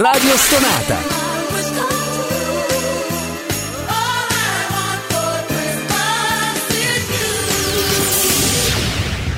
Radio 0.00 0.34
Stonata. 0.34 0.96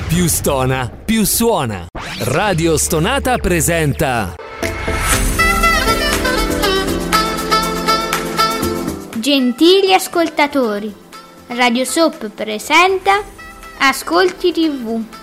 Più 0.07 0.27
stona, 0.27 0.89
più 1.03 1.25
suona. 1.25 1.87
Radio 2.19 2.77
Stonata 2.77 3.37
presenta 3.39 4.35
Gentili 9.15 9.93
ascoltatori, 9.93 10.95
Radio 11.47 11.83
Soap 11.83 12.29
presenta 12.29 13.21
Ascolti 13.79 14.53
TV. 14.53 15.22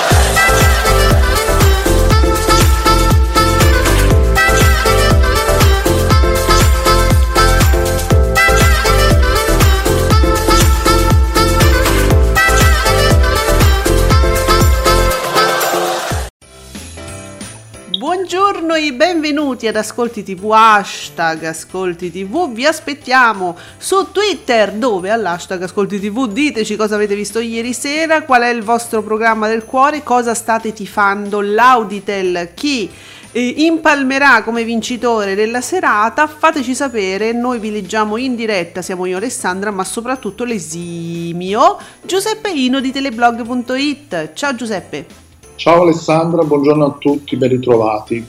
Buongiorno 18.33 18.75
e 18.75 18.93
benvenuti 18.93 19.67
ad 19.67 19.75
Ascolti 19.75 20.23
TV, 20.23 20.51
hashtag 20.53 21.43
Ascolti 21.43 22.09
TV, 22.09 22.49
vi 22.53 22.65
aspettiamo 22.65 23.57
su 23.77 24.09
Twitter 24.13 24.71
dove 24.71 25.09
all'hashtag 25.09 25.63
Ascolti 25.63 25.99
TV 25.99 26.29
diteci 26.29 26.77
cosa 26.77 26.95
avete 26.95 27.13
visto 27.13 27.41
ieri 27.41 27.73
sera, 27.73 28.21
qual 28.21 28.43
è 28.43 28.47
il 28.47 28.63
vostro 28.63 29.01
programma 29.01 29.49
del 29.49 29.65
cuore, 29.65 30.01
cosa 30.01 30.33
state 30.33 30.71
tifando, 30.71 31.41
l'Auditel, 31.41 32.51
chi 32.53 32.89
eh, 33.33 33.53
impalmerà 33.57 34.43
come 34.43 34.63
vincitore 34.63 35.35
della 35.35 35.59
serata, 35.59 36.25
fateci 36.25 36.73
sapere, 36.73 37.33
noi 37.33 37.59
vi 37.59 37.69
leggiamo 37.69 38.15
in 38.15 38.35
diretta, 38.35 38.81
siamo 38.81 39.05
io 39.07 39.17
Alessandra, 39.17 39.71
ma 39.71 39.83
soprattutto 39.83 40.45
l'esimio 40.45 41.77
Giuseppe 42.01 42.49
Ino 42.49 42.79
di 42.79 42.93
teleblog.it. 42.93 44.31
Ciao 44.31 44.55
Giuseppe. 44.55 45.20
Ciao 45.61 45.83
Alessandra, 45.83 46.41
buongiorno 46.41 46.85
a 46.85 46.95
tutti, 46.97 47.35
ben 47.35 47.49
ritrovati. 47.49 48.25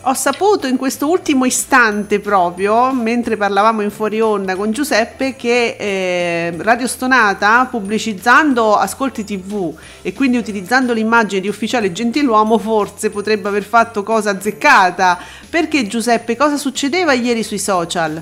Ho 0.00 0.14
saputo 0.14 0.66
in 0.66 0.76
questo 0.76 1.08
ultimo 1.08 1.44
istante 1.44 2.18
proprio, 2.18 2.92
mentre 2.92 3.36
parlavamo 3.36 3.82
in 3.82 3.92
fuori 3.92 4.20
onda 4.20 4.56
con 4.56 4.72
Giuseppe, 4.72 5.36
che 5.36 5.76
eh, 5.78 6.52
Radio 6.58 6.88
Stonata, 6.88 7.68
pubblicizzando 7.70 8.74
Ascolti 8.74 9.22
TV 9.22 9.72
e 10.02 10.12
quindi 10.12 10.38
utilizzando 10.38 10.92
l'immagine 10.92 11.40
di 11.40 11.46
ufficiale 11.46 11.92
gentiluomo, 11.92 12.58
forse 12.58 13.10
potrebbe 13.10 13.46
aver 13.46 13.62
fatto 13.62 14.02
cosa 14.02 14.30
azzeccata. 14.30 15.20
Perché 15.48 15.86
Giuseppe, 15.86 16.36
cosa 16.36 16.56
succedeva 16.56 17.12
ieri 17.12 17.44
sui 17.44 17.60
social? 17.60 18.20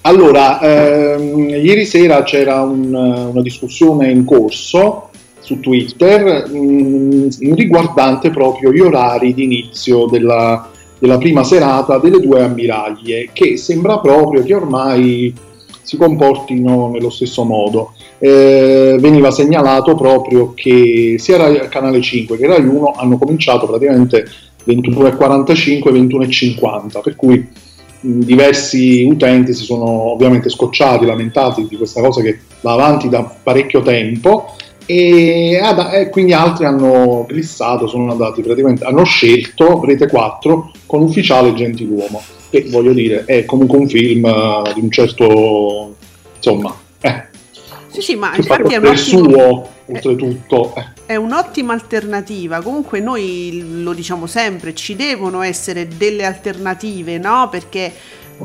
Allora, 0.00 0.60
ehm, 0.60 1.48
ieri 1.48 1.84
sera 1.84 2.24
c'era 2.24 2.62
un, 2.62 2.92
una 2.92 3.40
discussione 3.40 4.10
in 4.10 4.24
corso 4.24 5.09
su 5.50 5.58
Twitter 5.58 6.48
mh, 6.48 6.56
mm, 6.56 7.52
riguardante 7.54 8.30
proprio 8.30 8.72
gli 8.72 8.78
orari 8.78 9.34
di 9.34 9.42
inizio 9.42 10.06
della, 10.06 10.70
della 10.96 11.18
prima 11.18 11.42
serata 11.42 11.98
delle 11.98 12.20
due 12.20 12.42
ammiraglie, 12.42 13.30
che 13.32 13.56
sembra 13.56 13.98
proprio 13.98 14.44
che 14.44 14.54
ormai 14.54 15.34
si 15.82 15.96
comportino 15.96 16.88
nello 16.92 17.10
stesso 17.10 17.42
modo. 17.42 17.94
Eh, 18.18 18.96
veniva 19.00 19.32
segnalato 19.32 19.96
proprio 19.96 20.52
che 20.54 21.16
sia 21.18 21.38
Rai, 21.38 21.68
Canale 21.68 22.00
5 22.00 22.36
che 22.36 22.46
Rai 22.46 22.64
1 22.64 22.92
hanno 22.96 23.18
cominciato 23.18 23.66
praticamente 23.66 24.26
21.45 24.66 25.90
21.50, 25.90 27.00
per 27.02 27.16
cui 27.16 27.38
mh, 27.38 28.20
diversi 28.20 29.02
utenti 29.04 29.52
si 29.52 29.64
sono 29.64 30.12
ovviamente 30.12 30.48
scocciati, 30.48 31.06
lamentati 31.06 31.66
di 31.68 31.76
questa 31.76 32.00
cosa 32.02 32.20
che 32.20 32.38
va 32.60 32.74
avanti 32.74 33.08
da 33.08 33.22
parecchio 33.42 33.82
tempo 33.82 34.54
e, 34.92 35.56
ah, 35.56 35.94
e, 35.94 36.08
quindi 36.08 36.32
altri 36.32 36.64
hanno 36.64 37.24
glissato, 37.28 37.86
sono 37.86 38.10
andati 38.10 38.42
praticamente, 38.42 38.84
hanno 38.84 39.04
scelto 39.04 39.84
Rete 39.84 40.08
4 40.08 40.72
con 40.86 41.02
ufficiale 41.02 41.54
Gentiluomo, 41.54 42.20
che 42.50 42.66
voglio 42.70 42.92
dire 42.92 43.24
è 43.24 43.44
comunque 43.44 43.78
un 43.78 43.88
film 43.88 44.24
uh, 44.24 44.72
di 44.74 44.80
un 44.80 44.90
certo, 44.90 45.94
insomma, 46.34 46.74
eh. 47.02 47.28
Sì, 47.86 48.00
sì, 48.00 48.16
ma 48.16 48.34
infatti 48.34 48.74
è 48.74 48.78
un 48.78 48.86
ottimo... 48.86 49.28
suo, 49.28 49.68
oltretutto. 49.86 50.74
Eh. 50.74 50.86
È 51.06 51.14
un'ottima 51.14 51.72
alternativa, 51.72 52.60
comunque 52.60 52.98
noi 52.98 53.82
lo 53.82 53.92
diciamo 53.92 54.26
sempre, 54.26 54.74
ci 54.74 54.96
devono 54.96 55.42
essere 55.42 55.86
delle 55.86 56.24
alternative, 56.24 57.18
no? 57.18 57.48
Perché 57.48 57.92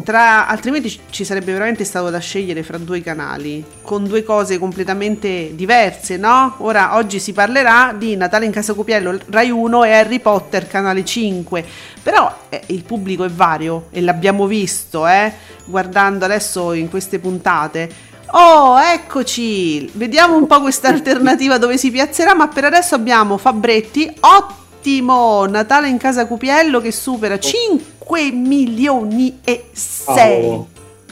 tra, 0.03 0.47
altrimenti 0.47 0.99
ci 1.09 1.23
sarebbe 1.23 1.53
veramente 1.53 1.83
stato 1.85 2.09
da 2.09 2.19
scegliere 2.19 2.63
fra 2.63 2.77
due 2.77 3.01
canali 3.01 3.63
con 3.81 4.03
due 4.05 4.23
cose 4.23 4.57
completamente 4.57 5.55
diverse, 5.55 6.17
no? 6.17 6.55
Ora 6.57 6.95
oggi 6.95 7.19
si 7.19 7.33
parlerà 7.33 7.93
di 7.97 8.15
Natale 8.15 8.45
in 8.45 8.51
casa 8.51 8.73
Copiello 8.73 9.17
Rai 9.27 9.49
1 9.49 9.83
e 9.83 9.91
Harry 9.91 10.19
Potter 10.19 10.67
canale 10.67 11.05
5. 11.05 11.65
Però 12.03 12.39
eh, 12.49 12.63
il 12.67 12.83
pubblico 12.83 13.23
è 13.23 13.29
vario 13.29 13.87
e 13.91 14.01
l'abbiamo 14.01 14.47
visto, 14.47 15.07
eh, 15.07 15.31
guardando 15.65 16.25
adesso 16.25 16.73
in 16.73 16.89
queste 16.89 17.19
puntate. 17.19 18.13
Oh, 18.31 18.77
eccoci! 18.81 19.89
Vediamo 19.93 20.35
un 20.35 20.47
po' 20.47 20.59
questa 20.61 20.89
alternativa 20.89 21.57
dove 21.57 21.77
si 21.77 21.89
piazzerà, 21.89 22.35
ma 22.35 22.47
per 22.47 22.65
adesso 22.65 22.95
abbiamo 22.95 23.37
Fabretti 23.37 24.13
8 24.19 24.63
Natale 25.47 25.87
in 25.87 25.97
casa 25.97 26.27
Cupiello 26.27 26.79
che 26.79 26.91
supera 26.91 27.39
5 27.39 27.94
5 28.05 28.31
milioni 28.31 29.39
e 29.43 29.65
6. 29.71 30.65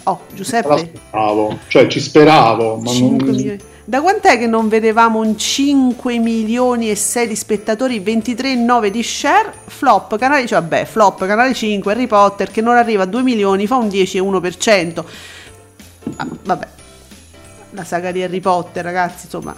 Oh, 0.03 0.19
Giuseppe. 0.33 0.91
Speravo. 1.07 1.59
Cioè, 1.67 1.87
ci 1.87 1.99
speravo, 1.99 2.77
ma 2.77 2.91
non... 2.93 3.59
Da 3.85 3.99
quant'è 4.01 4.37
che 4.37 4.47
non 4.47 4.69
vedevamo 4.69 5.19
un 5.19 5.37
5 5.37 6.17
milioni 6.17 6.89
e 6.89 6.95
6 6.95 7.27
di 7.27 7.35
spettatori, 7.35 7.99
23,9 7.99 8.87
di 8.87 9.03
share, 9.03 9.51
flop, 9.65 10.17
canale, 10.17 10.45
cioè, 10.45 10.61
vabbè, 10.61 10.85
flop, 10.85 11.25
canale 11.25 11.53
5, 11.53 11.91
Harry 11.91 12.07
Potter 12.07 12.49
che 12.49 12.61
non 12.61 12.77
arriva 12.77 13.03
a 13.03 13.05
2 13.05 13.21
milioni, 13.23 13.67
fa 13.67 13.75
un 13.75 13.87
10,1%. 13.87 15.03
Ah, 16.15 16.27
vabbè, 16.43 16.67
la 17.71 17.83
saga 17.83 18.11
di 18.13 18.23
Harry 18.23 18.39
Potter, 18.39 18.85
ragazzi, 18.85 19.25
insomma. 19.25 19.53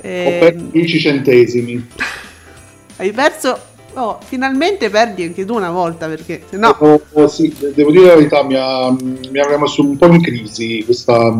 Eh... 0.00 0.24
Ho 0.26 0.46
perso 0.46 0.64
10 0.70 0.94
ehm, 0.94 1.02
centesimi. 1.02 1.88
Hai 2.96 3.12
perso 3.12 3.60
Oh, 3.94 4.18
finalmente 4.24 4.90
perdi 4.90 5.24
anche 5.24 5.44
tu 5.44 5.54
una 5.54 5.70
volta 5.70 6.06
perché 6.06 6.42
se 6.48 6.56
no... 6.56 6.76
Oh, 6.78 7.00
oh, 7.12 7.28
sì, 7.28 7.54
devo 7.74 7.90
dire 7.90 8.06
la 8.06 8.14
verità, 8.14 8.44
mi 8.44 8.54
ha, 8.54 8.90
mi 8.90 9.38
ha 9.38 9.58
messo 9.58 9.82
un 9.82 9.96
po' 9.96 10.06
in 10.06 10.22
crisi 10.22 10.82
questa, 10.84 11.34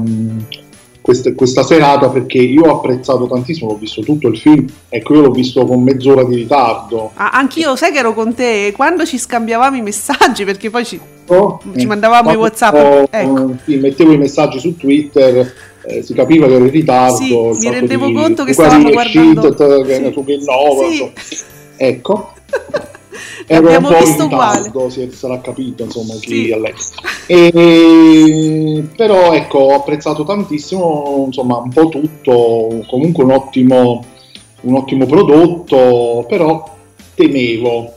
questa, 1.00 1.32
questa, 1.34 1.62
serata 1.62 2.08
perché 2.08 2.38
io 2.38 2.62
ho 2.64 2.78
apprezzato 2.78 3.28
tantissimo, 3.28 3.70
ho 3.70 3.76
visto 3.76 4.03
tutto 4.03 4.28
il 4.28 4.38
film, 4.38 4.66
ecco 4.88 5.14
io 5.14 5.20
l'ho 5.22 5.31
visto 5.31 5.64
con 5.66 5.82
mezz'ora 5.82 6.25
di 6.25 6.34
ritardo. 6.34 7.12
Ah, 7.14 7.31
anch'io, 7.31 7.76
sai 7.76 7.92
che 7.92 7.98
ero 7.98 8.12
con 8.12 8.34
te 8.34 8.72
quando 8.75 9.04
ci 9.06 9.19
scambiavamo 9.19 9.76
i 9.76 9.82
messaggi 9.82 10.44
perché 10.44 10.70
poi 10.70 10.84
ci, 10.84 10.98
oh, 11.26 11.60
ci 11.76 11.87
mandavamo 11.87 12.32
i 12.32 12.37
Whatsapp. 12.37 13.08
Ecco. 13.10 13.54
sì, 13.64 13.76
mettevo 13.76 14.12
i 14.12 14.19
messaggi 14.19 14.58
su 14.58 14.76
Twitter. 14.76 15.66
Eh, 15.81 16.03
si 16.03 16.12
capiva 16.12 16.47
che 16.47 16.54
ero 16.54 16.64
in 16.64 16.70
ritardo. 16.70 17.54
Sì, 17.54 17.66
mi 17.66 17.70
rendevo 17.70 18.06
di, 18.06 18.12
conto 18.12 18.44
che 18.44 18.53
stavamo 18.53 18.91
guardando... 18.91 19.42
Shit, 19.42 20.25
che 20.25 20.38
sì. 20.41 20.44
Nova, 20.44 20.91
sì. 20.91 21.47
Ecco, 21.80 22.32
era 23.46 23.78
un 23.78 23.84
po' 23.84 23.98
visto 23.98 24.22
in 24.24 24.28
ritardo, 24.30 24.90
si 24.90 25.08
sarà 25.12 25.40
capito 25.40 25.84
insomma 25.84 26.14
chi 26.14 26.28
sì. 26.28 26.48
letto. 26.48 27.16
E, 27.30 28.88
però 28.96 29.34
ecco, 29.34 29.58
ho 29.58 29.74
apprezzato 29.74 30.24
tantissimo 30.24 31.24
insomma 31.26 31.58
un 31.58 31.68
po' 31.68 31.88
tutto, 31.88 32.82
comunque 32.88 33.22
un 33.22 33.32
ottimo, 33.32 34.02
un 34.62 34.74
ottimo 34.74 35.04
prodotto, 35.04 36.25
però 36.26 36.76
temevo 37.14 37.92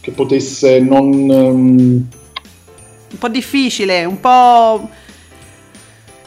che 0.00 0.12
potesse 0.12 0.78
non... 0.78 1.12
Um... 1.28 2.08
Un 3.10 3.18
po' 3.18 3.28
difficile, 3.28 4.04
un 4.04 4.20
po' 4.20 4.88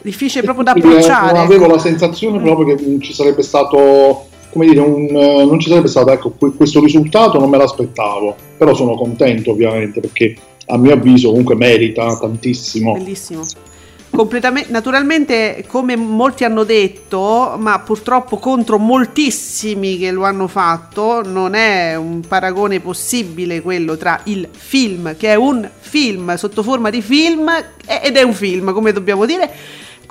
difficile 0.02 0.42
proprio 0.42 0.64
da 0.64 0.72
approcciare. 0.72 1.38
Avevo 1.38 1.64
ecco. 1.64 1.74
la 1.74 1.80
sensazione 1.80 2.38
proprio 2.38 2.74
che 2.74 2.98
ci 3.00 3.14
sarebbe 3.14 3.42
stato 3.42 4.26
come 4.52 4.66
dire, 4.66 4.80
un, 4.80 5.08
eh, 5.08 5.44
non 5.46 5.58
ci 5.58 5.70
sarebbe 5.70 5.88
stato 5.88 6.10
ecco, 6.10 6.34
questo 6.54 6.80
risultato, 6.80 7.38
non 7.38 7.48
me 7.48 7.56
l'aspettavo, 7.56 8.36
però 8.58 8.74
sono 8.74 8.94
contento 8.94 9.52
ovviamente 9.52 10.00
perché 10.00 10.36
a 10.66 10.76
mio 10.76 10.92
avviso 10.92 11.30
comunque 11.30 11.56
merita 11.56 12.16
tantissimo. 12.18 12.92
Bellissimo. 12.92 13.44
Completamente, 14.10 14.70
naturalmente, 14.70 15.64
come 15.66 15.96
molti 15.96 16.44
hanno 16.44 16.64
detto, 16.64 17.54
ma 17.58 17.78
purtroppo 17.78 18.36
contro 18.36 18.76
moltissimi 18.76 19.96
che 19.96 20.10
lo 20.10 20.24
hanno 20.24 20.48
fatto, 20.48 21.22
non 21.22 21.54
è 21.54 21.94
un 21.94 22.20
paragone 22.20 22.80
possibile 22.80 23.62
quello 23.62 23.96
tra 23.96 24.20
il 24.24 24.46
film, 24.50 25.16
che 25.16 25.28
è 25.28 25.34
un 25.34 25.66
film 25.78 26.34
sotto 26.34 26.62
forma 26.62 26.90
di 26.90 27.00
film, 27.00 27.50
ed 27.86 28.16
è 28.16 28.22
un 28.22 28.34
film, 28.34 28.74
come 28.74 28.92
dobbiamo 28.92 29.24
dire, 29.24 29.50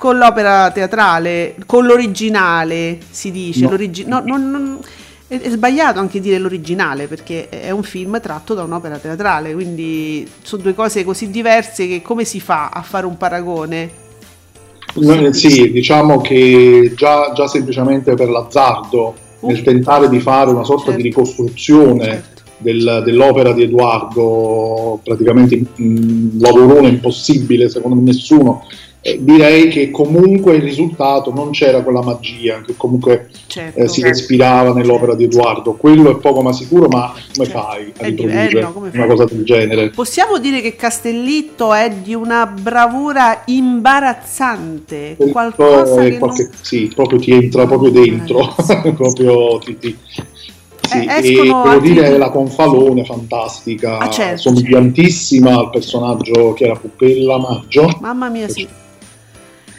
con 0.02 0.16
l'opera 0.18 0.72
teatrale, 0.72 1.54
con 1.64 1.86
l'originale 1.86 2.98
si 3.08 3.30
dice. 3.30 3.60
No. 3.60 3.70
L'origi- 3.70 4.04
no, 4.04 4.20
non, 4.26 4.50
non, 4.50 4.78
è, 5.28 5.38
è 5.38 5.48
sbagliato 5.48 6.00
anche 6.00 6.18
dire 6.18 6.38
l'originale 6.38 7.06
perché 7.06 7.48
è 7.48 7.70
un 7.70 7.84
film 7.84 8.20
tratto 8.20 8.54
da 8.54 8.64
un'opera 8.64 8.98
teatrale, 8.98 9.52
quindi 9.54 10.28
sono 10.42 10.60
due 10.60 10.74
cose 10.74 11.04
così 11.04 11.30
diverse 11.30 11.86
che 11.86 12.02
come 12.02 12.24
si 12.24 12.40
fa 12.40 12.70
a 12.70 12.82
fare 12.82 13.06
un 13.06 13.16
paragone? 13.16 13.90
No, 14.94 15.32
sì, 15.32 15.70
diciamo 15.70 16.20
che 16.20 16.94
già, 16.96 17.30
già 17.32 17.46
semplicemente 17.46 18.14
per 18.14 18.28
l'azzardo, 18.28 19.14
uh, 19.38 19.46
nel 19.46 19.62
tentare 19.62 20.08
di 20.08 20.18
fare 20.18 20.50
una 20.50 20.64
sorta 20.64 20.86
certo. 20.86 21.00
di 21.00 21.02
ricostruzione 21.04 22.04
certo. 22.04 22.42
del, 22.58 23.02
dell'opera 23.04 23.52
di 23.52 23.62
Edoardo, 23.62 24.98
praticamente 25.00 25.62
un 25.76 26.30
lavorone 26.40 26.88
impossibile 26.88 27.68
secondo 27.68 28.00
nessuno, 28.00 28.66
eh, 29.04 29.18
direi 29.20 29.66
che 29.66 29.90
comunque 29.90 30.54
il 30.54 30.62
risultato 30.62 31.32
non 31.34 31.50
c'era 31.50 31.82
quella 31.82 32.02
magia 32.02 32.60
che 32.64 32.74
comunque 32.76 33.30
certo, 33.48 33.80
eh, 33.80 33.88
si 33.88 34.00
certo. 34.00 34.16
respirava 34.16 34.72
nell'opera 34.72 35.16
di 35.16 35.24
Edoardo. 35.24 35.72
Quello 35.72 36.12
è 36.12 36.20
poco 36.20 36.40
ma 36.40 36.52
sicuro, 36.52 36.86
ma 36.86 37.12
come 37.34 37.48
certo. 37.48 37.60
fai 37.60 37.92
a 37.98 38.04
riprodurre 38.04 38.60
no, 38.60 38.72
una 38.76 38.90
fai? 38.90 39.08
cosa 39.08 39.24
del 39.24 39.44
genere? 39.44 39.90
Possiamo 39.90 40.38
dire 40.38 40.60
che 40.60 40.76
Castellitto 40.76 41.74
è 41.74 41.90
di 41.90 42.14
una 42.14 42.46
bravura 42.46 43.42
imbarazzante. 43.46 45.16
Qualcosa 45.18 46.02
che 46.02 46.18
qualche, 46.18 46.42
non... 46.44 46.52
Sì, 46.60 46.92
proprio 46.94 47.18
ti 47.18 47.32
entra 47.32 47.66
proprio 47.66 47.90
dentro, 47.90 48.54
proprio 48.94 49.58
ti, 49.58 49.78
ti 49.78 49.98
sì, 50.80 51.04
eh, 51.04 51.16
e 51.16 51.42
devo 51.42 51.78
dire 51.80 52.16
la 52.18 52.30
Confalone 52.30 53.04
fantastica, 53.04 53.98
ah, 53.98 54.10
certo, 54.10 54.42
somigliantissima 54.42 55.48
certo. 55.48 55.60
al 55.60 55.70
personaggio 55.70 56.52
che 56.52 56.64
era 56.64 56.76
Puppella 56.76 57.38
Maggio. 57.38 57.98
Mamma 58.00 58.28
mia, 58.28 58.48
sì 58.48 58.68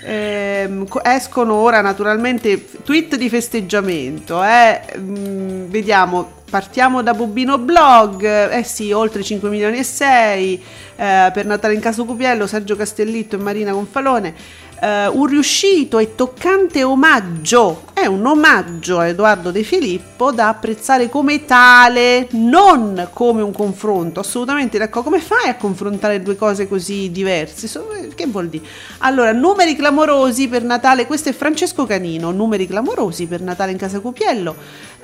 eh, 0.03 0.85
escono 1.03 1.53
ora 1.55 1.81
naturalmente 1.81 2.63
tweet 2.83 3.15
di 3.15 3.29
festeggiamento. 3.29 4.43
Eh? 4.43 4.81
Mm, 4.97 5.69
vediamo, 5.69 6.41
partiamo 6.49 7.01
da 7.01 7.13
Bobino 7.13 7.57
Blog. 7.57 8.51
Eh 8.51 8.63
sì, 8.63 8.91
oltre 8.91 9.23
5 9.23 9.49
milioni 9.49 9.77
e 9.77 9.83
6 9.83 10.63
eh, 10.95 11.31
per 11.33 11.45
Natale 11.45 11.73
in 11.73 11.79
Caso 11.79 12.05
Cupiello, 12.05 12.47
Sergio 12.47 12.75
Castellitto 12.75 13.35
e 13.35 13.39
Marina 13.39 13.71
Gonfalone 13.71 14.33
uh, 14.83 15.17
un 15.17 15.25
riuscito 15.25 15.97
e 15.97 16.15
toccante 16.15 16.83
omaggio, 16.83 17.83
è 17.93 18.05
un 18.05 18.25
omaggio 18.25 18.99
a 18.99 19.07
Edoardo 19.07 19.49
De 19.51 19.63
Filippo 19.63 20.31
da 20.31 20.49
apprezzare 20.49 21.07
come 21.09 21.45
tale, 21.45 22.27
non 22.31 23.07
come 23.13 23.41
un 23.41 23.53
confronto, 23.53 24.19
assolutamente 24.19 24.77
d'accordo. 24.77 25.09
Come 25.09 25.21
fai 25.21 25.49
a 25.49 25.55
confrontare 25.55 26.21
due 26.21 26.35
cose 26.35 26.67
così 26.67 27.11
diverse? 27.11 27.69
Che 28.13 28.27
vuol 28.27 28.49
dire? 28.49 28.65
Allora, 28.99 29.31
numeri 29.31 29.75
clamorosi 29.75 30.49
per 30.49 30.63
Natale, 30.63 31.05
questo 31.05 31.29
è 31.29 31.33
Francesco 31.33 31.85
Canino, 31.85 32.31
numeri 32.31 32.67
clamorosi 32.67 33.25
per 33.25 33.41
Natale 33.41 33.71
in 33.71 33.77
casa 33.77 33.99
Cupiello. 33.99 34.55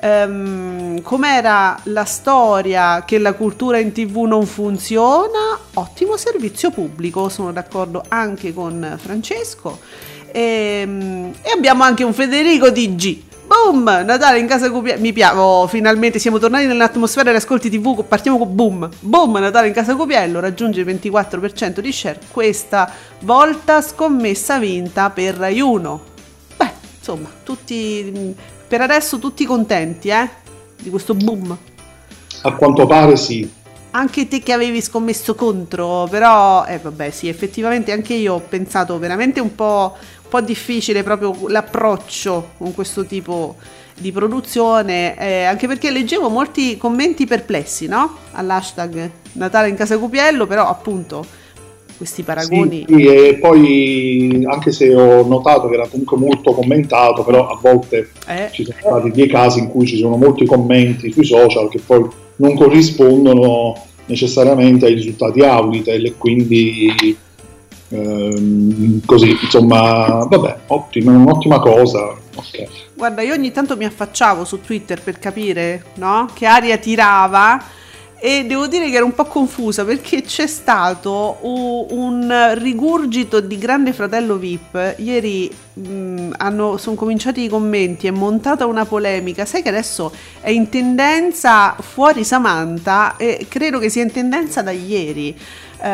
Um, 0.02 1.02
com'era 1.02 1.78
la 1.84 2.04
storia 2.06 3.04
che 3.04 3.18
la 3.18 3.34
cultura 3.34 3.76
in 3.76 3.92
tv 3.92 4.22
non 4.22 4.46
funziona? 4.46 5.58
Ottimo 5.74 6.16
servizio 6.16 6.70
pubblico, 6.70 7.28
sono 7.28 7.52
d'accordo 7.52 8.02
anche 8.08 8.54
con 8.54 8.96
Francesco. 8.98 9.78
E, 10.32 10.82
um, 10.86 11.32
e 11.42 11.50
abbiamo 11.50 11.82
anche 11.82 12.04
un 12.04 12.14
Federico 12.14 12.70
DG. 12.70 13.28
Boom! 13.46 13.82
Natale 13.82 14.38
in 14.38 14.46
casa 14.46 14.70
Cupiello. 14.70 15.00
Mi 15.00 15.12
piace. 15.12 15.36
Oh, 15.36 15.66
finalmente 15.66 16.18
siamo 16.18 16.38
tornati 16.38 16.66
nell'atmosfera 16.66 17.30
degli 17.30 17.40
ascolti 17.40 17.68
TV. 17.68 18.04
Partiamo 18.04 18.38
con 18.38 18.54
boom. 18.54 18.88
Boom! 19.00 19.38
Natale 19.38 19.66
in 19.66 19.72
casa 19.74 19.96
Cupiello 19.96 20.40
raggiunge 20.40 20.80
il 20.80 20.86
24% 20.86 21.80
di 21.80 21.92
share. 21.92 22.20
Questa 22.30 22.90
volta 23.22 23.82
scommessa 23.82 24.58
vinta 24.58 25.10
per 25.10 25.34
Rai 25.34 25.60
1. 25.60 26.00
Beh, 26.56 26.70
insomma, 26.96 27.28
tutti 27.42 28.36
per 28.70 28.80
adesso 28.80 29.18
tutti 29.18 29.44
contenti, 29.46 30.10
eh? 30.10 30.28
Di 30.80 30.90
questo 30.90 31.12
boom. 31.12 31.58
A 32.42 32.52
quanto 32.52 32.86
pare 32.86 33.16
sì. 33.16 33.50
Anche 33.90 34.28
te 34.28 34.38
che 34.38 34.52
avevi 34.52 34.80
scommesso 34.80 35.34
contro, 35.34 36.06
però, 36.08 36.64
eh 36.64 36.78
vabbè, 36.78 37.10
sì, 37.10 37.26
effettivamente 37.26 37.90
anche 37.90 38.14
io 38.14 38.34
ho 38.34 38.38
pensato 38.38 38.96
veramente 39.00 39.40
un 39.40 39.56
po', 39.56 39.96
un 40.22 40.28
po 40.28 40.40
difficile 40.40 41.02
proprio 41.02 41.48
l'approccio 41.48 42.50
con 42.58 42.72
questo 42.72 43.04
tipo 43.06 43.56
di 43.98 44.12
produzione, 44.12 45.18
eh, 45.18 45.42
anche 45.42 45.66
perché 45.66 45.90
leggevo 45.90 46.28
molti 46.28 46.76
commenti 46.76 47.26
perplessi, 47.26 47.88
no? 47.88 48.18
All'hashtag 48.30 49.10
Natale 49.32 49.68
in 49.68 49.74
casa 49.74 49.98
Cupiello, 49.98 50.46
però 50.46 50.68
appunto 50.68 51.26
questi 52.00 52.22
paragoni. 52.22 52.86
Sì, 52.88 53.04
e 53.04 53.34
poi 53.34 54.42
anche 54.48 54.72
se 54.72 54.94
ho 54.94 55.22
notato 55.26 55.68
che 55.68 55.74
era 55.74 55.86
comunque 55.86 56.16
molto 56.16 56.52
commentato, 56.52 57.22
però 57.24 57.46
a 57.46 57.58
volte 57.60 58.08
eh. 58.26 58.48
ci 58.52 58.64
sono 58.64 58.78
stati 58.80 59.10
dei 59.10 59.28
casi 59.28 59.58
in 59.58 59.68
cui 59.68 59.86
ci 59.86 59.98
sono 59.98 60.16
molti 60.16 60.46
commenti 60.46 61.12
sui 61.12 61.26
social 61.26 61.68
che 61.68 61.78
poi 61.84 62.08
non 62.36 62.56
corrispondono 62.56 63.76
necessariamente 64.06 64.86
ai 64.86 64.94
risultati 64.94 65.40
Auditel 65.40 66.06
e 66.06 66.14
quindi 66.16 67.16
ehm, 67.90 69.02
così 69.04 69.36
insomma 69.42 70.26
vabbè 70.26 70.56
ottima, 70.68 71.12
un'ottima 71.12 71.60
cosa 71.60 72.16
okay. 72.34 72.66
guarda 72.96 73.20
io 73.20 73.34
ogni 73.34 73.52
tanto 73.52 73.76
mi 73.76 73.84
affacciavo 73.84 74.44
su 74.44 74.62
Twitter 74.62 75.00
per 75.02 75.18
capire 75.18 75.84
no? 75.96 76.28
che 76.32 76.46
aria 76.46 76.78
tirava 76.78 77.62
e 78.22 78.44
devo 78.44 78.66
dire 78.66 78.90
che 78.90 78.96
ero 78.96 79.06
un 79.06 79.14
po' 79.14 79.24
confusa 79.24 79.82
perché 79.82 80.20
c'è 80.20 80.46
stato 80.46 81.38
un 81.40 82.52
rigurgito 82.58 83.40
di 83.40 83.56
Grande 83.56 83.94
Fratello 83.94 84.36
VIP. 84.36 84.96
Ieri 84.98 85.50
sono 85.72 86.94
cominciati 86.96 87.44
i 87.44 87.48
commenti, 87.48 88.06
è 88.06 88.10
montata 88.10 88.66
una 88.66 88.84
polemica. 88.84 89.46
Sai 89.46 89.62
che 89.62 89.70
adesso 89.70 90.12
è 90.42 90.50
in 90.50 90.68
tendenza 90.68 91.74
fuori 91.80 92.22
Samantha 92.22 93.16
e 93.16 93.46
credo 93.48 93.78
che 93.78 93.88
sia 93.88 94.02
in 94.02 94.12
tendenza 94.12 94.60
da 94.60 94.70
ieri. 94.70 95.34
Uh, 95.82 95.86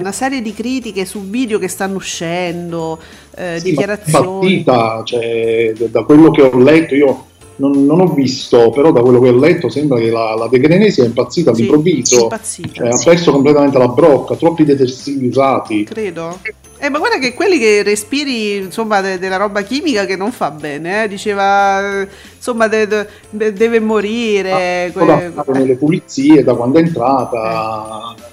una 0.00 0.10
serie 0.10 0.42
di 0.42 0.52
critiche 0.52 1.04
su 1.04 1.22
video 1.22 1.60
che 1.60 1.68
stanno 1.68 1.94
uscendo, 1.94 3.00
uh, 3.30 3.56
sì, 3.56 3.70
dichiarazioni. 3.70 4.64
Partita, 4.64 5.02
cioè, 5.04 5.72
da 5.76 6.02
quello 6.02 6.32
che 6.32 6.42
ho 6.42 6.58
letto, 6.58 6.96
io 6.96 7.26
non, 7.60 7.84
non, 7.84 8.00
ho 8.00 8.12
visto, 8.12 8.70
però 8.70 8.90
da 8.90 9.02
quello 9.02 9.20
che 9.20 9.28
ho 9.28 9.36
letto 9.36 9.68
sembra 9.68 9.98
che 9.98 10.10
la, 10.10 10.34
la 10.34 10.48
De 10.48 10.58
Grenesi 10.58 10.92
sia 10.92 11.04
impazzita 11.04 11.54
sì, 11.54 11.60
all'improvviso, 11.60 12.22
impazzita, 12.22 12.68
cioè, 12.72 12.92
sì. 12.92 13.08
ha 13.08 13.12
perso 13.12 13.32
completamente 13.32 13.78
la 13.78 13.88
brocca, 13.88 14.34
troppi 14.34 14.64
detersivi 14.64 15.28
usati. 15.28 15.84
Credo. 15.84 16.38
Eh, 16.78 16.88
ma 16.88 16.98
guarda 16.98 17.18
che 17.18 17.34
quelli 17.34 17.58
che 17.58 17.82
respiri 17.82 18.56
insomma 18.56 19.02
de- 19.02 19.18
della 19.18 19.36
roba 19.36 19.60
chimica 19.60 20.06
che 20.06 20.16
non 20.16 20.32
fa 20.32 20.50
bene, 20.50 21.04
eh? 21.04 21.08
diceva 21.08 22.06
insomma 22.34 22.68
de- 22.68 22.88
de- 23.28 23.52
deve 23.52 23.80
morire. 23.80 24.86
Ah, 24.86 24.90
que- 24.90 25.32
que- 25.32 25.58
nelle 25.58 25.76
pulizie 25.76 26.42
da 26.42 26.54
quando 26.54 26.78
è 26.78 26.82
entrata. 26.82 28.14
Eh. 28.16 28.28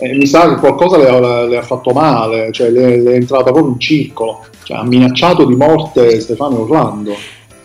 Eh, 0.00 0.14
mi 0.14 0.26
sa 0.26 0.48
che 0.48 0.60
qualcosa 0.60 0.96
le 0.96 1.08
ha, 1.08 1.44
le 1.44 1.56
ha 1.56 1.62
fatto 1.62 1.92
male, 1.92 2.52
cioè 2.52 2.70
le, 2.70 3.00
le, 3.00 3.12
è 3.12 3.14
entrata 3.14 3.50
proprio 3.50 3.72
in 3.72 3.80
circolo, 3.80 4.44
cioè, 4.62 4.76
ha 4.76 4.84
minacciato 4.84 5.44
di 5.44 5.56
morte 5.56 6.20
Stefano 6.20 6.60
Orlando. 6.60 7.16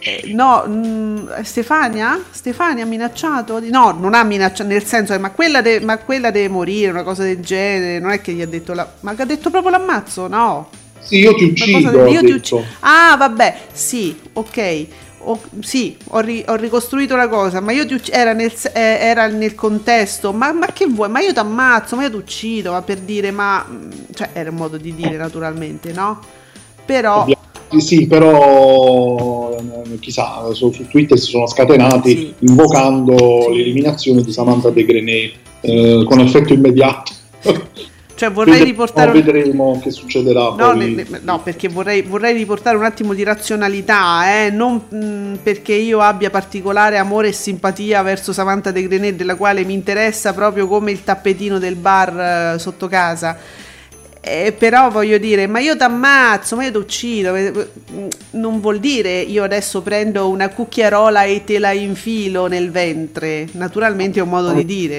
Eh, 0.05 0.23
no, 0.33 0.65
mh, 0.67 0.71
mm, 0.71 1.41
Stefania? 1.43 2.21
Stefania 2.29 2.83
ha 2.83 2.87
minacciato? 2.87 3.59
No, 3.61 3.91
non 3.91 4.13
ha 4.13 4.23
minacciato, 4.23 4.67
nel 4.69 4.83
senso, 4.83 5.17
ma 5.17 5.31
quella, 5.31 5.61
de- 5.61 5.79
ma 5.79 5.97
quella 5.97 6.29
deve 6.29 6.49
morire, 6.49 6.91
una 6.91 7.03
cosa 7.03 7.23
del 7.23 7.39
genere. 7.39 7.99
Non 7.99 8.11
è 8.11 8.19
che 8.19 8.33
gli 8.33 8.41
ha 8.41 8.47
detto, 8.47 8.73
la- 8.73 8.91
ma 8.99 9.13
ha 9.17 9.25
detto 9.25 9.49
proprio 9.49 9.71
l'ammazzo? 9.71 10.27
No. 10.27 10.69
Sì, 10.99 11.19
io 11.19 11.33
ti 11.35 11.45
uccido. 11.45 11.89
De- 11.91 12.09
io 12.09 12.19
ti 12.21 12.31
uccido. 12.31 12.65
Ah, 12.81 13.15
vabbè, 13.17 13.57
sì, 13.71 14.19
ok. 14.33 14.87
Oh, 15.25 15.41
sì, 15.61 15.95
ho, 16.09 16.19
ri- 16.19 16.43
ho, 16.45 16.55
ricostruito 16.55 17.15
la 17.15 17.29
cosa, 17.29 17.61
ma 17.61 17.71
io 17.71 17.85
ti 17.85 17.93
uccido. 17.93 18.17
Era 18.17 18.33
nel, 18.33 18.51
eh, 18.73 18.97
era 18.99 19.27
nel 19.27 19.55
contesto, 19.55 20.33
ma, 20.33 20.51
ma, 20.51 20.65
che 20.67 20.85
vuoi? 20.85 21.07
Ma 21.07 21.21
io 21.21 21.31
ti 21.31 21.39
ammazzo, 21.39 21.95
ma 21.95 22.03
io 22.03 22.09
ti 22.09 22.17
uccido, 22.17 22.73
ma 22.73 22.81
per 22.81 22.97
dire, 22.99 23.31
ma. 23.31 23.65
Mm, 23.69 23.89
cioè, 24.13 24.31
era 24.33 24.49
un 24.49 24.57
modo 24.57 24.75
di 24.75 24.93
dire, 24.93 25.15
naturalmente, 25.15 25.93
no? 25.93 26.19
Però. 26.85 27.21
Ovviamente 27.21 27.42
sì, 27.79 28.07
però 28.07 29.51
eh, 29.57 29.99
chissà, 29.99 30.51
su, 30.53 30.71
su 30.71 30.87
Twitter 30.87 31.17
si 31.17 31.31
sono 31.31 31.47
scatenati 31.47 32.33
invocando 32.39 33.49
l'eliminazione 33.49 34.21
di 34.21 34.31
Samantha 34.31 34.69
De 34.69 34.85
Grenet 34.85 35.33
eh, 35.61 36.03
con 36.05 36.19
effetto 36.19 36.53
immediato. 36.53 37.11
Cioè 38.15 38.31
vorrei 38.31 38.63
riportare... 38.63 39.11
Un... 39.11 39.21
Vedremo 39.21 39.79
che 39.81 39.89
succederà. 39.89 40.53
No, 40.55 40.73
ne, 40.73 40.87
ne, 40.87 41.05
no 41.23 41.41
perché 41.41 41.67
vorrei, 41.67 42.03
vorrei, 42.03 42.33
riportare 42.33 42.77
un 42.77 42.83
attimo 42.83 43.13
di 43.13 43.23
razionalità, 43.23 44.45
eh? 44.45 44.49
non 44.51 44.83
mh, 44.87 44.95
mm, 44.95 45.33
perché 45.41 45.73
io 45.73 45.99
abbia 45.99 46.29
particolare 46.29 46.97
amore 46.97 47.29
e 47.29 47.31
simpatia 47.31 48.01
verso 48.03 48.31
Samantha 48.31 48.71
De 48.71 48.87
Grenet, 48.87 49.15
della 49.15 49.35
quale 49.35 49.65
mi 49.65 49.73
interessa 49.73 50.31
proprio 50.33 50.67
come 50.67 50.91
il 50.91 51.03
tappetino 51.03 51.57
del 51.57 51.75
bar 51.75 52.53
eh, 52.55 52.59
sotto 52.59 52.87
casa 52.87 53.35
eh, 54.25 54.53
però 54.57 54.89
voglio 54.89 55.17
dire, 55.17 55.47
ma 55.47 55.59
io 55.59 55.75
ti 55.75 55.83
ammazzo, 55.83 56.55
ma 56.55 56.63
io 56.63 56.71
ti 56.71 56.77
uccido. 56.77 57.35
Non 58.31 58.61
vuol 58.61 58.79
dire 58.79 59.19
io 59.19 59.43
adesso 59.43 59.81
prendo 59.81 60.29
una 60.29 60.47
cucchiarola 60.47 61.23
e 61.23 61.43
te 61.43 61.59
la 61.59 61.73
infilo 61.73 62.47
nel 62.47 62.71
ventre. 62.71 63.49
Naturalmente 63.51 64.19
è 64.19 64.23
un 64.23 64.29
modo 64.29 64.53
di 64.53 64.63
dire. 64.63 64.97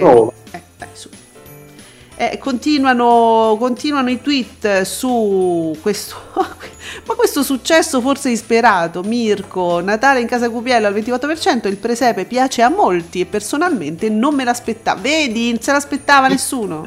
Eh, 2.17 2.33
eh, 2.33 2.39
continuano, 2.39 3.57
continuano, 3.59 4.11
i 4.11 4.21
tweet 4.21 4.83
su 4.83 5.75
questo, 5.81 6.17
Ma 7.07 7.15
questo 7.15 7.43
successo 7.43 8.03
forse 8.03 8.29
ispirato, 8.29 9.03
Mirko, 9.03 9.81
Natale 9.81 10.21
in 10.21 10.27
casa 10.27 10.51
Cupiello 10.51 10.87
al 10.87 10.95
24%, 10.95 11.67
il 11.67 11.79
presepe 11.79 12.27
piace 12.27 12.61
a 12.61 12.69
molti 12.69 13.21
e 13.21 13.25
personalmente 13.25 14.11
non 14.11 14.35
me 14.35 14.45
l'aspettava. 14.45 15.01
Vedi, 15.01 15.51
non 15.51 15.63
se 15.63 15.73
l'aspettava 15.73 16.29
nessuno. 16.29 16.83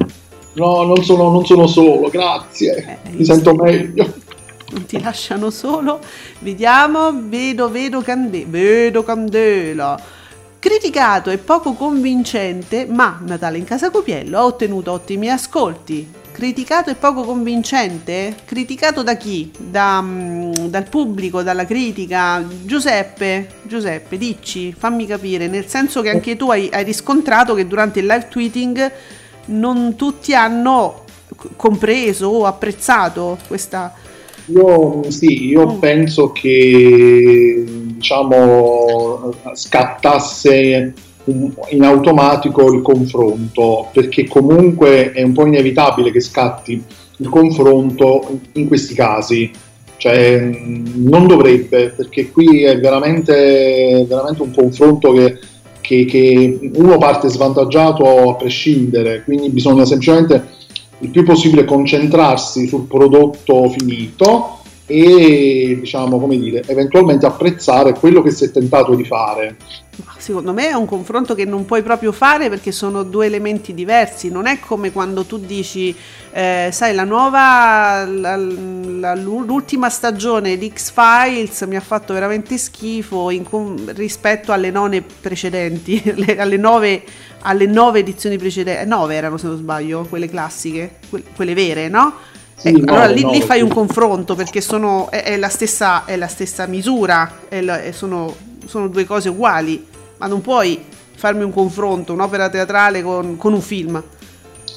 No, 0.58 0.82
non 0.82 1.04
sono, 1.04 1.30
non 1.30 1.46
sono 1.46 1.66
solo, 1.66 2.08
grazie. 2.08 2.98
Eh, 3.04 3.10
Mi 3.10 3.24
sento 3.24 3.54
meglio. 3.54 4.26
Non 4.70 4.84
ti 4.84 5.00
lasciano 5.00 5.48
solo. 5.48 5.98
Vediamo, 6.40 7.10
vedo, 7.24 7.70
vedo, 7.70 8.02
cande- 8.02 8.44
vedo 8.46 9.02
candela. 9.02 9.98
Criticato 10.58 11.30
e 11.30 11.38
poco 11.38 11.72
convincente, 11.72 12.84
ma 12.84 13.18
Natale 13.24 13.56
in 13.56 13.64
casa 13.64 13.88
Copiello 13.88 14.36
ha 14.36 14.44
ottenuto 14.44 14.92
ottimi 14.92 15.30
ascolti. 15.30 16.06
Criticato 16.32 16.90
e 16.90 16.96
poco 16.96 17.22
convincente? 17.22 18.34
Criticato 18.44 19.02
da 19.02 19.16
chi? 19.16 19.50
Da, 19.56 20.02
mm, 20.02 20.52
dal 20.66 20.86
pubblico, 20.88 21.42
dalla 21.42 21.64
critica? 21.64 22.44
Giuseppe, 22.62 23.48
Giuseppe, 23.62 24.18
dici, 24.18 24.74
fammi 24.76 25.06
capire, 25.06 25.46
nel 25.46 25.66
senso 25.66 26.02
che 26.02 26.10
anche 26.10 26.36
tu 26.36 26.50
hai, 26.50 26.68
hai 26.70 26.84
riscontrato 26.84 27.54
che 27.54 27.66
durante 27.66 28.00
il 28.00 28.06
live 28.06 28.28
tweeting 28.28 28.92
non 29.48 29.94
tutti 29.96 30.34
hanno 30.34 31.04
compreso 31.56 32.28
o 32.28 32.46
apprezzato 32.46 33.38
questa... 33.46 33.94
Io 34.46 35.02
sì, 35.10 35.48
io 35.48 35.74
mm. 35.74 35.78
penso 35.78 36.32
che 36.32 37.64
diciamo 37.66 39.34
scattasse 39.52 40.94
in 41.70 41.82
automatico 41.82 42.72
il 42.72 42.80
confronto, 42.80 43.88
perché 43.92 44.26
comunque 44.26 45.12
è 45.12 45.22
un 45.22 45.32
po' 45.32 45.44
inevitabile 45.46 46.10
che 46.10 46.20
scatti 46.20 46.82
il 47.18 47.28
confronto 47.28 48.40
in 48.52 48.68
questi 48.68 48.94
casi. 48.94 49.50
Cioè, 49.98 50.38
non 50.38 51.26
dovrebbe, 51.26 51.88
perché 51.88 52.30
qui 52.30 52.62
è 52.62 52.78
veramente, 52.78 54.06
veramente 54.08 54.42
un 54.42 54.54
confronto 54.54 55.12
che 55.12 55.38
che, 55.88 56.04
che 56.04 56.70
uno 56.74 56.98
parte 56.98 57.28
svantaggiato 57.28 58.28
a 58.28 58.34
prescindere, 58.34 59.22
quindi 59.24 59.48
bisogna 59.48 59.86
semplicemente 59.86 60.56
il 60.98 61.08
più 61.08 61.24
possibile 61.24 61.64
concentrarsi 61.64 62.66
sul 62.66 62.86
prodotto 62.86 63.70
finito 63.70 64.57
e 64.90 65.76
diciamo 65.80 66.18
come 66.18 66.38
dire 66.38 66.62
eventualmente 66.66 67.26
apprezzare 67.26 67.92
quello 67.92 68.22
che 68.22 68.30
si 68.30 68.46
è 68.46 68.50
tentato 68.50 68.94
di 68.94 69.04
fare 69.04 69.56
secondo 70.18 70.52
me 70.52 70.68
è 70.68 70.74
un 70.74 70.86
confronto 70.86 71.34
che 71.34 71.44
non 71.44 71.64
puoi 71.64 71.82
proprio 71.82 72.12
fare 72.12 72.48
perché 72.48 72.72
sono 72.72 73.02
due 73.02 73.26
elementi 73.26 73.74
diversi. 73.74 74.30
Non 74.30 74.46
è 74.46 74.58
come 74.60 74.92
quando 74.92 75.24
tu 75.24 75.38
dici, 75.38 75.94
eh, 76.32 76.68
sai, 76.72 76.94
la 76.94 77.04
nuova, 77.04 78.04
la, 78.04 78.36
la, 78.36 79.14
l'ultima 79.14 79.88
stagione 79.88 80.58
di 80.58 80.70
X-Files 80.74 81.62
mi 81.62 81.76
ha 81.76 81.80
fatto 81.80 82.12
veramente 82.12 82.58
schifo 82.58 83.30
in, 83.30 83.44
rispetto 83.94 84.52
alle 84.52 84.70
nove 84.70 85.02
precedenti, 85.02 86.02
alle 86.36 86.56
nove, 86.56 87.02
alle 87.40 87.66
nove 87.66 88.00
edizioni 88.00 88.36
precedenti. 88.36 88.86
Nove 88.88 89.14
erano 89.14 89.36
se 89.36 89.46
non 89.46 89.56
sbaglio, 89.56 90.06
quelle 90.08 90.28
classiche, 90.28 90.96
quelle 91.34 91.54
vere, 91.54 91.88
no? 91.88 92.14
Sì, 92.58 92.68
ecco, 92.68 92.90
allora 92.90 93.06
lì, 93.06 93.24
lì, 93.30 93.40
fai 93.40 93.62
un 93.62 93.68
confronto 93.68 94.34
perché 94.34 94.60
sono, 94.60 95.10
è, 95.10 95.22
è, 95.22 95.36
la, 95.36 95.48
stessa, 95.48 96.04
è 96.04 96.16
la 96.16 96.26
stessa 96.26 96.66
misura, 96.66 97.30
la, 97.48 97.80
sono, 97.92 98.34
sono 98.66 98.88
due 98.88 99.04
cose 99.04 99.28
uguali 99.30 99.86
ma 100.18 100.26
non 100.26 100.40
puoi 100.40 100.78
farmi 101.14 101.42
un 101.42 101.52
confronto, 101.52 102.12
un'opera 102.12 102.48
teatrale 102.48 103.02
con, 103.02 103.36
con 103.36 103.52
un 103.52 103.60
film. 103.60 104.02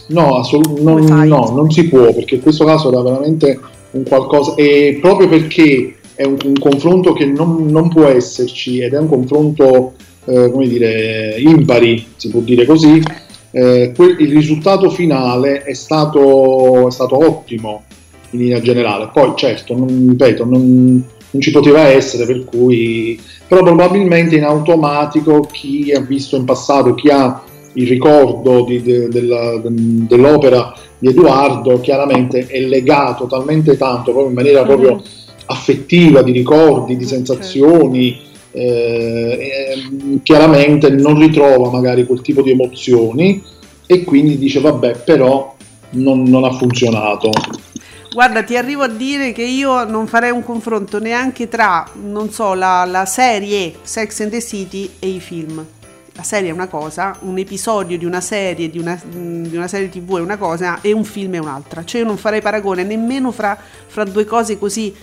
No, 0.07 0.37
assolutamente 0.37 1.11
non, 1.11 1.27
no, 1.27 1.51
non 1.53 1.69
si 1.69 1.87
può, 1.87 2.13
perché 2.13 2.35
in 2.35 2.41
questo 2.41 2.65
caso 2.65 2.91
era 2.91 3.01
veramente 3.01 3.59
un 3.91 4.03
qualcosa, 4.03 4.55
e 4.55 4.97
proprio 5.01 5.27
perché 5.27 5.95
è 6.15 6.23
un, 6.23 6.37
un 6.43 6.59
confronto 6.59 7.13
che 7.13 7.25
non, 7.25 7.65
non, 7.67 7.89
può 7.89 8.07
esserci 8.07 8.79
ed 8.79 8.93
è 8.93 8.99
un 8.99 9.07
confronto, 9.07 9.93
eh, 10.25 10.49
come 10.51 10.67
dire, 10.67 11.35
impari, 11.37 12.05
si 12.15 12.29
può 12.29 12.39
dire 12.41 12.65
così, 12.65 13.01
eh, 13.51 13.91
quel, 13.95 14.15
il 14.19 14.31
risultato 14.31 14.89
finale 14.89 15.63
è 15.63 15.73
stato, 15.73 16.87
è 16.87 16.91
stato, 16.91 17.17
ottimo 17.17 17.83
in 18.31 18.39
linea 18.39 18.61
generale. 18.61 19.09
Poi 19.11 19.33
certo, 19.35 19.75
non, 19.77 20.07
ripeto, 20.09 20.45
non, 20.45 21.03
non 21.31 21.41
ci 21.41 21.51
poteva 21.51 21.87
essere, 21.87 22.25
per 22.25 22.45
cui 22.45 23.19
però 23.47 23.63
probabilmente 23.63 24.37
in 24.37 24.45
automatico 24.45 25.41
chi 25.41 25.91
ha 25.91 25.99
visto 25.99 26.37
in 26.37 26.45
passato, 26.45 26.93
chi 26.95 27.09
ha 27.09 27.43
il 27.73 27.87
ricordo 27.87 28.63
di, 28.63 28.81
de, 28.81 29.09
della, 29.09 29.57
de, 29.57 29.69
dell'opera 29.71 30.73
di 30.97 31.09
Edoardo, 31.09 31.79
chiaramente 31.81 32.47
è 32.47 32.59
legato 32.61 33.27
talmente 33.27 33.75
tanto, 33.75 34.11
proprio 34.11 34.27
in 34.27 34.33
maniera 34.33 34.63
proprio 34.63 34.93
mm-hmm. 34.93 35.03
affettiva, 35.47 36.21
di 36.21 36.31
ricordi, 36.31 36.95
di 36.95 37.05
sensazioni, 37.05 38.19
eh, 38.51 40.19
chiaramente 40.23 40.89
non 40.89 41.17
ritrova 41.17 41.69
magari 41.69 42.05
quel 42.05 42.21
tipo 42.21 42.41
di 42.41 42.51
emozioni 42.51 43.41
e 43.85 44.03
quindi 44.03 44.37
dice 44.37 44.59
vabbè 44.59 45.03
però 45.03 45.55
non, 45.91 46.23
non 46.23 46.43
ha 46.43 46.51
funzionato. 46.51 47.29
Guarda, 48.13 48.43
ti 48.43 48.57
arrivo 48.57 48.83
a 48.83 48.89
dire 48.89 49.31
che 49.31 49.43
io 49.43 49.85
non 49.85 50.05
farei 50.05 50.31
un 50.31 50.43
confronto 50.43 50.99
neanche 50.99 51.47
tra, 51.47 51.89
non 52.03 52.29
so, 52.29 52.53
la, 52.53 52.83
la 52.83 53.05
serie 53.05 53.75
Sex 53.83 54.19
and 54.19 54.31
the 54.31 54.41
City 54.41 54.89
e 54.99 55.07
i 55.07 55.19
film. 55.21 55.65
La 56.13 56.23
serie 56.23 56.49
è 56.49 56.51
una 56.51 56.67
cosa, 56.67 57.17
un 57.21 57.37
episodio 57.37 57.97
di 57.97 58.03
una 58.03 58.19
serie, 58.19 58.69
di 58.69 58.77
una, 58.77 59.01
di 59.01 59.55
una 59.55 59.69
serie 59.69 59.87
tv 59.87 60.17
è 60.17 60.21
una 60.21 60.37
cosa 60.37 60.79
e 60.81 60.91
un 60.91 61.05
film 61.05 61.35
è 61.35 61.37
un'altra. 61.37 61.85
Cioè 61.85 62.01
io 62.01 62.07
non 62.07 62.17
farei 62.17 62.41
paragone 62.41 62.83
nemmeno 62.83 63.31
fra, 63.31 63.57
fra 63.87 64.03
due 64.03 64.25
cose 64.25 64.59
così 64.59 64.93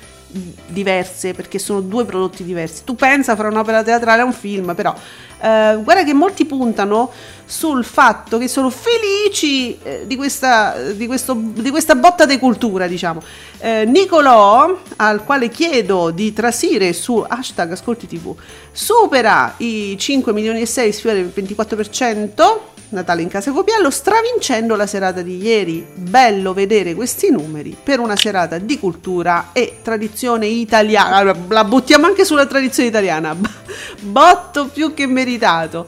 diverse 0.66 1.32
perché 1.32 1.58
sono 1.58 1.80
due 1.80 2.04
prodotti 2.04 2.44
diversi. 2.44 2.84
Tu 2.84 2.94
pensa 2.94 3.34
fra 3.34 3.48
un'opera 3.48 3.82
teatrale 3.82 4.20
e 4.20 4.24
un 4.24 4.32
film, 4.32 4.74
però 4.74 4.94
eh, 5.40 5.78
guarda 5.82 6.04
che 6.04 6.12
molti 6.12 6.44
puntano 6.44 7.10
sul 7.44 7.84
fatto 7.84 8.36
che 8.38 8.48
sono 8.48 8.70
felici 8.70 9.78
eh, 9.82 10.04
di, 10.06 10.16
questa, 10.16 10.92
di, 10.92 11.06
questo, 11.06 11.34
di, 11.34 11.70
questa, 11.70 11.94
botta 11.94 12.26
di 12.26 12.38
cultura, 12.38 12.86
diciamo. 12.86 13.22
Eh, 13.58 13.84
Nicolò, 13.86 14.78
al 14.96 15.24
quale 15.24 15.48
chiedo 15.48 16.10
di 16.10 16.32
trasire 16.32 16.92
su 16.92 17.24
hashtag 17.26 17.72
Ascolti 17.72 18.06
TV, 18.06 18.34
supera 18.70 19.54
i 19.58 19.96
5 19.98 20.32
milioni 20.32 20.60
e 20.60 20.66
6, 20.66 20.92
sfiora 20.92 21.18
il 21.18 21.32
24%. 21.34 22.76
Natale 22.90 23.20
in 23.20 23.28
casa 23.28 23.52
Copiello, 23.52 23.90
stravincendo 23.90 24.74
la 24.74 24.86
serata 24.86 25.20
di 25.20 25.36
ieri. 25.36 25.86
Bello 25.92 26.54
vedere 26.54 26.94
questi 26.94 27.30
numeri 27.30 27.76
per 27.80 27.98
una 28.00 28.16
serata 28.16 28.56
di 28.56 28.78
cultura 28.78 29.50
e 29.52 29.80
tradizione 29.82 30.46
italiana. 30.46 31.36
La 31.48 31.64
buttiamo 31.64 32.06
anche 32.06 32.24
sulla 32.24 32.46
tradizione 32.46 32.88
italiana. 32.88 33.36
Botto 34.00 34.68
più 34.68 34.94
che 34.94 35.06
meritato. 35.06 35.86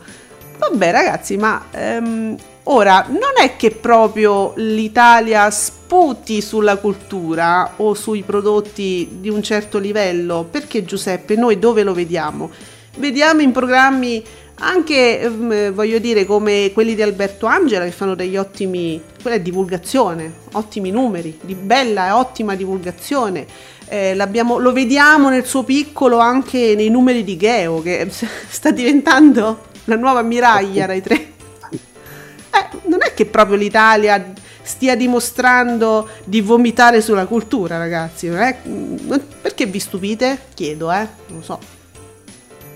Vabbè 0.59 0.90
ragazzi, 0.90 1.38
ma 1.38 1.69
ehm, 1.71 2.37
ora 2.64 3.07
non 3.09 3.33
è 3.42 3.57
che 3.57 3.71
proprio 3.71 4.52
l'Italia 4.57 5.50
sputi 5.50 6.42
sulla 6.42 6.76
cultura 6.76 7.73
o 7.76 7.95
sui 7.95 8.23
prodotti 8.23 9.09
di 9.21 9.30
un 9.30 9.42
certo 9.42 9.78
livello, 9.78 10.47
perché 10.50 10.85
Giuseppe 10.85 11.35
noi 11.35 11.59
dove 11.59 11.83
lo 11.83 11.95
vediamo? 11.95 12.50
Vediamo 12.99 13.40
in 13.40 13.52
programmi 13.52 14.23
anche 14.62 15.21
ehm, 15.21 15.73
voglio 15.73 15.99
dire 15.99 16.25
come 16.25 16.71
quelli 16.73 16.95
di 16.95 17.02
Alberto 17.02 17.47
Angela 17.47 17.85
che 17.85 17.90
fanno 17.90 18.14
degli 18.14 18.37
ottimi 18.37 19.00
quella 19.21 19.37
è 19.37 19.40
divulgazione 19.40 20.33
ottimi 20.52 20.90
numeri 20.90 21.38
di 21.43 21.55
bella 21.55 22.09
e 22.09 22.11
ottima 22.11 22.55
divulgazione. 22.55 23.47
Eh, 23.87 24.14
lo 24.14 24.73
vediamo 24.73 25.31
nel 25.31 25.45
suo 25.45 25.64
piccolo 25.64 26.19
anche 26.19 26.75
nei 26.76 26.90
numeri 26.90 27.25
di 27.25 27.37
Geo 27.37 27.83
che 27.83 28.09
sta 28.49 28.71
diventando 28.71 29.67
la 29.85 29.97
nuova 29.97 30.23
miraglia 30.23 30.87
Rai 30.87 31.02
3 31.02 31.14
eh, 31.19 32.79
non 32.85 33.00
è 33.02 33.12
che 33.14 33.26
proprio 33.26 33.57
l'Italia 33.57 34.33
stia 34.62 34.95
dimostrando 34.95 36.09
di 36.23 36.40
vomitare 36.40 37.00
sulla 37.00 37.26
cultura 37.26 37.79
ragazzi 37.79 38.29
perché 38.29 39.67
vi 39.67 39.81
stupite? 39.81 40.38
chiedo 40.55 40.93
eh 40.93 41.09
non 41.26 41.38
lo 41.38 41.43
so 41.43 41.79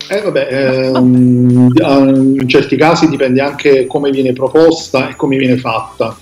eh, 0.09 0.21
vabbè, 0.21 0.49
ehm, 0.51 2.37
in 2.41 2.49
certi 2.49 2.77
casi 2.77 3.09
dipende 3.09 3.41
anche 3.41 3.87
come 3.87 4.11
viene 4.11 4.33
proposta 4.33 5.09
e 5.09 5.17
come 5.17 5.37
viene 5.37 5.57
fatta. 5.57 6.17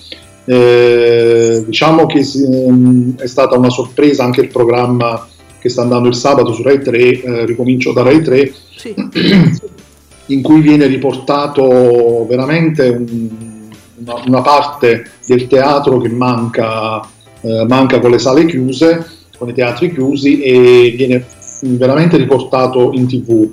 Eh, 0.44 1.62
diciamo 1.66 2.06
che 2.06 2.20
ehm, 2.20 3.16
è 3.18 3.26
stata 3.26 3.56
una 3.56 3.70
sorpresa 3.70 4.24
anche 4.24 4.40
il 4.40 4.48
programma 4.48 5.26
che 5.58 5.68
sta 5.68 5.82
andando 5.82 6.08
il 6.08 6.14
sabato 6.14 6.52
su 6.52 6.62
Rai 6.62 6.80
3, 6.80 6.98
eh, 6.98 7.46
ricomincio 7.46 7.92
da 7.92 8.02
Rai 8.02 8.22
3, 8.22 8.52
sì. 8.76 8.94
in 10.26 10.42
cui 10.42 10.60
viene 10.60 10.86
riportato 10.86 12.26
veramente 12.26 12.88
un, 12.88 13.68
una, 13.98 14.22
una, 14.26 14.40
parte 14.40 15.10
del 15.26 15.46
teatro 15.46 15.98
che 15.98 16.08
manca, 16.08 17.00
eh, 17.40 17.64
manca 17.68 18.00
con 18.00 18.10
le 18.10 18.18
sale 18.18 18.46
chiuse, 18.46 19.06
con 19.38 19.48
i 19.48 19.54
teatri 19.54 19.92
chiusi 19.92 20.40
e 20.42 20.94
viene 20.96 21.24
veramente 21.60 22.16
riportato 22.16 22.90
in 22.92 23.06
tv 23.06 23.50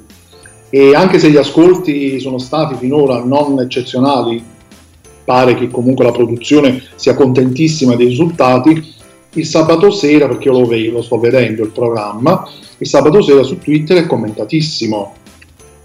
e 0.70 0.94
anche 0.94 1.20
se 1.20 1.30
gli 1.30 1.38
ascolti 1.38 2.20
sono 2.20 2.38
stati 2.38 2.76
finora 2.76 3.24
non 3.24 3.60
eccezionali, 3.60 4.44
pare 5.24 5.56
che 5.56 5.70
comunque 5.70 6.06
la 6.06 6.12
produzione 6.12 6.82
sia 6.96 7.16
contentissima 7.16 7.96
dei 7.96 8.08
risultati, 8.08 8.98
il 9.34 9.46
sabato 9.46 9.92
sera, 9.92 10.28
perché 10.28 10.48
io 10.48 10.60
lo, 10.60 10.66
vedo, 10.66 10.94
lo 10.94 11.02
sto 11.02 11.20
vedendo 11.20 11.64
il 11.64 11.70
programma, 11.70 12.48
il 12.78 12.88
sabato 12.88 13.22
sera 13.22 13.44
su 13.44 13.60
Twitter 13.60 13.98
è 13.98 14.08
commentatissimo. 14.08 15.14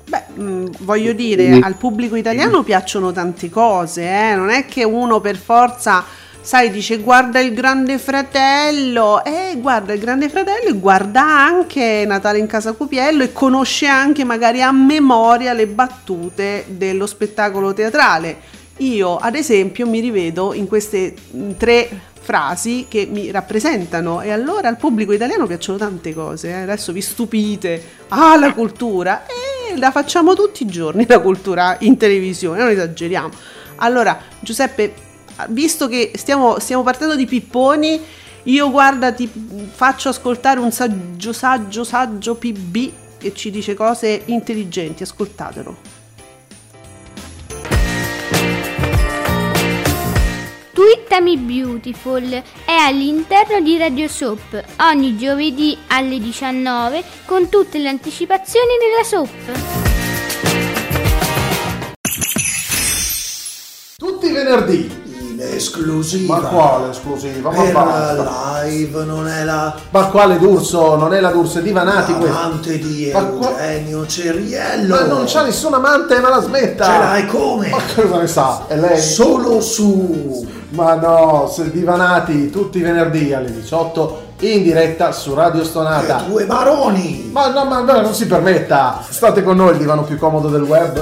Beh, 0.07 0.23
mh, 0.35 0.43
mm, 0.43 0.67
voglio 0.81 1.13
dire, 1.13 1.59
al 1.61 1.77
pubblico 1.77 2.17
italiano 2.17 2.63
piacciono 2.63 3.13
tante 3.13 3.51
cose, 3.51 4.03
eh? 4.03 4.35
non 4.35 4.51
è 4.51 4.65
che 4.67 4.85
uno 4.85 5.21
per 5.21 5.37
forza, 5.37 6.05
sai, 6.45 6.71
dice 6.71 6.99
guarda 6.99 7.41
il 7.41 7.55
grande 7.55 7.99
fratello, 7.99 9.25
eh, 9.25 9.57
guarda 9.57 9.95
il 9.95 9.99
grande 9.99 10.29
fratello 10.29 10.69
e 10.69 10.75
guarda 10.75 11.23
anche 11.23 12.05
Natale 12.07 12.39
in 12.39 12.47
casa 12.47 12.73
Cupiello 12.75 13.23
e 13.23 13.33
conosce 13.33 13.87
anche 13.87 14.25
magari 14.25 14.61
a 14.61 14.71
memoria 14.71 15.55
le 15.55 15.67
battute 15.67 16.67
dello 16.69 17.07
spettacolo 17.07 17.73
teatrale. 17.73 18.37
Io, 18.79 19.17
ad 19.17 19.37
esempio, 19.37 19.87
mi 19.87 20.01
rivedo 20.01 20.53
in 20.53 20.69
queste 20.69 21.15
mm, 21.35 21.53
tre 21.57 21.89
frasi 22.21 22.87
che 22.91 23.09
mi 23.11 23.31
rappresentano 23.31 24.21
e 24.21 24.31
allora 24.31 24.69
al 24.69 24.77
pubblico 24.77 25.13
italiano 25.13 25.47
piacciono 25.47 25.79
tante 25.79 26.13
cose, 26.13 26.49
eh? 26.49 26.61
adesso 26.61 26.93
vi 26.93 27.01
stupite, 27.01 27.83
ah 28.09 28.37
la 28.37 28.53
cultura, 28.53 29.25
e 29.25 29.79
la 29.79 29.91
facciamo 29.91 30.35
tutti 30.35 30.65
i 30.65 30.67
giorni 30.67 31.07
la 31.09 31.21
cultura 31.21 31.79
in 31.81 31.97
televisione, 31.97 32.61
non 32.61 32.69
esageriamo. 32.69 33.31
Allora, 33.77 34.21
Giuseppe, 34.41 35.04
visto 35.49 35.89
che 35.89 36.13
stiamo, 36.15 36.59
stiamo 36.59 36.83
partendo 36.83 37.17
di 37.17 37.27
pipponi, 37.27 38.01
io 38.45 38.71
guarda, 38.71 39.13
ti 39.13 39.31
faccio 39.73 40.11
ascoltare 40.11 40.61
un 40.61 40.71
saggio, 40.71 41.33
saggio, 41.33 41.85
saggio 41.85 42.35
PB 42.35 42.93
che 43.19 43.33
ci 43.35 43.51
dice 43.51 43.75
cose 43.75 44.23
intelligenti, 44.27 45.03
ascoltatelo. 45.03 45.95
Twittami 50.75 51.39
Beautiful 51.39 52.43
è 52.65 52.73
all'interno 52.73 53.61
di 53.61 53.79
Radio 53.79 54.09
Soap 54.09 54.63
ogni 54.81 55.17
giovedì 55.17 55.79
alle 55.87 56.19
19 56.19 57.03
con 57.25 57.49
tutte 57.49 57.79
le 57.79 57.89
anticipazioni 57.89 58.73
della 58.79 59.05
Soap. 59.05 59.83
Tutti 63.97 64.27
i 64.27 64.33
venerdì 64.33 65.04
esclusiva. 65.53 66.39
Ma 66.41 66.49
quale 66.49 66.91
esclusiva? 66.91 67.51
Ma 67.51 67.65
Era 67.65 67.83
basta. 67.83 68.63
live, 68.65 69.05
non 69.05 69.29
è 69.29 69.45
la 69.45 69.75
Ma 69.91 70.07
quale 70.07 70.39
D'Urso? 70.39 70.97
Non 70.97 71.13
è 71.15 71.21
la 71.21 71.31
D'Urso, 71.31 71.59
è 71.59 71.63
Divanati 71.63 72.13
amante 72.13 72.79
di 72.79 73.11
Ma 73.13 73.23
qua- 73.25 73.59
Eugenio 73.59 74.07
Ceriello. 74.07 74.95
Ma 74.95 75.05
non 75.05 75.25
c'ha 75.27 75.43
nessun 75.43 75.75
amante, 75.75 76.19
ma 76.21 76.29
la 76.29 76.41
smetta! 76.41 76.85
Ce 76.85 76.91
l'hai 76.99 77.27
come? 77.27 77.69
Ma 77.71 77.79
cosa 77.95 78.19
ne 78.19 78.27
sa? 78.27 78.63
È 78.67 78.77
lei? 78.77 79.01
Solo 79.01 79.61
su 79.61 80.47
Ma 80.71 80.95
no, 80.95 81.49
se 81.53 81.71
Divanati 81.71 82.51
tutti 82.51 82.79
i 82.79 82.83
venerdì 82.83 83.33
alle 83.33 83.53
18 83.53 84.23
in 84.41 84.63
diretta 84.65 85.13
su 85.13 85.33
Radio 85.33 85.63
Stonata. 85.65 86.25
e 86.25 86.29
due 86.29 86.45
baroni. 86.47 87.31
Ma 87.33 87.49
no, 87.49 87.65
ma 87.65 87.81
no, 87.81 88.01
non 88.01 88.13
si 88.13 88.27
permetta! 88.27 89.01
State 89.09 89.43
con 89.43 89.57
noi, 89.57 89.71
il 89.73 89.79
divano 89.79 90.03
più 90.03 90.19
comodo 90.19 90.49
del 90.49 90.63
web. 90.63 91.01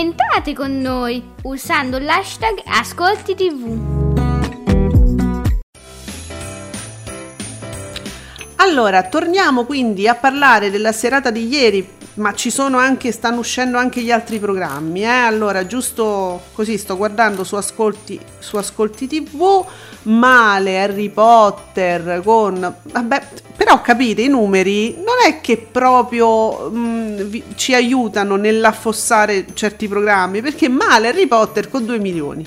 Commentate 0.00 0.54
con 0.54 0.80
noi 0.80 1.22
usando 1.42 1.98
l'hashtag 1.98 2.62
Ascolti 2.64 3.34
TV. 3.34 3.98
Allora, 8.56 9.02
torniamo 9.02 9.66
quindi 9.66 10.08
a 10.08 10.14
parlare 10.14 10.70
della 10.70 10.92
serata 10.92 11.30
di 11.30 11.46
ieri, 11.46 11.86
ma 12.14 12.32
ci 12.32 12.50
sono 12.50 12.78
anche, 12.78 13.12
stanno 13.12 13.40
uscendo 13.40 13.76
anche 13.76 14.00
gli 14.00 14.10
altri 14.10 14.38
programmi, 14.38 15.02
eh? 15.02 15.06
Allora, 15.06 15.66
giusto 15.66 16.44
così, 16.54 16.78
sto 16.78 16.96
guardando 16.96 17.44
su 17.44 17.56
Ascolti, 17.56 18.18
su 18.38 18.56
Ascolti 18.56 19.06
TV, 19.06 19.66
male, 20.02 20.80
Harry 20.80 21.08
Potter, 21.08 22.20
con... 22.24 22.74
Vabbè, 22.82 23.22
però 23.56 23.80
capite, 23.82 24.22
i 24.22 24.28
numeri 24.28 24.94
non 24.96 25.16
è 25.26 25.40
che 25.40 25.58
proprio 25.58 26.70
mh, 26.70 27.24
vi- 27.24 27.44
ci 27.56 27.74
aiutano 27.74 28.36
nell'affossare 28.36 29.46
certi 29.54 29.86
programmi, 29.86 30.40
perché 30.40 30.68
male 30.68 31.08
Harry 31.08 31.26
Potter 31.26 31.68
con 31.68 31.84
2 31.84 31.98
milioni. 31.98 32.46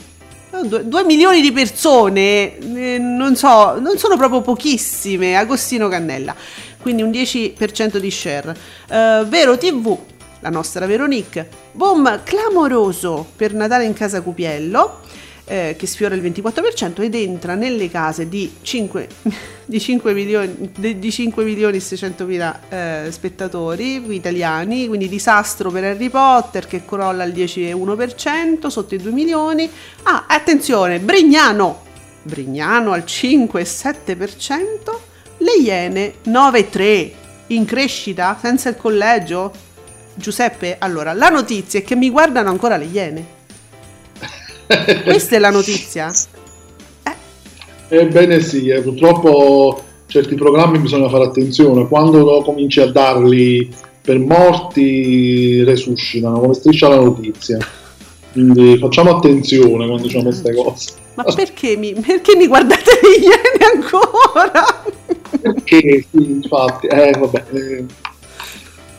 2 0.61 1.03
milioni 1.03 1.41
di 1.41 1.51
persone, 1.51 2.57
eh, 2.57 2.97
non 2.99 3.35
so, 3.35 3.79
non 3.79 3.97
sono 3.97 4.17
proprio 4.17 4.41
pochissime, 4.41 5.35
Agostino 5.35 5.87
Cannella, 5.87 6.35
quindi 6.79 7.01
un 7.01 7.09
10% 7.09 7.97
di 7.97 8.11
share. 8.11 8.55
Eh, 8.87 9.25
Vero 9.27 9.57
TV, 9.57 9.97
la 10.41 10.49
nostra 10.49 10.85
Veronique, 10.85 11.47
boom 11.71 12.21
clamoroso 12.23 13.25
per 13.35 13.53
Natale 13.53 13.85
in 13.85 13.93
casa 13.93 14.21
Cupiello, 14.21 14.99
eh, 15.45 15.75
che 15.77 15.87
sfiora 15.87 16.15
il 16.15 16.21
24% 16.21 17.01
ed 17.01 17.15
entra 17.15 17.55
nelle 17.55 17.89
case 17.89 18.29
di 18.29 18.51
5, 18.61 19.07
di 19.65 19.79
5 19.79 20.13
milioni, 20.13 20.71
di 20.77 20.99
di 20.99 21.11
5 21.11 21.43
milioni 21.43 21.77
e 21.77 21.79
600 21.79 22.25
mila 22.25 22.59
eh, 22.69 23.11
spettatori 23.11 24.13
italiani, 24.13 24.87
quindi 24.87 25.09
disastro 25.09 25.69
per 25.69 25.83
Harry 25.83 26.09
Potter 26.09 26.67
che 26.67 26.85
crolla 26.85 27.23
al 27.23 27.31
10,1% 27.31 28.67
sotto 28.67 28.95
i 28.95 28.99
2 28.99 29.11
milioni. 29.11 29.69
Ah, 30.03 30.25
attenzione, 30.27 30.99
Brignano, 30.99 31.81
Brignano 32.23 32.91
al 32.91 33.03
5,7%, 33.05 34.97
le 35.37 35.55
Iene 35.61 36.13
9,3% 36.25 37.21
in 37.47 37.65
crescita 37.65 38.37
senza 38.39 38.69
il 38.69 38.77
collegio. 38.77 39.51
Giuseppe, 40.15 40.77
allora, 40.79 41.13
la 41.13 41.29
notizia 41.29 41.79
è 41.79 41.83
che 41.83 41.95
mi 41.95 42.09
guardano 42.09 42.49
ancora 42.49 42.77
le 42.77 42.85
Iene. 42.85 43.41
Questa 45.03 45.35
è 45.35 45.39
la 45.39 45.49
notizia. 45.49 46.11
Ebbene 47.89 48.39
sì, 48.41 48.69
eh, 48.69 48.81
purtroppo 48.81 49.83
certi 50.07 50.35
programmi 50.35 50.79
bisogna 50.79 51.09
fare 51.09 51.25
attenzione, 51.25 51.87
quando 51.87 52.41
cominci 52.43 52.79
a 52.79 52.91
darli 52.91 53.69
per 54.01 54.19
morti 54.19 55.63
resuscitano, 55.63 56.39
come 56.39 56.53
striscia 56.53 56.87
la 56.87 56.95
notizia. 56.95 57.57
Quindi 58.31 58.77
facciamo 58.79 59.15
attenzione 59.15 59.85
quando 59.85 60.03
diciamo 60.03 60.23
queste 60.25 60.53
cose. 60.55 60.93
Ma 61.15 61.23
perché 61.23 61.77
mi, 61.77 61.93
perché 61.93 62.35
mi 62.35 62.47
guardate 62.47 62.89
le 63.01 63.25
Iene 63.25 63.81
ancora? 63.81 64.83
Perché 65.39 66.05
sì, 66.09 66.31
infatti, 66.31 66.87
eh 66.87 67.11
vabbè. 67.17 67.43
Eh, 67.51 67.85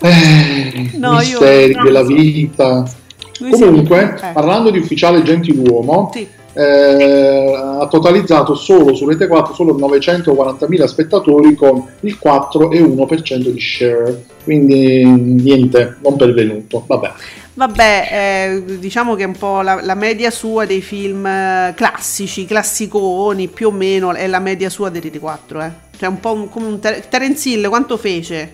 eh, 0.03 0.91
No, 0.99 1.21
io- 1.21 1.41
misteri 1.41 1.75
no, 1.75 1.83
della 1.83 2.03
vita. 2.05 2.85
Noi 3.41 3.51
Comunque, 3.51 4.15
eh, 4.21 4.33
parlando 4.33 4.71
di 4.71 4.79
ufficiale 4.79 5.23
gentiluomo, 5.23 6.11
sì. 6.13 6.27
eh, 6.53 7.55
ha 7.55 7.87
totalizzato 7.89 8.55
solo 8.55 8.95
su 8.95 9.09
Rete 9.09 9.27
4 9.27 9.55
solo 9.55 9.75
940.000 9.77 10.85
spettatori 10.85 11.55
con 11.55 11.85
il 12.01 12.19
4,1% 12.23 13.37
di 13.49 13.61
share. 13.61 14.25
Quindi 14.45 15.05
niente, 15.05 15.97
non 16.03 16.17
pervenuto. 16.17 16.85
Vabbè. 16.87 17.13
Vabbè, 17.57 18.09
eh, 18.11 18.79
diciamo 18.79 19.15
che 19.15 19.23
è 19.23 19.27
un 19.27 19.37
po' 19.37 19.61
la, 19.63 19.81
la 19.81 19.95
media 19.95 20.31
sua 20.31 20.65
dei 20.65 20.81
film 20.81 21.25
eh, 21.25 21.73
classici, 21.77 22.45
classiconi, 22.47 23.47
più 23.49 23.69
o 23.69 23.71
meno 23.71 24.13
è 24.13 24.27
la 24.27 24.41
media 24.41 24.69
sua 24.69 24.91
dei 24.91 25.01
Rete 25.01 25.21
4, 25.21 25.61
eh. 25.63 25.71
Cioè 25.97 26.09
un 26.09 26.19
po' 26.19 26.33
un- 26.33 26.49
come 26.49 26.67
un 26.67 26.81
Ter- 26.81 27.07
Terence 27.07 27.49
Hill, 27.49 27.69
quanto 27.69 27.97
fece? 27.97 28.53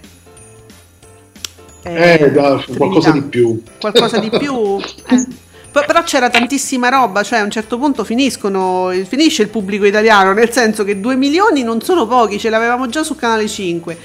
Eh, 1.82 2.30
dai, 2.30 2.64
qualcosa 2.76 3.10
Trinità. 3.10 3.12
di 3.12 3.20
più. 3.22 3.62
Qualcosa 3.78 4.18
di 4.18 4.30
più? 4.30 4.78
Eh. 5.08 5.26
Però 5.72 6.02
c'era 6.02 6.28
tantissima 6.28 6.88
roba, 6.88 7.22
cioè 7.22 7.38
a 7.38 7.44
un 7.44 7.50
certo 7.50 7.78
punto 7.78 8.02
finiscono, 8.02 8.90
finisce 9.06 9.42
il 9.42 9.48
pubblico 9.48 9.84
italiano, 9.84 10.32
nel 10.32 10.50
senso 10.50 10.82
che 10.82 10.98
2 10.98 11.14
milioni 11.14 11.62
non 11.62 11.80
sono 11.80 12.08
pochi, 12.08 12.40
ce 12.40 12.50
l'avevamo 12.50 12.88
già 12.88 13.04
su 13.04 13.14
Canale 13.14 13.46
5. 13.46 13.98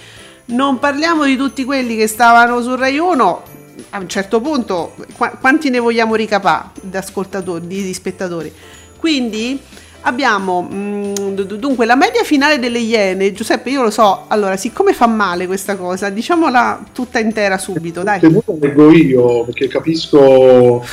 Non 0.46 0.78
parliamo 0.78 1.26
di 1.26 1.36
tutti 1.36 1.64
quelli 1.64 1.96
che 1.96 2.06
stavano 2.06 2.62
su 2.62 2.76
Rai 2.76 3.00
1, 3.00 3.44
a 3.90 3.98
un 3.98 4.08
certo 4.08 4.42
punto 4.42 4.94
qua- 5.18 5.32
quanti 5.40 5.72
ne 5.72 5.80
vogliamo 5.80 6.14
ricapare 6.14 6.70
di 6.82 6.96
ascoltatori, 6.96 7.66
di, 7.66 7.82
di 7.82 7.94
spettatori? 7.96 8.54
Quindi 8.98 9.60
abbiamo 10.06 10.68
mm, 10.72 11.14
d- 11.34 11.58
dunque 11.58 11.86
la 11.86 11.96
media 11.96 12.24
finale 12.24 12.60
delle 12.60 12.80
Iene, 12.80 13.34
Giuseppe 13.34 13.70
io 13.70 13.84
lo 13.84 13.90
so, 13.90 14.26
allora 14.28 14.56
siccome 14.56 14.94
fa 14.94 15.08
male 15.08 15.46
questa 15.48 15.76
cosa, 15.76 16.10
diciamola 16.10 16.84
tutta 16.94 17.20
intera 17.20 17.58
subito, 17.58 18.04
dai. 18.04 18.20
Se 18.20 18.30
vuoi 18.30 18.60
leggo 18.60 18.92
io, 18.92 19.44
perché 19.46 19.68
capisco, 19.68 20.84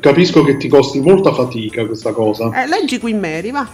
capisco 0.00 0.44
che 0.44 0.56
ti 0.56 0.68
costi 0.68 1.00
molta 1.00 1.32
fatica 1.32 1.86
questa 1.86 2.12
cosa. 2.12 2.50
Eh, 2.62 2.66
leggi 2.66 2.98
qui 2.98 3.14
Mary, 3.14 3.50
va. 3.50 3.66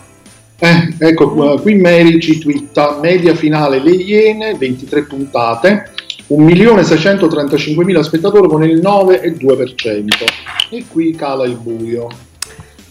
Eh, 0.59 0.95
ecco, 0.99 1.31
qua- 1.33 1.61
qui 1.61 1.75
Mary 1.77 2.21
ci 2.21 2.39
twitta, 2.39 2.99
media 3.01 3.35
finale 3.35 3.79
Le 3.79 3.93
Iene, 3.93 4.55
23 4.55 5.05
puntate, 5.05 5.93
1.635.000 6.29 8.01
spettatori 8.01 8.47
con 8.49 8.63
il 8.65 8.79
9,2%. 8.81 10.25
E 10.71 10.85
qui 10.89 11.15
cala 11.15 11.45
il 11.45 11.57
buio. 11.57 12.09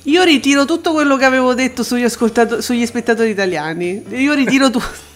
Io 0.04 0.24
ritiro 0.24 0.66
tutto 0.66 0.94
quello 0.94 1.18
che 1.18 1.26
avevo 1.26 1.54
detto 1.54 1.84
sugli, 1.84 2.04
ascoltato- 2.04 2.62
sugli 2.62 2.86
spettatori 2.86 3.30
italiani. 3.30 4.04
Io 4.10 4.34
ritiro 4.34 4.70
tutto. 4.70 5.08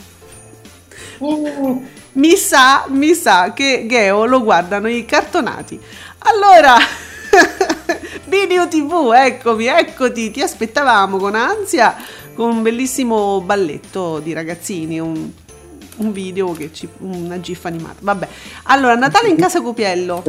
Mi 2.14 2.36
sa, 2.36 2.86
mi 2.90 3.16
sa 3.16 3.54
che 3.54 3.88
Geo 3.90 4.26
lo 4.26 4.44
guardano 4.44 4.88
i 4.88 5.04
cartonati. 5.04 5.80
Allora, 6.20 6.78
Video 8.26 8.68
TV, 8.68 9.12
eccomi, 9.16 9.66
eccoti, 9.66 10.30
ti 10.30 10.42
aspettavamo 10.42 11.18
con 11.18 11.34
ansia 11.36 11.96
con 12.36 12.50
un 12.50 12.62
bellissimo 12.62 13.42
balletto 13.42 14.20
di 14.20 14.34
ragazzini, 14.34 15.00
un, 15.00 15.30
un 15.98 16.12
video 16.12 16.52
che 16.52 16.72
ci 16.74 16.88
una 17.00 17.40
gif 17.40 17.66
animata. 17.66 17.98
Vabbè. 18.00 18.28
Allora, 18.64 18.96
Natale 18.96 19.30
in 19.30 19.38
casa 19.42 19.62
Copiello. 19.62 20.24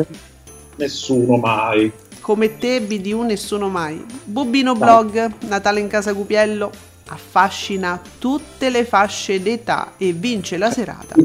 Nessuno 0.77 1.37
mai. 1.37 1.93
Come 2.25 2.57
te, 2.57 2.81
BDU, 2.81 3.21
nessuno 3.21 3.69
mai. 3.69 4.03
Bubino 4.25 4.75
Blog, 4.75 5.31
Natale 5.41 5.81
in 5.81 5.89
casa 5.89 6.15
Cupiello, 6.15 6.71
affascina 7.09 8.01
tutte 8.19 8.71
le 8.71 8.87
fasce 8.87 9.43
d'età 9.43 9.93
e 9.99 10.15
vince 10.15 10.57
la 10.57 10.71
serata. 10.71 11.17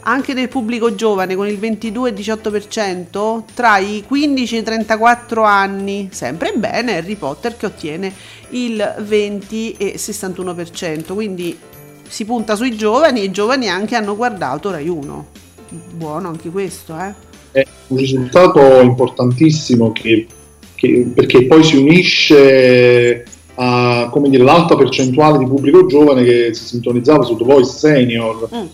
Anche 0.00 0.34
nel 0.34 0.48
pubblico 0.48 0.96
giovane 0.96 1.36
con 1.36 1.46
il 1.46 1.60
22-18% 1.60 3.44
tra 3.54 3.78
i 3.78 4.02
15 4.04 4.56
e 4.56 4.58
i 4.58 4.62
34 4.64 5.44
anni. 5.44 6.08
Sempre 6.10 6.54
bene 6.56 6.96
Harry 6.96 7.14
Potter 7.14 7.56
che 7.56 7.66
ottiene 7.66 8.12
il 8.48 8.96
20 8.98 9.74
e 9.74 9.94
61%. 9.96 11.14
Quindi 11.14 11.56
si 12.08 12.24
punta 12.24 12.56
sui 12.56 12.74
giovani 12.74 13.20
e 13.20 13.24
i 13.26 13.30
giovani 13.30 13.68
anche 13.68 13.94
hanno 13.94 14.16
guardato 14.16 14.72
Rai 14.72 14.88
1. 14.88 15.26
Buono 15.92 16.26
anche 16.30 16.50
questo, 16.50 16.98
eh? 16.98 17.30
È 17.52 17.62
un 17.88 17.96
risultato 17.98 18.80
importantissimo 18.80 19.92
che, 19.92 20.26
che- 20.74 21.06
perché 21.14 21.44
poi 21.44 21.62
si 21.62 21.76
unisce 21.76 23.24
a 23.54 24.08
come 24.10 24.30
dire, 24.30 24.42
l'alta 24.42 24.74
percentuale 24.76 25.36
di 25.38 25.44
pubblico 25.46 25.84
giovane 25.86 26.24
che 26.24 26.54
si 26.54 26.64
sintonizzava 26.64 27.22
su 27.22 27.36
The 27.36 27.44
Voice 27.44 27.70
Senior, 27.70 28.48
Mm. 28.52 28.64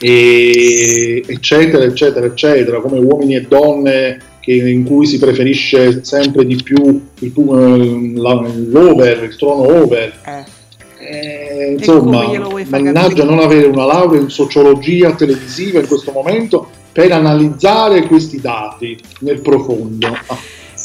e 0.00 1.22
eccetera, 1.26 1.84
eccetera, 1.84 2.26
eccetera, 2.26 2.80
come 2.80 2.98
uomini 2.98 3.36
e 3.36 3.42
donne 3.42 4.18
che- 4.40 4.52
in 4.54 4.84
cui 4.84 5.06
si 5.06 5.18
preferisce 5.18 6.02
sempre 6.04 6.44
di 6.46 6.56
più 6.62 7.00
il, 7.20 7.32
l'over, 8.70 9.22
il 9.24 9.36
trono 9.36 9.62
over. 9.82 10.12
Eh. 10.26 10.52
Eh, 11.06 11.72
insomma, 11.78 12.24
mannaggia 12.68 13.24
non 13.24 13.38
avere 13.38 13.66
una 13.66 13.84
laurea 13.84 14.20
in 14.20 14.30
sociologia 14.30 15.14
televisiva 15.14 15.78
in 15.80 15.86
questo 15.86 16.12
momento 16.12 16.68
per 16.94 17.10
analizzare 17.10 18.06
questi 18.06 18.40
dati 18.40 18.96
nel 19.18 19.40
profondo. 19.40 20.16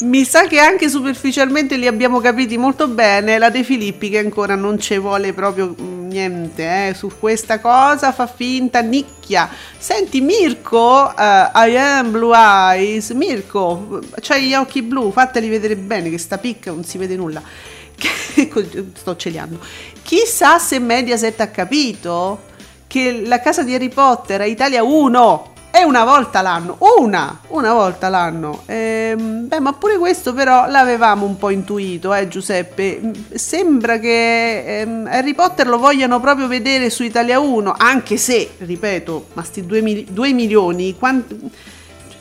Mi 0.00 0.24
sa 0.24 0.48
che 0.48 0.58
anche 0.58 0.88
superficialmente 0.88 1.76
li 1.76 1.86
abbiamo 1.86 2.18
capiti 2.18 2.58
molto 2.58 2.88
bene. 2.88 3.38
La 3.38 3.48
De 3.48 3.62
Filippi 3.62 4.08
che 4.10 4.18
ancora 4.18 4.56
non 4.56 4.80
ci 4.80 4.98
vuole 4.98 5.32
proprio 5.32 5.72
niente 5.78 6.88
eh, 6.88 6.94
su 6.94 7.12
questa 7.16 7.60
cosa, 7.60 8.10
fa 8.10 8.26
finta, 8.26 8.80
nicchia. 8.80 9.48
Senti 9.78 10.20
Mirko, 10.20 11.10
eh, 11.10 11.50
I 11.54 11.76
am 11.76 12.10
Blue 12.10 12.36
Eyes. 12.36 13.10
Mirko, 13.10 14.00
c'hai 14.20 14.48
gli 14.48 14.54
occhi 14.54 14.82
blu, 14.82 15.12
fateli 15.12 15.48
vedere 15.48 15.76
bene 15.76 16.10
che 16.10 16.18
sta 16.18 16.38
picca, 16.38 16.72
non 16.72 16.82
si 16.82 16.98
vede 16.98 17.14
nulla. 17.14 17.40
Sto 18.96 19.14
celiando. 19.14 19.60
Chissà 20.02 20.58
se 20.58 20.80
Mediaset 20.80 21.40
ha 21.40 21.48
capito 21.48 22.48
che 22.88 23.22
la 23.24 23.38
casa 23.38 23.62
di 23.62 23.72
Harry 23.72 23.90
Potter 23.90 24.40
è 24.40 24.46
Italia 24.46 24.82
1 24.82 25.49
è 25.70 25.82
una 25.82 26.04
volta 26.04 26.42
l'anno, 26.42 26.76
una, 26.98 27.40
una 27.48 27.72
volta 27.72 28.08
l'anno. 28.08 28.62
Ehm, 28.66 29.46
beh, 29.46 29.60
ma 29.60 29.72
pure 29.72 29.98
questo 29.98 30.34
però 30.34 30.66
l'avevamo 30.68 31.24
un 31.24 31.36
po' 31.36 31.50
intuito, 31.50 32.12
eh 32.12 32.28
Giuseppe. 32.28 33.00
Mm, 33.02 33.12
Sembra 33.34 33.98
che 33.98 34.80
ehm, 34.80 35.08
Harry 35.10 35.32
Potter 35.34 35.68
lo 35.68 35.78
vogliano 35.78 36.18
proprio 36.20 36.48
vedere 36.48 36.90
su 36.90 37.04
Italia 37.04 37.38
1, 37.38 37.74
anche 37.76 38.16
se, 38.16 38.50
ripeto, 38.58 39.28
ma 39.34 39.42
sti 39.42 39.64
2 39.66 40.32
milioni, 40.32 40.96
quant- 40.98 41.34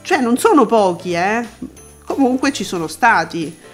cioè 0.01 0.19
non 0.19 0.37
sono 0.37 0.65
pochi, 0.65 1.13
eh. 1.13 1.43
Comunque 2.05 2.53
ci 2.53 2.63
sono 2.63 2.87
stati. 2.87 3.67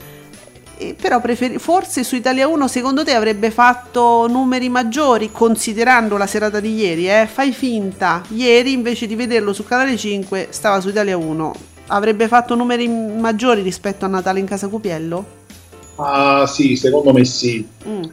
Però 0.99 1.21
preferi- 1.21 1.57
forse 1.57 2.03
su 2.03 2.15
Italia 2.15 2.47
1 2.47 2.67
secondo 2.67 3.03
te 3.03 3.13
avrebbe 3.13 3.49
fatto 3.49 4.27
numeri 4.27 4.67
maggiori 4.69 5.31
considerando 5.31 6.17
la 6.17 6.27
serata 6.27 6.59
di 6.59 6.75
ieri, 6.75 7.09
eh? 7.09 7.27
Fai 7.31 7.51
finta, 7.51 8.21
ieri 8.29 8.73
invece 8.73 9.07
di 9.07 9.15
vederlo 9.15 9.53
su 9.53 9.63
Canale 9.63 9.95
5 9.95 10.47
stava 10.49 10.81
su 10.81 10.89
Italia 10.89 11.15
1. 11.17 11.53
Avrebbe 11.88 12.27
fatto 12.27 12.55
numeri 12.55 12.88
maggiori 12.88 13.61
rispetto 13.61 14.05
a 14.05 14.07
Natale 14.07 14.39
in 14.39 14.45
casa 14.45 14.67
Cupiello? 14.67 15.25
Ah, 15.95 16.45
sì, 16.45 16.75
secondo 16.75 17.13
me 17.13 17.23
sì. 17.23 17.65
Mm. 17.88 18.03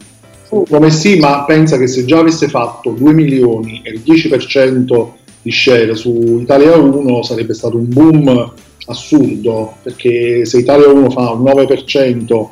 Come 0.68 0.90
sì, 0.90 1.18
ma 1.18 1.44
pensa 1.44 1.78
che 1.78 1.86
se 1.86 2.04
già 2.04 2.18
avesse 2.18 2.46
fatto 2.46 2.90
2 2.90 3.12
milioni 3.14 3.80
e 3.82 3.90
il 3.92 4.02
10% 4.04 5.08
di 5.40 5.50
share 5.50 5.94
su 5.94 6.38
Italia 6.40 6.76
1 6.76 7.22
sarebbe 7.22 7.54
stato 7.54 7.78
un 7.78 7.88
boom 7.88 8.52
assurdo, 8.86 9.74
perché 9.82 10.44
se 10.44 10.58
Italia 10.58 10.88
1 10.88 11.10
fa 11.10 11.30
un 11.30 11.42
9% 11.42 12.48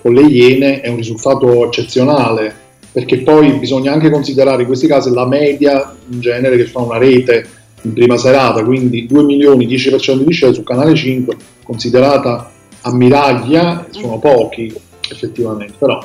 con 0.00 0.12
le 0.12 0.22
Iene 0.22 0.80
è 0.80 0.88
un 0.88 0.96
risultato 0.96 1.64
eccezionale, 1.64 2.54
perché 2.92 3.18
poi 3.18 3.52
bisogna 3.54 3.92
anche 3.92 4.10
considerare 4.10 4.62
in 4.62 4.68
questi 4.68 4.86
casi 4.86 5.12
la 5.12 5.26
media 5.26 5.94
in 6.10 6.20
genere 6.20 6.56
che 6.56 6.66
fa 6.66 6.80
una 6.80 6.98
rete 6.98 7.46
in 7.82 7.92
prima 7.92 8.16
serata, 8.16 8.64
quindi 8.64 9.06
2 9.06 9.22
milioni, 9.22 9.66
10% 9.66 10.22
di 10.22 10.32
share 10.32 10.54
su 10.54 10.62
Canale 10.62 10.94
5, 10.94 11.36
considerata 11.64 12.50
ammiraglia, 12.82 13.86
sono 13.90 14.18
pochi 14.18 14.72
effettivamente, 15.10 15.74
però 15.78 15.98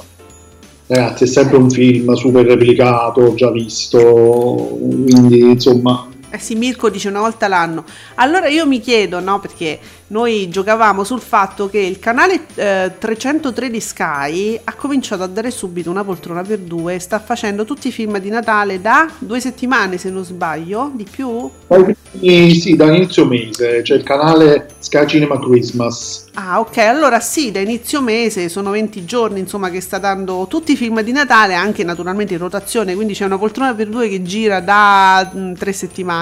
ragazzi 0.87 1.25
è 1.25 1.27
sempre 1.27 1.57
un 1.57 1.69
film 1.69 2.13
super 2.13 2.45
replicato, 2.45 3.33
già 3.35 3.51
visto, 3.51 4.77
quindi 4.79 5.39
insomma 5.39 6.07
Eh 6.29 6.39
sì, 6.39 6.55
Mirko 6.55 6.89
dice 6.89 7.07
una 7.07 7.21
volta 7.21 7.47
l'anno. 7.47 7.85
Allora 8.15 8.47
io 8.47 8.65
mi 8.65 8.81
chiedo, 8.81 9.19
no, 9.19 9.39
perché 9.39 9.79
noi 10.07 10.47
giocavamo 10.49 11.03
sul 11.03 11.19
fatto 11.19 11.69
che 11.69 11.79
il 11.79 11.99
canale 11.99 12.45
eh, 12.55 12.93
303 12.97 13.69
di 13.69 13.79
Sky 13.79 14.59
ha 14.63 14.73
cominciato 14.73 15.23
a 15.23 15.27
dare 15.27 15.51
subito 15.51 15.89
una 15.89 16.03
poltrona 16.03 16.43
per 16.43 16.59
due 16.59 16.95
e 16.95 16.99
sta 16.99 17.19
facendo 17.19 17.65
tutti 17.65 17.89
i 17.89 17.91
film 17.91 18.17
di 18.19 18.29
Natale 18.29 18.79
da 18.79 19.09
due 19.19 19.39
settimane, 19.39 19.97
se 19.97 20.09
non 20.09 20.23
sbaglio, 20.23 20.91
di 20.93 21.05
più. 21.09 21.49
Poi, 21.67 21.95
sì, 22.19 22.75
da 22.75 22.93
inizio 22.93 23.25
mese 23.25 23.81
c'è 23.81 23.95
il 23.95 24.03
canale 24.03 24.67
Sky 24.79 25.07
Cinema 25.07 25.39
Christmas. 25.39 26.25
Ah, 26.33 26.59
ok, 26.59 26.77
allora 26.77 27.19
sì, 27.19 27.51
da 27.51 27.59
inizio 27.59 28.01
mese 28.01 28.47
sono 28.47 28.71
20 28.71 29.05
giorni, 29.05 29.39
insomma, 29.39 29.69
che 29.69 29.81
sta 29.81 29.97
dando 29.97 30.45
tutti 30.47 30.73
i 30.73 30.75
film 30.75 31.01
di 31.01 31.11
Natale, 31.11 31.55
anche 31.55 31.83
naturalmente 31.83 32.33
in 32.33 32.39
rotazione, 32.39 32.95
quindi 32.95 33.13
c'è 33.13 33.25
una 33.25 33.37
poltrona 33.37 33.73
per 33.73 33.87
due 33.87 34.07
che 34.07 34.21
gira 34.21 34.59
da 34.59 35.31
mm, 35.35 35.53
tre 35.53 35.73
settimane. 35.73 36.16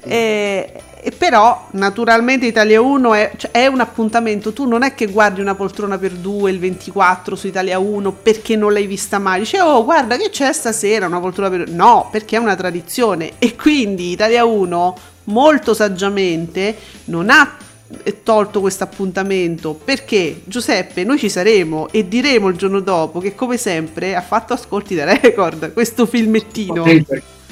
E, 0.00 0.72
e 1.00 1.10
però 1.12 1.68
naturalmente 1.72 2.46
Italia 2.46 2.80
1 2.80 3.14
è, 3.14 3.32
cioè, 3.36 3.50
è 3.50 3.66
un 3.66 3.80
appuntamento, 3.80 4.52
tu 4.52 4.66
non 4.66 4.82
è 4.82 4.94
che 4.94 5.06
guardi 5.06 5.40
una 5.40 5.54
poltrona 5.54 5.98
per 5.98 6.12
due 6.12 6.50
il 6.50 6.58
24 6.58 7.36
su 7.36 7.46
Italia 7.46 7.78
1 7.78 8.12
perché 8.12 8.56
non 8.56 8.72
l'hai 8.72 8.86
vista 8.86 9.18
mai, 9.18 9.40
dice 9.40 9.60
oh 9.60 9.84
guarda 9.84 10.16
che 10.16 10.30
c'è 10.30 10.52
stasera 10.52 11.06
una 11.06 11.20
poltrona 11.20 11.50
per 11.50 11.70
no, 11.70 12.08
perché 12.10 12.36
è 12.36 12.38
una 12.38 12.56
tradizione. 12.56 13.32
E 13.38 13.54
quindi 13.56 14.10
Italia 14.10 14.44
1 14.44 14.96
molto 15.24 15.74
saggiamente 15.74 16.76
non 17.06 17.30
ha 17.30 17.56
eh, 18.02 18.22
tolto 18.22 18.60
questo 18.60 18.84
appuntamento. 18.84 19.74
Perché 19.74 20.42
Giuseppe 20.44 21.04
noi 21.04 21.18
ci 21.18 21.28
saremo 21.28 21.88
e 21.90 22.08
diremo 22.08 22.48
il 22.48 22.56
giorno 22.56 22.80
dopo 22.80 23.20
che 23.20 23.34
come 23.34 23.56
sempre 23.56 24.14
ha 24.14 24.22
fatto 24.22 24.52
ascolti 24.52 24.94
da 24.94 25.04
record 25.04 25.72
questo 25.72 26.06
filmettino 26.06 26.84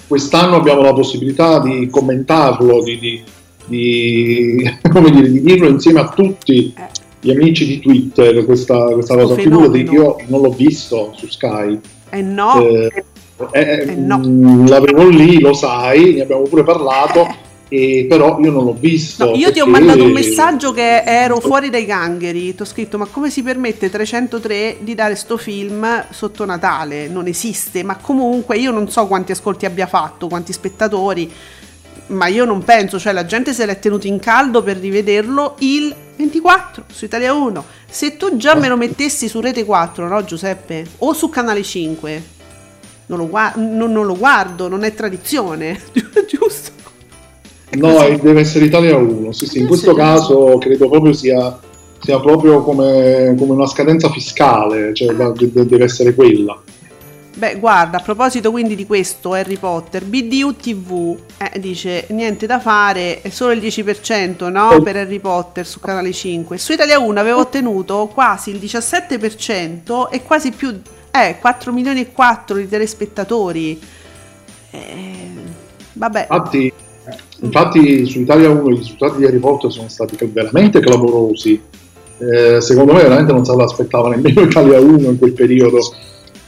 Quest'anno 0.07 0.57
abbiamo 0.57 0.83
la 0.83 0.93
possibilità 0.93 1.59
di 1.61 1.89
commentarlo, 1.91 2.83
di, 2.83 2.99
di- 2.99 3.23
di- 3.67 4.71
come 4.91 5.11
dire, 5.11 5.31
di 5.31 5.41
dirlo 5.43 5.69
insieme 5.69 6.01
a 6.01 6.09
tutti 6.09 6.73
gli 7.21 7.31
amici 7.31 7.67
di 7.67 7.81
Twitter, 7.81 8.45
questa, 8.45 8.85
questa 8.93 9.17
cosa. 9.17 9.35
Figurati, 9.35 9.81
io 9.91 10.17
non 10.29 10.43
l'ho 10.43 10.51
visto 10.51 11.13
su 11.17 11.27
Sky. 11.29 11.79
eh 12.11 12.23
no 12.23 12.65
Eh, 12.69 13.05
eh, 13.53 13.83
Eh, 13.91 13.95
no. 13.97 14.19
mh, 14.19 14.69
L'avevo 14.69 15.09
lì, 15.09 15.41
lo 15.41 15.53
sai, 15.53 16.15
ne 16.15 16.23
abbiamo 16.23 16.43
pure 16.43 16.63
parlato, 16.63 17.27
e 17.69 18.07
però 18.09 18.39
io 18.41 18.51
non 18.51 18.65
l'ho 18.65 18.77
visto. 18.79 19.25
No, 19.27 19.31
io 19.35 19.51
ti 19.53 19.61
ho 19.61 19.65
perché- 19.65 19.71
mandato 19.81 20.05
un 20.05 20.13
messaggio 20.13 20.73
che 20.73 21.03
ero 21.03 21.41
fuori 21.41 21.69
dai 21.71 21.85
gangheri. 21.85 22.55
Ti 22.55 22.63
ho 22.63 22.65
scritto: 22.65 22.99
Ma 22.99 23.07
come 23.07 23.31
si 23.31 23.43
permette 23.43 23.91
303 23.91 24.77
di 24.81 24.95
dare 24.95 25.15
sto 25.17 25.37
film 25.37 26.05
sotto 26.11 26.45
Natale? 26.45 27.09
Non 27.09 27.27
esiste. 27.27 27.83
Ma 27.83 27.97
comunque 27.97 28.57
io 28.57 28.71
non 28.71 28.89
so 28.91 29.07
quanti 29.07 29.33
ascolti 29.33 29.67
abbia 29.67 29.87
fatto, 29.87 30.29
quanti 30.29 30.53
spettatori. 30.53 31.31
Ma 32.09 32.29
io 32.29 32.45
non 32.45 32.63
penso, 32.63 33.01
cioè 33.01 33.13
la 33.13 33.27
gente 33.27 33.53
se 33.53 33.67
l'è 33.67 33.81
tenuto 33.81 34.07
in 34.07 34.21
caldo 34.21 34.63
per 34.63 34.77
rivederlo 34.77 35.57
il 35.59 35.93
24 36.17 36.85
su 36.93 37.05
Italia 37.07 37.33
1. 37.33 37.65
Se 37.91 38.17
tu 38.17 38.37
già 38.37 38.55
me 38.55 38.69
lo 38.69 38.77
mettessi 38.77 39.27
su 39.27 39.41
Rete 39.41 39.65
4, 39.65 40.07
no 40.07 40.23
Giuseppe? 40.25 40.87
O 40.99 41.13
su 41.15 41.29
Canale 41.29 41.65
5, 41.65 42.23
non 43.07 43.19
lo, 43.19 43.27
gua- 43.27 43.53
non- 43.57 43.91
non 43.91 44.07
lo 44.07 44.17
guardo, 44.17 44.69
non 44.69 44.85
è 44.85 44.95
tradizione, 44.95 45.81
No, 47.71 47.99
deve 48.21 48.41
essere 48.41 48.65
Italia 48.67 48.97
1. 48.97 49.33
Sì, 49.33 49.47
sì, 49.47 49.59
in 49.59 49.65
Eh, 49.65 49.67
questo 49.67 49.93
caso 49.95 50.57
credo 50.59 50.89
proprio 50.89 51.13
sia, 51.13 51.59
sia 52.01 52.21
proprio 52.21 52.63
come, 52.63 53.35
come 53.39 53.53
una 53.53 53.67
scadenza 53.67 54.09
fiscale, 54.11 54.95
cioè 54.95 55.15
deve 55.15 55.85
essere 55.85 56.15
quella. 56.15 56.63
Beh, 57.37 57.59
guarda, 57.59 57.99
a 57.99 58.01
proposito 58.01 58.51
quindi 58.51 58.75
di 58.75 58.87
questo 58.87 59.35
Harry 59.35 59.59
Potter, 59.59 60.07
BDU 60.07 60.57
TV 60.57 61.19
eh, 61.37 61.59
dice 61.61 62.07
niente 62.11 62.47
da 62.47 62.59
fare, 62.61 63.21
è 63.21 63.29
solo 63.29 63.53
il 63.53 63.61
10% 63.61 64.51
no, 64.51 64.81
per 64.81 64.97
Harry 64.97 65.19
Potter 65.19 65.67
su 65.67 65.79
canale 65.79 66.13
5. 66.13 66.57
Su 66.57 66.73
Italia 66.73 66.99
1 66.99 67.21
aveva 67.21 67.37
ottenuto 67.37 68.07
quasi 68.07 68.51
il 68.51 68.57
17% 68.59 70.09
e 70.09 70.23
quasi 70.23 70.51
più, 70.51 70.81
eh, 71.11 71.37
4 71.39 71.73
milioni 71.73 72.01
e 72.01 72.13
4 72.13 72.57
di 72.57 72.69
telespettatori. 72.69 73.79
Eh, 74.71 75.31
vabbè, 75.93 76.29
Infatti, 76.31 76.73
infatti 77.41 78.07
su 78.07 78.21
Italia 78.21 78.51
1 78.51 78.71
i 78.71 78.77
risultati 78.77 79.19
di 79.19 79.25
Harry 79.25 79.39
Potter 79.39 79.71
sono 79.71 79.89
stati 79.89 80.17
veramente 80.33 80.81
clamorosi. 80.81 81.61
Eh, 82.19 82.61
secondo 82.61 82.95
me 82.95 83.03
veramente 83.03 83.33
non 83.33 83.45
se 83.45 83.55
l'aspettava 83.55 84.09
nemmeno 84.09 84.41
Italia 84.43 84.81
1 84.81 85.11
in 85.11 85.19
quel 85.19 85.33
periodo. 85.33 85.79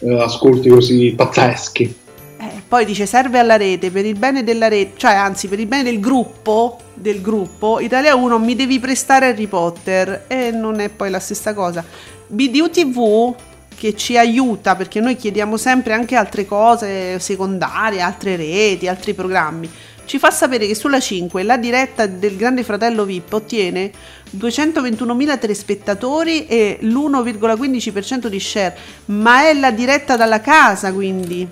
eh, 0.01 0.21
ascolti 0.21 0.69
così 0.69 1.13
pazzeschi. 1.17 1.95
Eh, 2.41 2.63
poi 2.67 2.85
dice 2.85 3.07
serve 3.07 3.39
alla 3.39 3.57
rete 3.57 3.91
per 3.91 4.05
il 4.05 4.17
bene 4.17 4.45
della 4.45 4.69
rete, 4.69 4.93
cioè 4.97 5.15
anzi 5.15 5.49
per 5.49 5.59
il 5.59 5.67
bene 5.67 5.83
del 5.83 6.01
gruppo, 6.01 6.79
del 6.95 7.21
gruppo 7.21 7.81
Italia 7.81 8.15
1 8.15 8.39
mi 8.39 8.55
devi 8.55 8.79
prestare 8.79 9.27
Harry 9.27 9.47
Potter 9.47 10.25
e 10.29 10.51
non 10.51 10.81
è 10.81 10.89
poi 10.89 11.11
la 11.11 11.19
stessa 11.19 11.55
cosa. 11.55 11.85
BDU 12.29 12.71
TV 12.71 13.35
che 13.77 13.95
ci 13.95 14.19
aiuta 14.19 14.75
perché 14.75 15.01
noi 15.01 15.17
chiediamo 15.17 15.57
sempre 15.57 15.93
anche 15.93 16.17
altre 16.17 16.45
cose 16.45 17.19
secondarie, 17.21 18.01
altre 18.01 18.37
reti, 18.37 18.89
altri 18.89 19.15
programmi. 19.15 19.71
Ci 20.09 20.19
fa 20.19 20.31
sapere 20.31 20.67
che 20.67 20.75
sulla 20.75 21.01
5 21.01 21.43
la 21.43 21.59
diretta 21.59 22.07
del 22.07 22.37
Grande 22.37 22.63
Fratello 22.63 23.05
VIP 23.05 23.31
ottiene 23.31 23.91
221.000 24.35 25.39
telespettatori 25.39 26.47
e 26.47 26.79
l'1,15% 26.81 28.29
di 28.29 28.41
share, 28.41 28.75
ma 29.07 29.43
è 29.47 29.53
la 29.53 29.71
diretta 29.71 30.17
dalla 30.17 30.41
casa, 30.41 30.95
quindi 30.95 31.47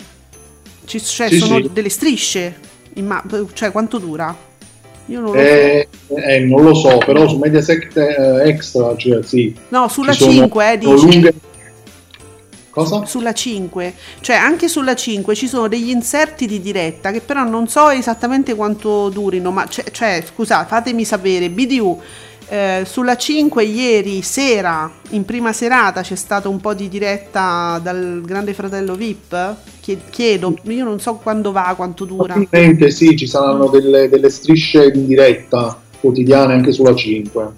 ci 0.87 0.99
cioè, 1.03 1.29
Sì, 1.29 1.37
sono 1.37 1.57
sì. 1.61 1.69
delle 1.71 1.91
strisce. 1.91 2.57
imma- 2.95 3.23
cioè, 3.53 3.71
quanto 3.73 3.99
dura? 3.99 4.35
Io 5.09 5.21
non 5.21 5.33
lo 5.35 5.39
Eh, 5.39 5.87
eh, 6.17 6.39
non 6.41 6.65
lo 6.65 6.73
so, 6.73 6.97
però 6.97 7.29
su 7.29 7.37
Mediaset 7.37 7.95
eh, 7.95 8.49
Extra, 8.49 8.97
cioè 8.97 9.23
sì. 9.23 9.53
so. 9.55 9.63
No, 9.69 9.89
sulla 9.89 10.13
ci 10.15 10.21
sono- 10.21 10.33
5, 10.33 10.73
eh, 10.73 10.79
dice. 10.79 10.91
lunghe- 10.93 11.35
Cosa? 12.77 13.07
Sulla 13.07 13.33
5, 13.33 13.95
cioè 14.21 14.37
anche 14.37 14.69
sulla 14.69 14.95
5 14.95 15.35
ci 15.35 15.49
sono 15.49 15.67
degli 15.67 15.89
inserti 15.89 16.47
di 16.47 16.61
diretta 16.61 17.11
che 17.11 17.23
però 17.23 17.43
non 17.43 17.69
so 17.69 17.89
esattamente 17.89 18.55
quanto 18.55 19.09
durino, 19.09 19.51
ma 19.51 19.65
c'è- 19.67 19.91
cioè, 19.93 20.23
scusa, 20.31 20.67
fatemi 20.67 21.07
sapere, 21.07 21.49
BDU, 21.49 21.99
eh, 22.49 22.83
sulla 22.85 23.17
5 23.17 23.65
ieri 23.65 24.21
sera, 24.21 24.91
in 25.11 25.25
prima 25.25 25.55
serata, 25.55 26.03
c'è 26.03 26.17
stato 26.17 26.51
un 26.51 26.61
po' 26.61 26.75
di 26.75 26.91
diretta 26.91 27.81
dal 27.83 28.21
Grande 28.23 28.53
Fratello 28.53 28.95
VIP? 28.95 29.55
Chie- 29.81 30.01
Chiedo, 30.11 30.59
io 30.65 30.85
non 30.85 31.01
so 31.01 31.15
quando 31.15 31.53
va, 31.53 31.73
quanto 31.75 32.05
dura. 32.05 32.35
Probabilmente 32.35 32.91
sì, 32.91 33.17
ci 33.17 33.27
saranno 33.27 33.69
delle, 33.69 34.11
delle 34.11 34.29
strisce 34.29 34.93
in 34.95 35.07
diretta 35.07 35.81
quotidiane 35.99 36.53
anche 36.53 36.73
sulla 36.73 36.95
5. 36.95 37.53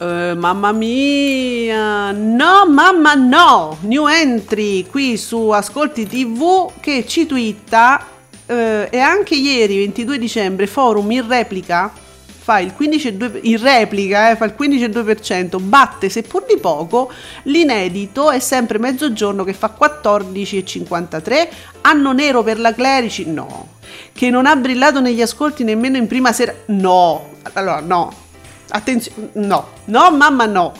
Eh, 0.00 0.34
mamma 0.36 0.70
mia, 0.70 2.12
no, 2.12 2.66
mamma 2.68 3.14
no, 3.14 3.78
new 3.80 4.06
entry 4.06 4.86
qui 4.86 5.16
su 5.16 5.48
Ascolti 5.48 6.06
TV 6.06 6.70
che 6.78 7.04
ci 7.04 7.26
twitta 7.26 8.06
eh, 8.46 8.86
e 8.92 8.98
anche 9.00 9.34
ieri 9.34 9.78
22 9.78 10.18
dicembre 10.18 10.68
forum 10.68 11.10
in 11.10 11.26
replica. 11.26 11.90
Fa 11.92 12.60
il 12.60 12.74
15,2% 12.78 13.40
in 13.42 13.60
replica 13.60 14.30
eh, 14.30 14.36
fa 14.36 14.44
il 14.44 14.54
15,2% 14.56 15.60
batte 15.60 16.08
seppur 16.08 16.44
di 16.46 16.58
poco 16.58 17.10
l'inedito. 17.42 18.30
È 18.30 18.38
sempre 18.38 18.78
mezzogiorno 18.78 19.42
che 19.42 19.52
fa 19.52 19.74
14,53 19.76 21.48
anno 21.80 22.12
nero 22.12 22.44
per 22.44 22.60
la 22.60 22.72
Clerici? 22.72 23.26
No. 23.26 23.70
Che 24.12 24.30
non 24.30 24.46
ha 24.46 24.54
brillato 24.54 25.00
negli 25.00 25.22
ascolti 25.22 25.64
nemmeno 25.64 25.96
in 25.96 26.06
prima 26.06 26.32
sera? 26.32 26.54
No. 26.66 27.30
Allora 27.54 27.80
no 27.80 28.26
Attenzione, 28.70 29.28
no, 29.34 29.68
no, 29.86 30.10
mamma, 30.10 30.46
no. 30.46 30.72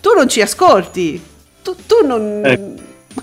Tu 0.00 0.10
non 0.16 0.28
ci 0.28 0.40
ascolti. 0.40 1.22
Tu, 1.62 1.76
tu 1.86 2.06
non. 2.06 2.42
Eh, 2.44 2.74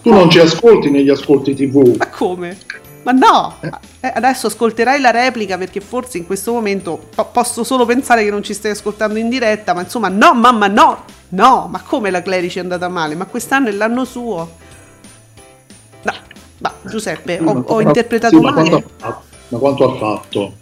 Tu 0.01 0.11
non 0.11 0.29
ci 0.29 0.39
ascolti 0.39 0.89
negli 0.89 1.09
ascolti 1.09 1.53
TV. 1.55 1.95
Ma 1.97 2.07
come? 2.09 2.57
Ma 3.03 3.11
no! 3.13 3.55
Eh, 4.01 4.11
adesso 4.13 4.47
ascolterai 4.47 4.99
la 4.99 5.09
replica 5.11 5.57
perché 5.57 5.79
forse 5.81 6.17
in 6.17 6.25
questo 6.25 6.51
momento 6.51 6.99
po- 7.15 7.25
posso 7.31 7.63
solo 7.63 7.85
pensare 7.85 8.23
che 8.23 8.29
non 8.29 8.43
ci 8.43 8.53
stai 8.53 8.71
ascoltando 8.71 9.17
in 9.17 9.29
diretta, 9.29 9.73
ma 9.73 9.81
insomma, 9.81 10.09
no, 10.09 10.33
mamma, 10.33 10.67
no! 10.67 11.03
No, 11.29 11.67
ma 11.69 11.81
come 11.81 12.11
la 12.11 12.21
Clerici 12.21 12.59
è 12.59 12.61
andata 12.61 12.87
male? 12.89 13.15
Ma 13.15 13.25
quest'anno 13.25 13.69
è 13.69 13.71
l'anno 13.71 14.03
suo. 14.05 14.49
No, 16.01 16.13
ma 16.59 16.73
Giuseppe, 16.83 17.39
ho, 17.43 17.63
ho 17.67 17.81
interpretato 17.81 18.35
Sì, 18.37 18.41
ma 18.43 18.53
quanto 18.53 18.71
male. 18.71 18.83
ha 18.83 18.89
fatto? 19.09 19.23
Ma 19.49 19.57
quanto 19.57 19.91
ha 19.91 19.97
fatto? 19.97 20.53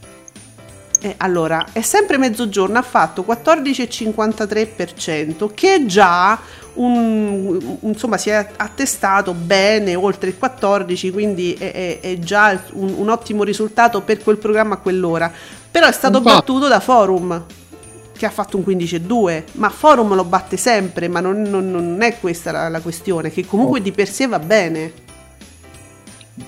Eh, 1.00 1.14
allora, 1.18 1.68
è 1.74 1.82
sempre 1.82 2.18
mezzogiorno, 2.18 2.80
ha 2.80 2.82
fatto 2.82 3.24
14,53%, 3.24 5.48
che 5.54 5.76
è 5.76 5.86
già 5.86 6.40
un, 6.76 7.78
insomma, 7.82 8.18
si 8.18 8.30
è 8.32 8.48
attestato 8.58 9.34
bene 9.34 9.94
oltre 9.96 10.30
il 10.30 10.38
14, 10.38 11.12
quindi 11.12 11.54
è, 11.54 11.72
è- 11.72 12.00
è 12.00 12.18
già 12.20 12.60
un, 12.74 12.94
un 12.98 13.10
ottimo 13.10 13.44
risultato 13.44 14.02
per 14.02 14.22
quel 14.24 14.38
programma 14.38 14.76
a 14.76 14.78
quell'ora. 14.78 15.32
Però 15.70 15.86
è 15.88 15.92
stato 15.92 16.22
battuto 16.22 16.68
da 16.68 16.80
Forum, 16.80 17.44
che 18.18 18.26
ha 18.26 18.30
fatto 18.32 18.58
un 18.58 18.64
15,2, 18.64 19.44
ma 19.54 19.70
Forum 19.70 20.16
lo 20.16 20.24
batte 20.24 20.58
sempre, 20.58 21.08
ma 21.08 21.20
non, 21.20 21.42
non- 21.44 21.70
non 21.70 22.02
è 22.02 22.18
questa 22.20 22.52
la, 22.52 22.70
la 22.70 22.80
questione, 22.82 23.30
che 23.32 23.46
comunque 23.46 23.82
di 23.82 23.92
per 23.92 24.10
sé 24.10 24.26
va 24.28 24.40
bene. 24.40 25.06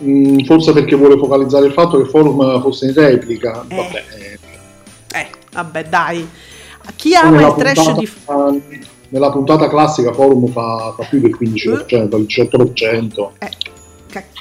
Mm, 0.03 0.39
forse 0.45 0.71
perché 0.71 0.95
vuole 0.95 1.17
focalizzare 1.17 1.65
il 1.65 1.73
fatto 1.73 1.99
che 2.01 2.09
Forum 2.09 2.61
fosse 2.61 2.85
in 2.87 2.93
replica. 2.93 3.65
Eh. 3.67 3.75
Vabbè, 3.75 4.03
eh, 5.13 5.29
vabbè, 5.51 5.85
dai. 5.85 6.27
Chi 6.95 7.15
ama 7.15 7.29
nella 7.31 7.47
il 7.47 7.53
trash 7.55 7.83
puntata- 7.83 8.51
di... 8.51 8.87
Nella 9.09 9.31
puntata 9.31 9.67
classica 9.67 10.13
Forum 10.13 10.51
fa, 10.51 10.93
fa 10.95 11.03
più 11.05 11.19
del 11.19 11.35
15%, 11.39 12.17
il 12.17 12.25
18%. 12.27 13.29
Eh, 13.39 13.49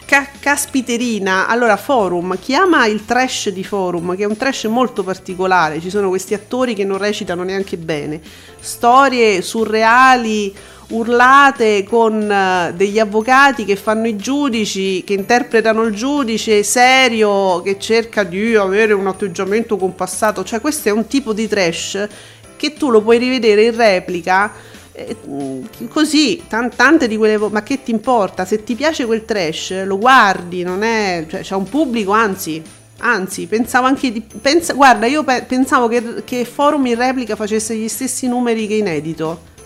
ca- 0.09 0.27
caspiterina, 0.41 1.47
allora 1.47 1.77
Forum, 1.77 2.39
chi 2.39 2.55
ama 2.55 2.87
il 2.87 3.05
trash 3.05 3.51
di 3.51 3.63
Forum, 3.63 4.17
che 4.17 4.23
è 4.23 4.27
un 4.27 4.37
trash 4.37 4.65
molto 4.65 5.03
particolare, 5.03 5.81
ci 5.81 5.91
sono 5.91 6.09
questi 6.09 6.33
attori 6.33 6.75
che 6.75 6.85
non 6.85 6.97
recitano 6.97 7.43
neanche 7.43 7.77
bene, 7.77 8.21
storie 8.59 9.43
surreali, 9.43 10.55
urlate 10.89 11.85
con 11.85 12.31
eh, 12.31 12.73
degli 12.75 12.99
avvocati 12.99 13.65
che 13.65 13.77
fanno 13.77 14.07
i 14.07 14.17
giudici, 14.17 15.05
che 15.05 15.15
interpretano 15.15 15.83
il 15.83 15.95
giudice 15.95 16.63
serio, 16.63 17.61
che 17.63 17.79
cerca 17.79 18.23
di 18.23 18.55
avere 18.55 18.93
un 18.93 19.07
atteggiamento 19.07 19.77
compassato, 19.77 20.45
cioè 20.45 20.61
questo 20.61 20.89
è 20.89 20.93
un 20.93 21.07
tipo 21.07 21.33
di 21.33 21.47
trash 21.49 22.09
che 22.57 22.73
tu 22.73 22.91
lo 22.91 23.03
puoi 23.03 23.19
rivedere 23.19 23.65
in 23.65 23.77
replica 23.77 24.53
eh, 24.93 25.17
mm, 25.27 25.65
così 25.89 26.43
tan- 26.49 26.75
tante 26.75 27.07
di 27.07 27.17
quelle 27.17 27.39
ma 27.39 27.63
che 27.63 27.83
ti 27.83 27.93
importa? 27.93 28.45
Se 28.45 28.65
ti 28.65 28.75
piace 28.75 29.07
quel 29.07 29.25
trash 29.25 29.85
lo 29.85 29.97
guardi 29.97 30.65
non 30.65 30.83
è 30.83 31.25
cioè 31.29 31.43
c'è 31.43 31.55
un 31.55 31.69
pubblico 31.69 32.11
anzi 32.11 32.61
anzi 32.99 33.47
pensavo 33.47 33.87
anche 33.87 34.11
di 34.11 34.21
pensa- 34.21 34.73
guarda 34.73 35.07
io 35.07 35.23
pe- 35.23 35.45
pensavo 35.47 35.87
che, 35.87 36.25
che 36.25 36.45
forum 36.45 36.85
in 36.87 36.97
replica 36.97 37.37
facesse 37.37 37.77
gli 37.77 37.87
stessi 37.87 38.27
numeri 38.27 38.67
che 38.67 38.75
inedito 38.75 39.57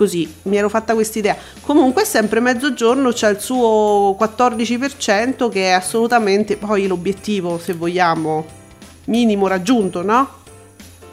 così 0.00 0.26
mi 0.44 0.56
ero 0.56 0.70
fatta 0.70 0.94
quest'idea 0.94 1.36
comunque 1.60 2.06
sempre 2.06 2.40
mezzogiorno 2.40 3.12
c'è 3.12 3.28
il 3.28 3.38
suo 3.38 4.16
14% 4.18 5.50
che 5.50 5.64
è 5.64 5.70
assolutamente 5.72 6.56
poi 6.56 6.86
l'obiettivo 6.86 7.58
se 7.58 7.74
vogliamo 7.74 8.46
minimo 9.04 9.46
raggiunto 9.46 10.02
no? 10.02 10.38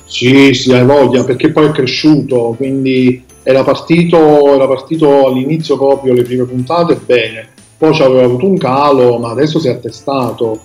Sì, 0.06 0.54
sì, 0.54 0.72
hai 0.72 0.86
voglia, 0.86 1.26
perché 1.26 1.52
poi 1.52 1.66
è 1.66 1.72
cresciuto, 1.72 2.54
quindi 2.56 3.26
era 3.44 3.62
partito, 3.64 4.54
era 4.54 4.66
partito 4.66 5.28
all'inizio 5.28 5.76
proprio 5.76 6.14
le 6.14 6.24
prime 6.24 6.46
puntate 6.46 6.98
bene, 7.06 7.50
poi 7.78 7.94
aveva 8.00 8.24
avuto 8.24 8.46
un 8.46 8.58
calo, 8.58 9.20
ma 9.20 9.32
adesso 9.32 9.60
si 9.60 9.68
è 9.68 9.72
attestato. 9.72 10.62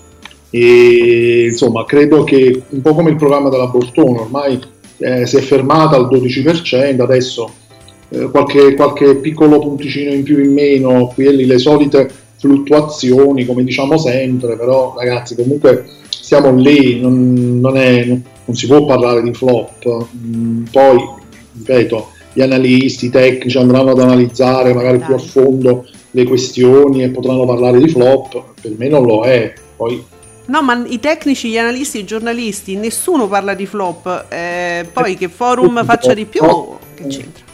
E 0.48 1.46
insomma 1.50 1.85
credo 1.85 2.22
che 2.22 2.62
un 2.68 2.82
po' 2.82 2.94
come 2.94 3.11
il 3.11 3.16
programma 3.16 3.48
della 3.48 3.66
Bortone 3.66 4.20
ormai 4.20 4.61
eh, 4.98 5.26
si 5.26 5.37
è 5.37 5.40
fermata 5.40 5.96
al 5.96 6.06
12%, 6.06 7.00
adesso 7.00 7.52
eh, 8.12 8.31
qualche, 8.31 8.75
qualche 8.75 9.16
piccolo 9.16 9.59
punticino 9.59 10.12
in 10.12 10.22
più 10.22 10.38
in 10.38 10.53
meno, 10.53 11.11
qui 11.14 11.27
e 11.27 11.33
lì 11.33 11.46
le 11.46 11.59
solite 11.59 12.11
fluttuazioni 12.37 13.46
come 13.46 13.64
diciamo 13.64 13.96
sempre, 13.96 14.57
però 14.57 14.94
ragazzi 14.96 15.35
comunque 15.35 15.87
siamo 16.09 16.55
lì, 16.55 17.01
non, 17.01 17.61
non 17.61 17.77
è, 17.77 18.05
non 18.05 18.57
si 18.57 18.66
può 18.66 18.85
parlare 18.85 19.22
di 19.22 19.33
flop. 19.33 20.07
Mm, 20.16 20.64
Poi, 20.70 20.98
ripeto, 21.57 22.09
gli 22.33 22.40
analisti, 22.42 23.07
i 23.07 23.11
tecnici 23.11 23.59
andranno 23.59 23.90
ad 23.90 24.01
analizzare 24.01 24.72
magari 24.75 24.98
più 24.98 25.14
a 25.14 25.18
fondo 25.18 25.87
le 26.11 26.25
questioni 26.25 27.03
e 27.03 27.11
potranno 27.11 27.46
parlare 27.46 27.79
di 27.79 27.88
flop, 27.88 28.42
per 28.61 28.72
me 28.77 28.88
non 28.88 29.05
lo 29.05 29.25
è. 29.25 29.53
Poi 29.77 30.11
No, 30.44 30.61
ma 30.61 30.85
i 30.87 30.98
tecnici, 30.98 31.51
gli 31.51 31.57
analisti, 31.57 32.01
i 32.01 32.05
giornalisti, 32.05 32.75
nessuno 32.75 33.29
parla 33.29 33.55
di 33.55 33.64
flop. 33.64 34.27
eh, 34.29 34.85
poi 34.92 35.16
che 35.16 35.29
forum 35.29 35.85
faccia 35.85 36.14
di 36.14 36.25
più, 36.25 36.42
che 36.94 37.07
c'entra? 37.07 37.52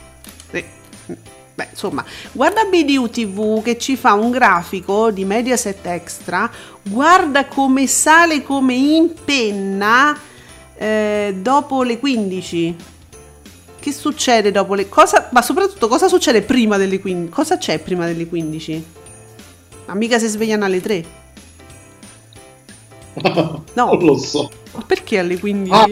Beh, 1.58 1.70
insomma, 1.70 2.04
guarda 2.30 2.66
BDU 2.66 3.10
TV 3.10 3.62
che 3.64 3.78
ci 3.78 3.96
fa 3.96 4.12
un 4.12 4.30
grafico 4.30 5.10
di 5.10 5.24
Mediaset 5.24 5.84
Extra, 5.86 6.48
guarda 6.84 7.46
come 7.46 7.88
sale 7.88 8.44
come 8.44 8.74
in 8.74 9.12
penna 9.24 10.16
eh, 10.76 11.34
dopo 11.36 11.82
le 11.82 11.98
15. 11.98 12.76
Che 13.80 13.92
succede 13.92 14.52
dopo 14.52 14.74
le... 14.74 14.88
Cosa, 14.88 15.30
ma 15.32 15.42
soprattutto 15.42 15.88
cosa 15.88 16.06
succede 16.06 16.42
prima 16.42 16.76
delle 16.76 17.00
15? 17.00 17.28
Cosa 17.28 17.58
c'è 17.58 17.80
prima 17.80 18.06
delle 18.06 18.28
15? 18.28 18.84
Ma 19.86 19.94
mica 19.94 20.20
si 20.20 20.28
svegliano 20.28 20.64
alle 20.64 20.80
3. 20.80 21.04
No. 23.74 23.94
Non 23.94 23.98
lo 23.98 24.16
so. 24.16 24.48
Ma 24.74 24.84
perché 24.86 25.18
alle 25.18 25.40
15? 25.40 25.72
Ah, 25.72 25.88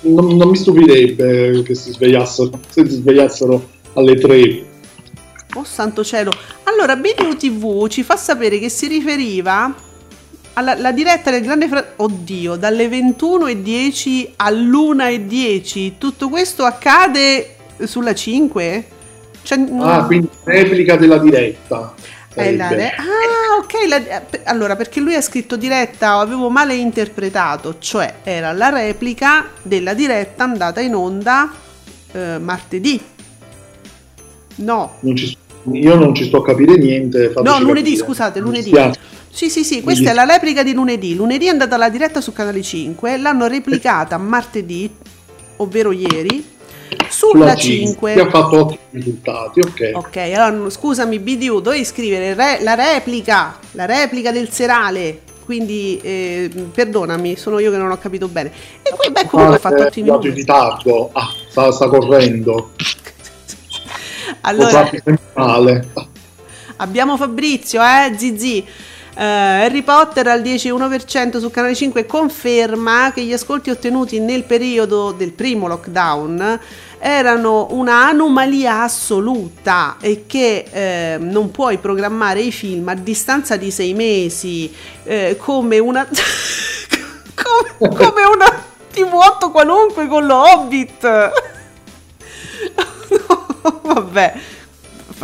non, 0.00 0.36
non 0.36 0.50
mi 0.50 0.56
stupirebbe 0.56 1.62
che 1.62 1.74
si 1.74 1.90
svegliassero, 1.92 2.50
se 2.68 2.86
si 2.86 2.96
svegliassero 2.96 3.66
alle 3.94 4.14
3. 4.16 4.74
Oh 5.56 5.64
santo 5.64 6.04
cielo. 6.04 6.32
Allora, 6.64 6.96
BDU 6.96 7.36
TV 7.36 7.88
ci 7.88 8.02
fa 8.02 8.16
sapere 8.16 8.58
che 8.58 8.68
si 8.68 8.86
riferiva 8.88 9.72
alla 10.54 10.74
la 10.74 10.92
diretta 10.92 11.30
del 11.30 11.42
Grande 11.42 11.68
Fratello. 11.68 11.94
Oddio, 12.04 12.56
dalle 12.56 12.88
21.10 12.88 14.32
all'1.10. 14.36 15.92
Tutto 15.98 16.28
questo 16.28 16.64
accade 16.64 17.56
sulla 17.84 18.14
5? 18.14 18.86
Cioè, 19.42 19.58
no. 19.58 19.84
Ah, 19.84 20.04
quindi 20.04 20.28
replica 20.44 20.96
della 20.96 21.18
diretta. 21.18 21.94
La 22.34 22.68
re- 22.68 22.94
ah, 22.94 23.56
ok. 23.58 23.72
la- 23.88 24.22
allora, 24.44 24.76
perché 24.76 25.00
lui 25.00 25.14
ha 25.14 25.22
scritto 25.22 25.56
diretta, 25.56 26.18
avevo 26.18 26.50
male 26.50 26.74
interpretato, 26.74 27.78
cioè 27.78 28.16
era 28.24 28.52
la 28.52 28.68
replica 28.68 29.48
della 29.62 29.94
diretta 29.94 30.44
andata 30.44 30.80
in 30.80 30.94
onda 30.94 31.50
eh, 32.12 32.38
martedì. 32.38 33.02
No, 34.56 34.96
Non 35.00 35.16
ci- 35.16 35.36
io 35.72 35.94
non 35.94 36.14
ci 36.14 36.24
sto 36.24 36.38
a 36.38 36.44
capire 36.44 36.76
niente. 36.76 37.32
No, 37.42 37.58
lunedì, 37.60 37.90
capire. 37.90 37.96
scusate, 37.96 38.40
lunedì. 38.40 38.72
Sì, 39.30 39.50
sì, 39.50 39.64
sì, 39.64 39.82
questa 39.82 40.10
è 40.10 40.14
la 40.14 40.24
replica 40.24 40.62
di 40.62 40.72
lunedì. 40.72 41.14
Lunedì 41.14 41.46
è 41.46 41.50
andata 41.50 41.76
la 41.76 41.90
diretta 41.90 42.20
su 42.20 42.32
Canale 42.32 42.62
5, 42.62 43.18
l'hanno 43.18 43.46
replicata 43.46 44.16
martedì, 44.16 44.90
ovvero 45.56 45.92
ieri, 45.92 46.42
sulla 47.10 47.54
5. 47.54 48.14
Che 48.14 48.20
ha 48.20 48.30
fatto 48.30 48.56
ottimi 48.56 48.78
risultati, 48.92 49.60
ok. 49.60 49.90
Ok, 49.94 50.16
allora 50.16 50.70
scusami 50.70 51.18
BDU, 51.18 51.60
dovevi 51.60 51.84
scrivere 51.84 52.34
re- 52.34 52.62
la 52.62 52.74
replica, 52.74 53.58
la 53.72 53.84
replica 53.84 54.30
del 54.32 54.50
serale. 54.50 55.20
Quindi 55.44 56.00
eh, 56.02 56.50
perdonami, 56.72 57.36
sono 57.36 57.60
io 57.60 57.70
che 57.70 57.76
non 57.76 57.90
ho 57.90 57.98
capito 57.98 58.26
bene. 58.26 58.50
E 58.82 58.92
poi 58.96 59.12
beh, 59.12 59.26
comunque 59.26 59.56
ha 59.56 59.58
fatto 59.60 59.76
è 59.76 59.86
ottimi 59.86 60.08
arrivato 60.08 60.26
in 60.26 60.32
numeri. 60.32 60.40
ritardo. 60.40 61.10
Ah, 61.12 61.28
sta, 61.48 61.70
sta 61.70 61.88
correndo. 61.88 62.70
Allora, 64.42 64.90
male. 65.34 65.88
Abbiamo 66.76 67.16
Fabrizio, 67.16 67.80
eh, 67.82 68.14
Zizi. 68.16 68.64
Eh, 69.18 69.24
Harry 69.24 69.82
Potter 69.82 70.26
al 70.26 70.42
10,1% 70.42 71.38
su 71.38 71.50
Canale 71.50 71.74
5 71.74 72.04
conferma 72.04 73.12
che 73.14 73.22
gli 73.22 73.32
ascolti 73.32 73.70
ottenuti 73.70 74.20
nel 74.20 74.44
periodo 74.44 75.12
del 75.12 75.32
primo 75.32 75.68
lockdown 75.68 76.60
erano 76.98 77.68
una 77.70 78.08
anomalia 78.08 78.82
assoluta 78.82 79.96
e 80.00 80.24
che 80.26 80.66
eh, 80.70 81.16
non 81.18 81.50
puoi 81.50 81.78
programmare 81.78 82.40
i 82.40 82.52
film 82.52 82.88
a 82.88 82.94
distanza 82.94 83.56
di 83.56 83.70
sei 83.70 83.94
mesi 83.94 84.70
eh, 85.04 85.36
come 85.38 85.78
una 85.78 86.06
come, 87.78 87.94
come 87.94 88.22
una 88.24 88.64
TV8 88.92 89.50
qualunque 89.50 90.08
con 90.08 90.26
lo 90.26 90.36
Hobbit 90.36 91.06
No, 93.08 93.45
vabbè 93.82 94.34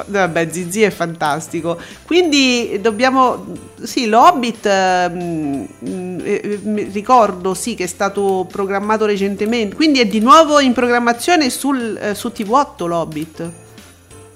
Vabbè, 0.07 0.49
Zizi 0.51 0.83
è 0.83 0.91
fantastico. 0.91 1.79
Quindi 2.07 2.79
dobbiamo. 2.81 3.45
Sì, 3.83 4.07
l'Hobbit. 4.07 4.65
ehm, 4.65 5.67
mm, 5.87 6.19
eh, 6.23 6.61
mi 6.63 6.83
ricordo 6.85 7.53
sì 7.53 7.75
che 7.75 7.85
è 7.85 7.89
stato 7.89 8.47
programmato 8.51 9.05
recentemente. 9.05 9.77
Quindi 9.77 10.01
è 10.01 10.07
di 10.07 10.21
nuovo 10.21 10.61
in 10.61 10.73
programmazione 10.73 11.51
sul, 11.51 11.99
eh, 12.01 12.15
su 12.15 12.33
TV8 12.35 12.87
l'Hobbit. 12.87 13.51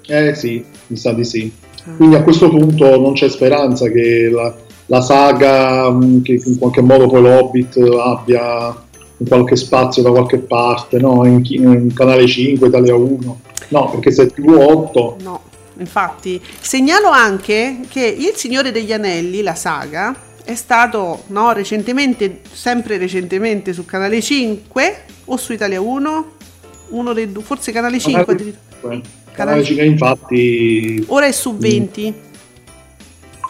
Eh 0.05 0.35
sì, 0.35 0.63
mi 0.87 0.97
sa 0.97 1.13
di 1.13 1.23
sì. 1.23 1.51
Quindi 1.95 2.15
a 2.15 2.23
questo 2.23 2.49
punto 2.49 2.99
non 2.99 3.13
c'è 3.13 3.29
speranza 3.29 3.89
che 3.89 4.29
la, 4.29 4.53
la 4.87 5.01
saga, 5.01 5.89
mh, 5.89 6.21
che 6.21 6.41
in 6.45 6.57
qualche 6.59 6.81
modo 6.81 7.07
poi 7.07 7.21
l'Hobbit 7.21 7.77
abbia 7.99 8.85
un 9.17 9.27
qualche 9.27 9.55
spazio 9.55 10.03
da 10.03 10.11
qualche 10.11 10.37
parte, 10.37 10.99
no? 10.99 11.25
In, 11.25 11.41
in 11.43 11.93
Canale 11.93 12.27
5, 12.27 12.67
Italia 12.67 12.95
1. 12.95 13.39
No, 13.69 13.89
perché 13.89 14.11
se 14.11 14.23
è 14.23 14.25
TV8 14.27 15.21
No, 15.23 15.41
infatti. 15.79 16.41
Segnalo 16.59 17.09
anche 17.09 17.79
che 17.89 18.05
Il 18.05 18.33
Signore 18.35 18.71
degli 18.71 18.93
Anelli, 18.93 19.41
la 19.41 19.55
saga, 19.55 20.15
è 20.43 20.55
stato 20.55 21.23
no, 21.27 21.51
recentemente, 21.51 22.39
sempre 22.51 22.97
recentemente 22.97 23.73
su 23.73 23.83
Canale 23.85 24.21
5 24.21 25.03
o 25.25 25.37
su 25.37 25.53
Italia 25.53 25.81
1. 25.81 26.31
Uno 26.89 27.11
dei 27.13 27.29
due, 27.31 27.43
forse 27.43 27.71
Canale 27.73 27.99
5. 27.99 28.23
Canale 28.25 28.41
addirittura. 28.41 28.93
5, 28.93 29.09
Canale 29.33 29.63
5 29.63 29.85
infatti... 29.85 31.03
Ora 31.07 31.25
è 31.25 31.31
su 31.33 31.57
20. 31.57 32.25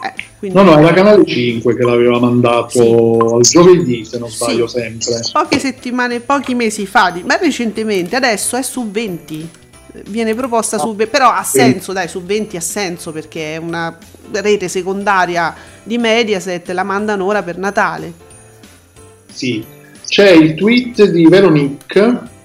Eh, 0.00 0.12
quindi 0.40 0.56
No, 0.56 0.64
no, 0.64 0.76
era 0.78 0.92
Canale 0.92 1.24
5 1.24 1.76
che 1.76 1.82
l'aveva 1.84 2.18
mandato 2.18 3.36
al 3.36 3.42
giovedì, 3.42 4.04
se 4.04 4.18
non 4.18 4.28
Sì. 4.28 4.36
sbaglio 4.36 4.66
sempre. 4.66 5.20
poche 5.32 5.58
settimane, 5.60 6.18
pochi 6.20 6.54
mesi 6.54 6.84
fa, 6.86 7.10
di- 7.10 7.22
ma 7.22 7.36
recentemente, 7.36 8.16
adesso 8.16 8.56
è 8.56 8.62
su 8.62 8.90
20. 8.90 9.48
Viene 10.08 10.34
proposta 10.34 10.78
su 10.78 10.94
20, 10.94 11.06
però 11.06 11.30
ha 11.30 11.42
senso, 11.42 11.92
dai, 11.92 12.08
su 12.08 12.22
20 12.22 12.56
ha 12.56 12.60
senso 12.60 13.12
perché 13.12 13.54
è 13.54 13.56
una 13.56 13.96
rete 14.32 14.68
secondaria 14.68 15.54
di 15.82 15.98
Mediaset, 15.98 16.68
la 16.70 16.84
mandano 16.84 17.24
ora 17.24 17.42
per 17.42 17.58
Natale. 17.58 18.12
Sì. 19.32 19.64
C'è 20.06 20.30
il 20.30 20.54
tweet 20.54 21.04
di 21.10 21.26
Veronique 21.26 22.36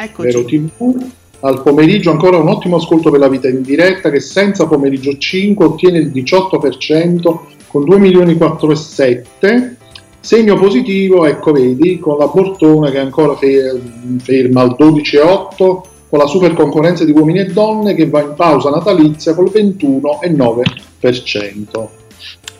Eccoci. 0.00 0.28
Vero 0.28 0.44
TV. 0.44 1.10
Al 1.40 1.62
pomeriggio 1.62 2.12
ancora 2.12 2.36
un 2.36 2.48
ottimo 2.48 2.76
ascolto 2.76 3.10
per 3.10 3.18
la 3.18 3.28
vita 3.28 3.48
in 3.48 3.62
diretta 3.62 4.10
che 4.10 4.20
senza 4.20 4.66
pomeriggio 4.66 5.16
5 5.16 5.64
ottiene 5.64 5.98
il 5.98 6.10
18% 6.10 7.38
con 7.66 7.84
2 7.84 7.98
milioni 7.98 8.34
4,7. 8.34 9.74
Segno 10.20 10.56
positivo, 10.56 11.26
ecco 11.26 11.52
vedi, 11.52 11.98
con 11.98 12.16
la 12.16 12.26
Bortone 12.26 12.90
che 12.90 12.98
ancora 12.98 13.36
fe- 13.36 13.80
ferma 14.18 14.62
al 14.62 14.76
12,8 14.78 15.80
con 16.08 16.18
la 16.18 16.26
super 16.26 16.54
concorrenza 16.54 17.04
di 17.04 17.12
uomini 17.12 17.40
e 17.40 17.46
donne 17.46 17.94
che 17.94 18.08
va 18.08 18.22
in 18.22 18.34
pausa 18.34 18.70
natalizia 18.70 19.34
col 19.34 19.50
21,9%. 19.52 21.88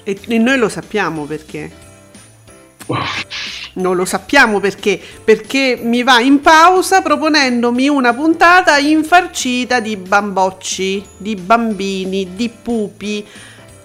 E, 0.04 0.18
e 0.26 0.38
noi 0.38 0.58
lo 0.58 0.68
sappiamo 0.68 1.24
perché. 1.24 1.70
Non 3.74 3.94
lo 3.94 4.04
sappiamo 4.04 4.58
perché, 4.58 5.00
perché 5.22 5.78
mi 5.80 6.02
va 6.02 6.18
in 6.18 6.40
pausa 6.40 7.00
proponendomi 7.00 7.88
una 7.88 8.12
puntata 8.12 8.76
infarcita 8.78 9.78
di 9.78 9.96
bambocci, 9.96 11.04
di 11.16 11.36
bambini, 11.36 12.30
di 12.34 12.50
pupi. 12.50 13.24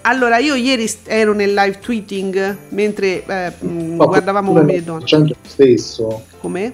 Allora, 0.00 0.38
io 0.38 0.56
ieri 0.56 0.90
ero 1.04 1.32
nel 1.32 1.54
live 1.54 1.78
tweeting 1.78 2.56
mentre 2.70 3.24
eh, 3.24 3.52
Ma 3.60 4.06
guardavamo 4.06 4.50
uomini 4.50 4.78
e 4.78 4.82
donne. 4.82 5.04
100% 5.04 5.32
stesso. 5.46 6.24
Come? 6.40 6.72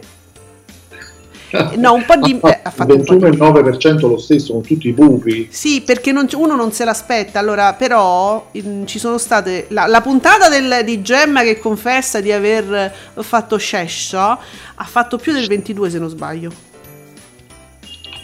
No, 1.77 1.95
un 1.95 2.05
po' 2.05 2.17
di- 2.17 2.39
Ha 2.41 2.49
eh, 2.49 2.61
ha 2.63 2.71
fatto 2.71 2.95
un 2.95 3.05
po' 3.05 3.15
di- 3.15 3.21
21,9% 3.37 4.09
lo 4.09 4.19
stesso 4.19 4.53
con 4.53 4.63
tutti 4.63 4.89
i 4.89 4.93
pupi. 4.93 5.49
Sì, 5.51 5.83
perché 5.83 6.13
non- 6.13 6.29
uno 6.35 6.55
non 6.55 6.71
se 6.73 6.85
l'aspetta. 6.85 7.39
Allora, 7.39 7.75
però, 7.75 8.49
in- 8.53 8.87
ci 8.87 8.99
sono 8.99 9.19
state. 9.19 9.67
La, 9.71 9.87
la 9.87 10.01
puntata 10.01 10.49
del- 10.49 10.83
di 10.85 11.03
Gemma 11.03 11.43
che 11.43 11.59
confessa 11.59 12.21
di 12.21 12.31
aver 12.33 12.93
fatto 13.19 13.57
scesso 13.57 14.19
ha 14.19 14.39
fatto 14.85 15.17
più 15.19 15.33
del 15.33 15.47
22, 15.49 15.91
se 15.91 15.99
non 15.99 16.09
sbaglio. 16.09 16.51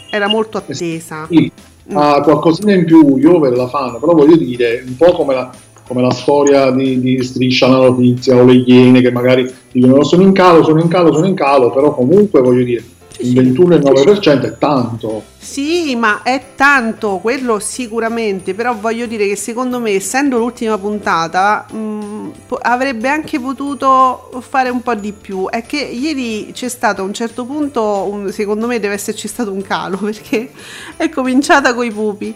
Era 0.09 0.27
molto 0.27 0.57
attesa. 0.57 1.27
Sì, 1.29 1.51
ha 1.93 2.21
qualcosina 2.21 2.73
in 2.73 2.85
più, 2.85 3.17
gli 3.17 3.25
over 3.25 3.51
la 3.55 3.67
fanno, 3.67 3.99
però 3.99 4.13
voglio 4.13 4.37
dire, 4.37 4.83
un 4.87 4.95
po' 4.95 5.11
come 5.11 5.33
la, 5.33 5.49
come 5.85 6.01
la 6.01 6.11
storia 6.11 6.71
di, 6.71 6.99
di 6.99 7.21
Striscia 7.23 7.67
la 7.67 7.77
notizia 7.77 8.35
o 8.35 8.45
le 8.45 8.53
iene 8.53 9.01
che 9.01 9.11
magari 9.11 9.53
dicono 9.71 10.03
sono 10.03 10.21
in 10.23 10.31
calo, 10.31 10.63
sono 10.63 10.79
in 10.81 10.87
calo, 10.87 11.13
sono 11.13 11.25
in 11.27 11.33
calo, 11.35 11.71
però 11.71 11.93
comunque 11.93 12.41
voglio 12.41 12.63
dire, 12.63 12.83
il 13.19 13.33
21,9% 13.33 14.41
è 14.43 14.57
tanto. 14.57 15.23
Sì, 15.37 15.95
ma 15.95 16.23
è 16.23 16.41
tanto, 16.55 17.19
quello 17.19 17.59
sicuramente, 17.59 18.53
però 18.53 18.75
voglio 18.75 19.05
dire 19.05 19.27
che 19.27 19.35
secondo 19.35 19.79
me, 19.79 19.91
essendo 19.91 20.37
l'ultima 20.37 20.77
puntata, 20.77 21.65
mh, 21.71 22.31
po- 22.47 22.59
avrebbe 22.61 23.07
anche 23.07 23.39
potuto 23.39 24.29
fare 24.47 24.69
un 24.69 24.81
po' 24.81 24.95
di 24.95 25.13
più. 25.13 25.47
È 25.49 25.63
che 25.63 25.77
ieri 25.77 26.51
c'è 26.53 26.67
stato 26.67 27.01
a 27.01 27.05
un 27.05 27.13
certo 27.13 27.45
punto, 27.45 28.07
un- 28.11 28.31
secondo 28.31 28.67
me 28.67 28.79
deve 28.79 28.95
esserci 28.95 29.27
stato 29.27 29.51
un 29.51 29.61
calo, 29.61 29.97
perché 30.03 30.51
è 30.97 31.09
cominciata 31.09 31.73
coi 31.73 31.91
pupi. 31.91 32.35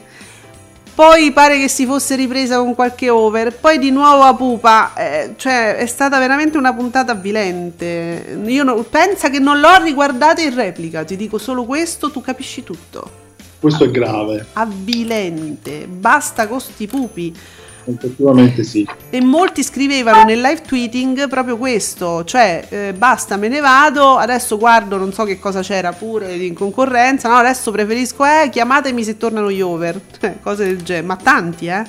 Poi 1.02 1.32
pare 1.32 1.58
che 1.58 1.68
si 1.68 1.88
fosse 1.88 2.16
ripresa 2.16 2.58
con 2.58 2.76
qualche 2.76 3.10
over, 3.10 3.56
poi 3.56 3.80
di 3.80 3.90
nuovo 3.90 4.22
a 4.22 4.36
pupa, 4.36 4.94
eh, 4.94 5.34
cioè 5.36 5.78
è 5.78 5.88
stata 5.88 6.20
veramente 6.20 6.60
una 6.60 6.76
puntata 6.76 7.14
avvilente. 7.14 8.40
Io 8.46 8.64
no- 8.64 8.84
pensa 8.84 9.32
che 9.32 9.40
non 9.40 9.60
l'ho 9.60 9.82
riguardata 9.82 10.44
in 10.44 10.54
replica, 10.54 11.04
ti 11.04 11.16
dico 11.16 11.40
solo 11.40 11.66
questo, 11.66 12.12
tu 12.12 12.22
capisci 12.22 12.64
tutto. 12.64 13.10
questo 13.60 13.86
è 13.86 13.90
grave, 13.90 14.46
avvilente. 14.54 15.88
Basta 15.88 16.48
con 16.48 16.62
sti 16.62 16.86
pupi. 16.86 17.36
Effettivamente 17.86 18.64
sì. 18.64 18.88
E 19.10 19.22
molti 19.22 19.64
scrivevano 19.64 20.24
nel 20.24 20.40
live 20.42 20.62
tweeting 20.62 21.28
proprio 21.28 21.58
questo, 21.58 22.24
cioè 22.24 22.66
eh, 22.70 22.94
basta, 22.96 23.38
me 23.38 23.48
ne 23.48 23.60
vado, 23.60 24.18
adesso 24.18 24.58
guardo, 24.58 24.98
non 24.98 25.12
so 25.14 25.24
che 25.24 25.40
cosa 25.40 25.62
c'era 25.62 25.92
pure 25.92 26.34
in 26.34 26.54
concorrenza, 26.54 27.30
no, 27.30 27.36
adesso 27.36 27.72
preferisco, 27.72 28.24
eh, 28.26 28.50
chiamatemi 28.50 29.04
se 29.04 29.18
tornano 29.18 29.52
gli 29.52 29.62
over, 29.62 30.00
Eh, 30.22 30.36
cose 30.42 30.66
del 30.66 30.84
genere, 30.84 31.06
ma 31.06 31.16
tanti, 31.16 31.66
eh, 31.68 31.84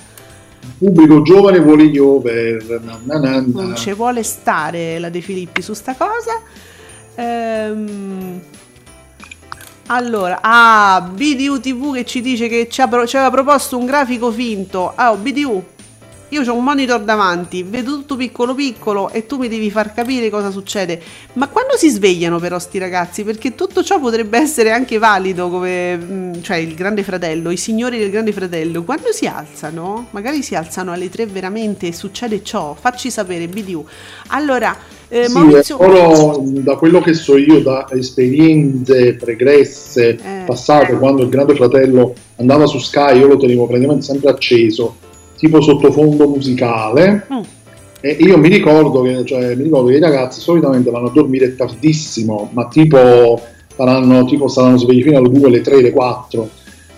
Il 0.61 0.71
pubblico 0.79 1.21
giovane 1.23 1.61
vuole 1.61 1.87
gli 1.87 1.99
over. 1.99 2.81
na, 2.83 2.99
na, 3.05 3.19
na, 3.19 3.45
non 3.47 3.77
ci 3.77 3.93
vuole 3.93 4.23
stare 4.23 4.99
la 4.99 5.11
De 5.11 5.21
Filippi 5.21 5.61
su 5.61 5.75
sta 5.75 5.95
cosa. 5.95 6.41
Ehm, 7.15 8.41
allora, 9.87 10.39
ah, 10.41 11.03
BDU 11.03 11.61
TV 11.61 11.93
che 11.93 12.05
ci 12.05 12.23
dice 12.23 12.49
che 12.49 12.69
ci 12.71 12.81
aveva 12.81 13.31
proposto 13.31 13.77
un 13.77 13.85
grafico 13.85 14.31
finto. 14.31 14.93
Ah, 14.95 15.11
oh, 15.13 15.17
BDU, 15.17 15.63
io 16.33 16.43
ho 16.51 16.55
un 16.57 16.65
monitor 16.65 17.01
davanti, 17.03 17.63
vedo 17.63 17.93
tutto 17.93 18.17
piccolo 18.17 18.55
piccolo 18.55 19.11
e 19.11 19.27
tu 19.27 19.37
mi 19.37 19.49
devi 19.49 19.71
far 19.71 19.93
capire 19.93 20.31
cosa 20.31 20.51
succede. 20.51 20.99
Ma 21.35 21.49
quando 21.49 21.77
si 21.77 21.91
svegliano 21.91 22.39
però 22.39 22.59
sti 22.59 22.79
ragazzi? 22.79 23.23
Perché 23.23 23.55
tutto 23.55 23.83
ciò 23.83 24.01
potrebbe 24.01 24.39
essere 24.39 24.71
anche 24.73 24.97
valido 24.97 25.51
come, 25.51 25.95
mm, 25.97 26.33
cioè 26.41 26.57
il 26.57 26.75
grande 26.75 27.03
fratello, 27.03 27.51
i 27.51 27.59
signori 27.59 27.99
del 27.99 28.11
grande 28.11 28.33
fratello, 28.33 28.83
quando 28.83 29.13
si 29.13 29.27
alzano, 29.27 30.07
magari 30.13 30.43
si 30.43 30.55
alzano 30.55 30.91
alle 30.93 31.11
3 31.11 31.27
veramente 31.27 31.89
e 31.89 31.93
succede 31.93 32.43
ciò, 32.43 32.75
facci 32.81 33.11
sapere 33.11 33.47
BDU. 33.47 33.85
Allora, 34.29 34.75
eh, 35.09 35.29
Sì, 35.29 35.33
Maurizio... 35.35 35.77
loro, 35.77 36.43
da 36.47 36.77
quello 36.77 37.03
che 37.03 37.13
so 37.13 37.37
io, 37.37 37.61
da 37.61 37.87
esperienze 37.91 39.17
pregresse, 39.17 40.09
Eh. 40.17 40.45
passate, 40.47 40.95
quando 40.97 41.23
il 41.25 41.29
Grande 41.29 41.55
Fratello 41.55 42.15
andava 42.37 42.65
su 42.65 42.79
Sky, 42.79 43.19
io 43.19 43.27
lo 43.27 43.37
tenevo 43.37 43.67
praticamente 43.67 44.05
sempre 44.07 44.31
acceso, 44.31 44.97
tipo 45.43 45.61
sottofondo 45.61 46.29
musicale. 46.29 47.27
Mm. 47.33 47.41
E 48.01 48.17
io 48.21 48.39
mi 48.39 48.49
ricordo 48.49 49.03
che, 49.03 49.25
cioè, 49.25 49.57
mi 49.57 49.65
ricordo 49.65 49.89
che 49.89 49.97
i 49.97 50.01
ragazzi 50.01 50.41
solitamente 50.41 50.91
vanno 50.91 51.09
a 51.09 51.13
dormire 51.13 51.57
tardissimo, 51.57 52.51
ma 52.53 52.69
tipo 52.69 53.41
saranno, 53.75 54.25
tipo 54.25 54.47
saranno 54.47 54.79
svegli 54.79 55.03
fino 55.03 55.19
alle 55.19 55.31
2, 55.31 55.49
alle 55.49 55.61
3, 55.61 55.79
alle 55.79 55.91
4. 55.91 56.49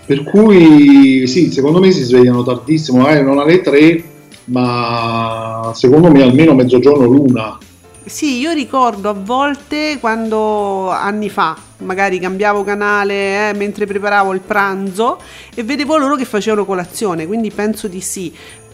Per 0.05 0.23
cui 0.23 1.25
sì, 1.25 1.51
secondo 1.51 1.79
me 1.79 1.89
si 1.89 2.03
svegliano 2.03 2.43
tardissimo, 2.43 2.99
magari 2.99 3.23
non 3.23 3.39
alle 3.39 3.61
3, 3.61 4.03
ma 4.45 5.71
secondo 5.73 6.11
me 6.11 6.21
almeno 6.21 6.53
mezzogiorno 6.53 7.05
l'una. 7.05 7.57
Sì, 8.07 8.37
io 8.37 8.51
ricordo 8.51 9.09
a 9.09 9.13
volte 9.13 9.97
quando 9.99 10.91
anni 10.91 11.27
fa, 11.27 11.57
magari 11.77 12.19
cambiavo 12.19 12.63
canale 12.63 13.49
eh, 13.49 13.53
mentre 13.55 13.87
preparavo 13.87 14.31
il 14.31 14.41
pranzo 14.41 15.19
e 15.55 15.63
vedevo 15.63 15.97
loro 15.97 16.15
che 16.15 16.23
facevano 16.23 16.65
colazione, 16.65 17.25
quindi 17.25 17.49
penso 17.49 17.87
di 17.87 18.01
sì. 18.01 18.31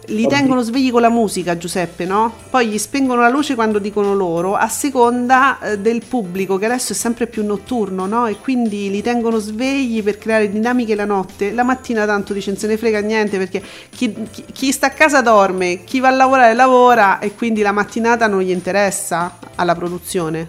Li 0.07 0.27
tengono 0.27 0.61
svegli 0.61 0.91
con 0.91 1.01
la 1.01 1.09
musica, 1.09 1.57
Giuseppe, 1.57 2.05
no? 2.05 2.33
Poi 2.49 2.67
gli 2.67 2.77
spengono 2.79 3.21
la 3.21 3.29
luce 3.29 3.53
quando 3.55 3.77
dicono 3.79 4.15
loro, 4.15 4.55
a 4.55 4.67
seconda 4.67 5.59
eh, 5.59 5.77
del 5.79 6.01
pubblico 6.05 6.57
che 6.57 6.65
adesso 6.65 6.93
è 6.93 6.95
sempre 6.95 7.27
più 7.27 7.45
notturno, 7.45 8.07
no? 8.07 8.25
E 8.25 8.37
quindi 8.39 8.89
li 8.89 9.01
tengono 9.01 9.37
svegli 9.37 10.01
per 10.03 10.17
creare 10.17 10.49
dinamiche 10.51 10.95
la 10.95 11.05
notte. 11.05 11.53
La 11.53 11.63
mattina 11.63 12.05
tanto 12.05 12.33
dice 12.33 12.49
non 12.49 12.59
se 12.59 12.67
ne 12.67 12.77
frega 12.77 12.99
niente 12.99 13.37
perché 13.37 13.61
chi, 13.89 14.13
chi- 14.31 14.45
chi 14.51 14.71
sta 14.71 14.87
a 14.87 14.91
casa 14.91 15.21
dorme, 15.21 15.83
chi 15.83 15.99
va 15.99 16.07
a 16.09 16.11
lavorare 16.11 16.55
lavora 16.55 17.19
e 17.19 17.33
quindi 17.35 17.61
la 17.61 17.71
mattinata 17.71 18.27
non 18.27 18.41
gli 18.41 18.49
interessa 18.51 19.37
alla 19.55 19.75
produzione. 19.75 20.47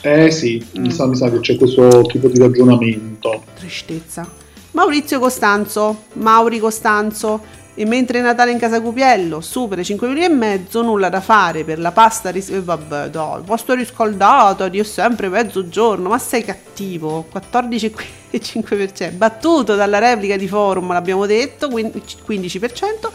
Eh 0.00 0.30
sì, 0.30 0.64
Mm. 0.78 0.82
mi, 0.82 0.90
sa, 0.92 1.06
mi 1.06 1.16
sa 1.16 1.28
che 1.28 1.40
c'è 1.40 1.56
questo 1.56 2.02
tipo 2.02 2.28
di 2.28 2.38
ragionamento. 2.38 3.42
Tristezza. 3.54 4.46
Maurizio 4.70 5.18
Costanzo, 5.18 6.04
Mauri 6.14 6.60
Costanzo. 6.60 7.56
E 7.80 7.86
mentre 7.86 8.20
Natale 8.20 8.50
in 8.50 8.58
casa 8.58 8.80
Cupiello 8.80 9.40
supera 9.40 9.82
i 9.82 9.84
5 9.84 10.08
minuti 10.08 10.24
e 10.24 10.28
mezzo, 10.28 10.82
nulla 10.82 11.08
da 11.08 11.20
fare 11.20 11.62
per 11.62 11.78
la 11.78 11.92
pasta 11.92 12.30
ris- 12.30 12.48
eh, 12.48 12.60
vabbè, 12.60 13.08
dai, 13.08 13.40
pasta 13.44 13.72
riscaldata 13.74 14.66
di 14.66 14.80
è 14.80 14.82
sempre 14.82 15.28
mezzogiorno, 15.28 16.08
ma 16.08 16.18
sei 16.18 16.42
cattivo. 16.42 17.28
14,5%, 17.32 19.12
battuto 19.12 19.76
dalla 19.76 20.00
replica 20.00 20.36
di 20.36 20.48
forum, 20.48 20.92
l'abbiamo 20.92 21.24
detto, 21.24 21.68
quin- 21.68 21.92
15%. 21.92 23.12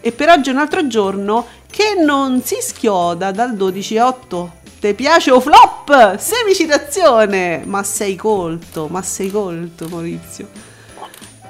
E 0.00 0.12
per 0.12 0.28
oggi 0.28 0.50
un 0.50 0.58
altro 0.58 0.86
giorno 0.86 1.44
che 1.68 2.00
non 2.00 2.40
si 2.40 2.58
schioda 2.60 3.32
dal 3.32 3.56
12,8. 3.56 4.48
Ti 4.78 4.94
piace 4.94 5.32
o 5.32 5.40
flop? 5.40 6.18
Semicitazione! 6.18 7.62
Ma 7.64 7.82
sei 7.82 8.14
colto, 8.14 8.86
ma 8.86 9.02
sei 9.02 9.32
colto 9.32 9.88
Maurizio. 9.88 10.46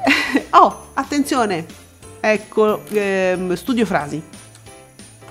oh, 0.49 0.87
attenzione! 0.95 1.83
Ecco, 2.27 2.81
ehm, 2.91 3.53
studio 3.53 3.85
frasi. 3.85 4.23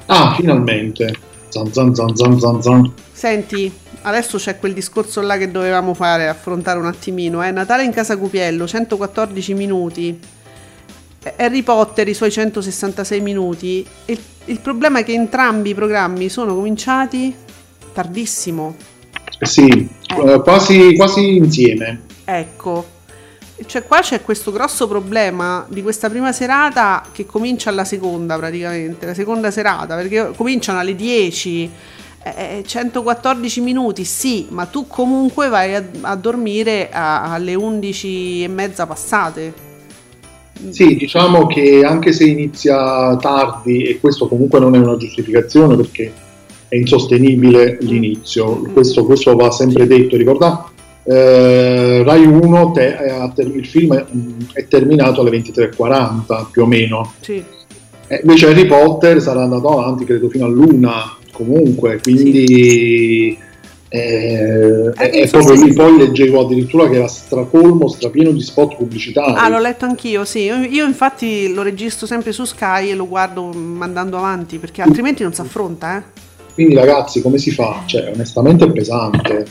Ah, 0.05 0.35
finalmente. 0.35 1.11
Zan 1.49 1.73
zan 1.73 1.95
zan 1.95 2.15
zan 2.15 2.39
zan 2.39 2.61
zan. 2.61 2.93
Senti, 3.11 3.71
adesso 4.03 4.37
c'è 4.37 4.59
quel 4.59 4.73
discorso 4.73 5.19
là 5.21 5.37
che 5.37 5.49
dovevamo 5.49 5.95
fare, 5.95 6.27
affrontare 6.27 6.77
un 6.77 6.85
attimino. 6.85 7.41
Eh? 7.43 7.49
Natale 7.49 7.83
in 7.83 7.91
casa 7.91 8.15
Cupiello, 8.15 8.67
114 8.67 9.55
minuti. 9.55 10.19
Eh, 11.23 11.33
Harry 11.37 11.63
Potter, 11.63 12.07
i 12.07 12.13
suoi 12.13 12.29
166 12.29 13.21
minuti. 13.21 13.83
Il, 14.05 14.19
il 14.45 14.59
problema 14.59 14.99
è 14.99 15.03
che 15.03 15.13
entrambi 15.13 15.71
i 15.71 15.73
programmi 15.73 16.29
sono 16.29 16.53
cominciati 16.53 17.33
tardissimo. 17.91 18.75
Eh 19.39 19.45
sì, 19.47 19.89
eh, 20.15 20.41
quasi, 20.43 20.95
quasi 20.95 21.37
insieme. 21.37 22.03
Ecco, 22.23 22.85
cioè 23.65 23.83
qua 23.83 23.99
c'è 23.99 24.21
questo 24.21 24.51
grosso 24.51 24.87
problema 24.87 25.65
di 25.69 25.81
questa 25.81 26.09
prima 26.09 26.31
serata 26.31 27.03
che 27.11 27.25
comincia 27.25 27.69
alla 27.69 27.85
seconda 27.85 28.37
praticamente, 28.37 29.05
la 29.05 29.13
seconda 29.13 29.51
serata, 29.51 29.95
perché 29.95 30.31
cominciano 30.35 30.79
alle 30.79 30.95
10, 30.95 31.69
eh, 32.23 32.63
114 32.65 33.61
minuti, 33.61 34.03
sì, 34.05 34.47
ma 34.49 34.65
tu 34.65 34.87
comunque 34.87 35.49
vai 35.49 35.75
a, 35.75 35.83
a 36.01 36.15
dormire 36.15 36.89
a- 36.89 37.33
alle 37.33 37.53
11 37.53 38.43
e 38.43 38.47
mezza 38.47 38.85
passate. 38.85 39.71
Sì, 40.69 40.95
diciamo 40.95 41.47
che 41.47 41.83
anche 41.83 42.13
se 42.13 42.25
inizia 42.25 43.15
tardi, 43.17 43.83
e 43.83 43.99
questo 43.99 44.27
comunque 44.27 44.59
non 44.59 44.75
è 44.75 44.77
una 44.77 44.95
giustificazione 44.97 45.75
perché 45.75 46.13
è 46.69 46.75
insostenibile 46.75 47.77
l'inizio, 47.81 48.61
questo, 48.71 49.05
questo 49.05 49.35
va 49.35 49.51
sempre 49.51 49.85
detto, 49.85 50.15
ricordate? 50.15 50.72
Eh, 51.03 52.03
Rai 52.03 52.25
1, 52.25 52.71
te- 52.71 52.95
eh, 52.97 53.43
il 53.43 53.65
film 53.65 53.95
è, 53.95 54.05
è 54.53 54.67
terminato 54.67 55.21
alle 55.21 55.31
23.40 55.31 56.49
più 56.51 56.63
o 56.63 56.65
meno, 56.65 57.13
Sì. 57.19 57.43
Eh, 58.07 58.19
invece 58.21 58.47
Harry 58.47 58.65
Potter 58.65 59.21
sarà 59.21 59.43
andato 59.43 59.69
avanti 59.69 60.03
credo 60.03 60.29
fino 60.29 60.45
all'una 60.45 61.17
comunque, 61.31 61.99
quindi 62.01 63.37
eh, 63.89 64.91
è, 64.91 65.29
proprio 65.29 65.63
lì, 65.63 65.73
poi 65.73 65.97
leggevo 65.97 66.41
addirittura 66.41 66.89
che 66.89 66.95
era 66.95 67.07
stracolmo, 67.07 67.87
strapieno 67.87 68.31
di 68.31 68.41
spot 68.41 68.75
pubblicitari. 68.75 69.33
Ah, 69.35 69.49
l'ho 69.49 69.59
letto 69.59 69.85
anch'io, 69.85 70.25
sì. 70.25 70.39
Io, 70.39 70.57
io 70.57 70.85
infatti 70.85 71.53
lo 71.53 71.61
registro 71.61 72.07
sempre 72.07 72.31
su 72.31 72.43
Sky 72.43 72.89
e 72.89 72.95
lo 72.95 73.07
guardo 73.07 73.51
mandando 73.51 74.17
avanti, 74.17 74.57
perché 74.57 74.81
altrimenti 74.81 75.23
non 75.23 75.33
si 75.33 75.41
affronta, 75.41 75.97
eh. 75.97 76.21
Quindi 76.53 76.75
ragazzi, 76.75 77.21
come 77.21 77.37
si 77.37 77.51
fa? 77.51 77.83
Cioè, 77.85 78.11
onestamente 78.13 78.65
è 78.65 78.71
pesante. 78.71 79.45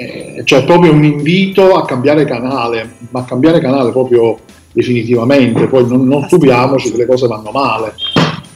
Eh, 0.00 0.42
cioè, 0.44 0.64
proprio 0.64 0.92
un 0.92 1.02
invito 1.02 1.74
a 1.74 1.84
cambiare 1.84 2.24
canale, 2.24 2.98
ma 3.10 3.20
a 3.20 3.24
cambiare 3.24 3.58
canale 3.58 3.90
proprio 3.90 4.38
definitivamente. 4.70 5.66
Poi 5.66 5.88
non, 5.88 6.06
non 6.06 6.24
stupiamoci 6.24 6.92
che 6.92 6.98
le 6.98 7.06
cose 7.06 7.26
vanno 7.26 7.50
male. 7.50 7.94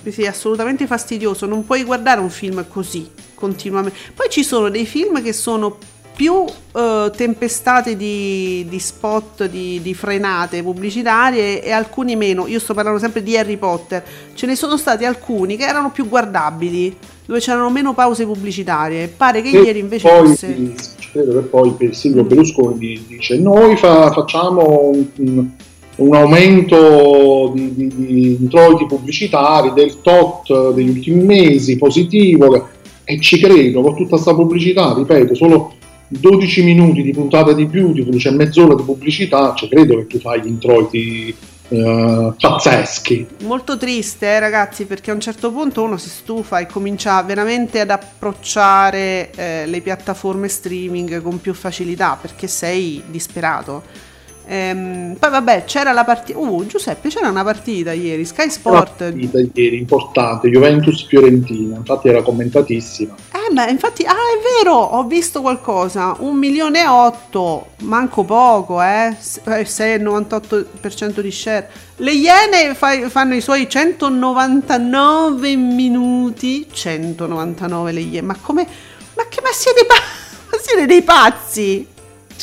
Sì, 0.08 0.22
è 0.22 0.28
assolutamente 0.28 0.86
fastidioso. 0.86 1.46
Non 1.46 1.66
puoi 1.66 1.82
guardare 1.82 2.20
un 2.20 2.30
film 2.30 2.64
così 2.68 3.10
continuamente. 3.34 3.98
Poi 4.14 4.28
ci 4.30 4.44
sono 4.44 4.68
dei 4.68 4.86
film 4.86 5.20
che 5.20 5.32
sono 5.32 5.78
più 6.22 6.44
eh, 6.76 7.10
tempestate 7.16 7.96
di, 7.96 8.64
di 8.68 8.78
spot, 8.78 9.48
di, 9.48 9.80
di 9.82 9.92
frenate 9.92 10.62
pubblicitarie 10.62 11.60
e 11.60 11.72
alcuni 11.72 12.14
meno. 12.14 12.46
Io 12.46 12.60
sto 12.60 12.74
parlando 12.74 13.00
sempre 13.00 13.24
di 13.24 13.36
Harry 13.36 13.56
Potter. 13.56 14.04
Ce 14.32 14.46
ne 14.46 14.54
sono 14.54 14.76
stati 14.76 15.04
alcuni 15.04 15.56
che 15.56 15.64
erano 15.64 15.90
più 15.90 16.08
guardabili, 16.08 16.96
dove 17.26 17.40
c'erano 17.40 17.70
meno 17.70 17.92
pause 17.92 18.24
pubblicitarie. 18.24 19.08
Pare 19.08 19.42
che 19.42 19.48
E 19.48 19.62
ieri 19.62 19.80
invece 19.80 20.08
poi, 20.08 20.28
fosse. 20.28 20.74
credo 21.10 21.32
che 21.40 21.46
poi 21.48 21.72
per 21.72 21.92
Silvio 21.96 22.22
Mm. 22.22 22.28
Berlusconi 22.28 23.04
dice: 23.08 23.38
Noi 23.40 23.76
fa- 23.76 24.12
facciamo 24.12 24.90
un, 24.94 25.06
un- 25.16 25.48
un 25.96 26.14
aumento 26.14 27.50
di, 27.52 27.74
di, 27.74 27.88
di 27.88 28.36
introiti 28.40 28.86
pubblicitari 28.86 29.72
del 29.74 30.00
tot 30.02 30.72
degli 30.72 30.90
ultimi 30.90 31.24
mesi 31.24 31.76
positivo. 31.76 32.68
E 33.04 33.18
ci 33.20 33.40
credo 33.40 33.80
con 33.82 33.96
tutta 33.96 34.10
questa 34.10 34.32
pubblicità, 34.36 34.94
ripeto, 34.96 35.34
solo 35.34 35.74
12 36.18 36.62
minuti 36.62 37.02
di 37.02 37.12
puntata 37.12 37.52
di 37.52 37.66
più, 37.66 37.92
tipo 37.92 38.10
c'è 38.16 38.30
mezz'ora 38.30 38.74
di 38.74 38.82
pubblicità, 38.82 39.54
ci 39.54 39.68
credo 39.68 39.96
che 39.96 40.06
tu 40.06 40.18
fai 40.18 40.42
gli 40.42 40.46
introiti 40.46 41.34
eh, 41.68 42.32
pazzeschi. 42.38 43.26
Molto 43.44 43.78
triste, 43.78 44.26
eh, 44.26 44.38
ragazzi, 44.38 44.84
perché 44.84 45.10
a 45.10 45.14
un 45.14 45.20
certo 45.20 45.50
punto 45.50 45.82
uno 45.82 45.96
si 45.96 46.10
stufa 46.10 46.58
e 46.58 46.66
comincia 46.66 47.22
veramente 47.22 47.80
ad 47.80 47.90
approcciare 47.90 49.30
eh, 49.34 49.66
le 49.66 49.80
piattaforme 49.80 50.48
streaming 50.48 51.22
con 51.22 51.40
più 51.40 51.54
facilità 51.54 52.18
perché 52.20 52.46
sei 52.46 53.02
disperato. 53.06 54.10
Ehm, 54.44 55.16
poi 55.18 55.30
vabbè, 55.30 55.64
c'era 55.64 55.92
la 55.92 56.04
partita. 56.04 56.38
Uh, 56.38 56.66
Giuseppe, 56.66 57.08
c'era 57.08 57.28
una 57.28 57.44
partita 57.44 57.92
ieri, 57.92 58.24
Sky 58.24 58.42
Una 58.42 58.50
Sport. 58.50 58.96
partita 58.96 59.38
ieri 59.54 59.78
importante, 59.78 60.48
Juventus-Fiorentina, 60.48 61.76
infatti 61.76 62.08
era 62.08 62.22
commentatissima. 62.22 63.14
Eh 63.32 63.52
beh, 63.52 63.70
infatti, 63.70 64.04
ah 64.04 64.12
è 64.12 64.62
vero, 64.62 64.74
ho 64.74 65.04
visto 65.04 65.40
qualcosa, 65.40 66.16
un 66.18 66.36
milione 66.36 66.80
e 66.82 66.86
otto, 66.88 67.68
manco 67.82 68.24
poco, 68.24 68.82
eh, 68.82 69.14
S- 69.18 69.40
eh, 69.46 69.64
6,98% 69.64 71.20
di 71.20 71.30
share. 71.30 71.70
Le 71.96 72.12
Iene 72.12 72.74
fa- 72.74 73.08
fanno 73.08 73.34
i 73.34 73.40
suoi 73.40 73.68
199 73.68 75.56
minuti, 75.56 76.66
199 76.70 77.92
le 77.92 78.00
Iene, 78.00 78.26
ma 78.26 78.36
come, 78.40 78.66
ma 79.14 79.24
che, 79.28 79.40
ma 79.40 79.50
siete, 79.52 79.84
pa- 79.86 79.94
ma 80.50 80.58
siete 80.60 80.86
dei 80.86 81.02
pazzi? 81.02 81.86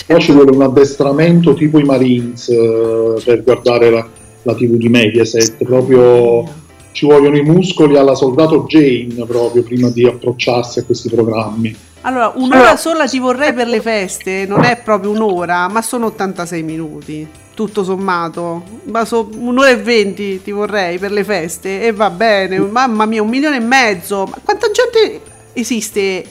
Poi 0.06 0.22
ci 0.22 0.32
vuole 0.32 0.52
un 0.52 0.62
addestramento 0.62 1.54
tipo 1.54 1.80
i 1.80 1.84
Marines 1.84 2.50
eh, 2.50 3.22
per 3.24 3.44
guardare 3.44 3.90
la, 3.90 4.08
la 4.44 4.56
TV 4.56 4.76
di 4.76 4.90
Mediaset, 4.90 5.64
proprio 5.64 6.44
ci 6.92 7.06
vogliono 7.06 7.38
i 7.38 7.44
muscoli 7.44 7.98
alla 7.98 8.16
soldato 8.16 8.66
Jane 8.68 9.26
proprio 9.26 9.64
prima 9.64 9.90
di 9.90 10.06
approcciarsi 10.06 10.80
a 10.80 10.84
questi 10.84 11.10
programmi. 11.10 11.76
Allora, 12.02 12.32
un'ora 12.36 12.78
sola 12.78 13.06
ti 13.08 13.20
vorrei 13.20 13.54
per 13.54 13.68
le 13.68 13.82
feste, 13.82 14.46
non 14.48 14.64
è 14.64 14.82
proprio 14.82 15.12
un'ora, 15.12 15.68
ma 15.68 15.82
sono 15.82 16.08
86 16.08 16.64
minuti, 16.64 17.28
tutto 17.54 17.84
sommato. 17.84 18.64
Ma 18.84 19.04
so- 19.04 19.30
un'ora 19.38 19.70
e 19.70 19.78
20 19.78 20.42
ti 20.42 20.52
vorrei 20.52 20.98
per 20.98 21.12
le 21.12 21.26
feste 21.26 21.82
e 21.86 21.92
va 21.92 22.10
bene, 22.10 22.58
mamma 22.60 23.06
mia, 23.06 23.22
un 23.22 23.30
milione 23.30 23.58
e 23.58 23.62
mezzo. 23.62 24.26
Ma 24.26 24.38
quanta 24.44 24.68
gente 24.72 25.22
esiste 25.54 26.24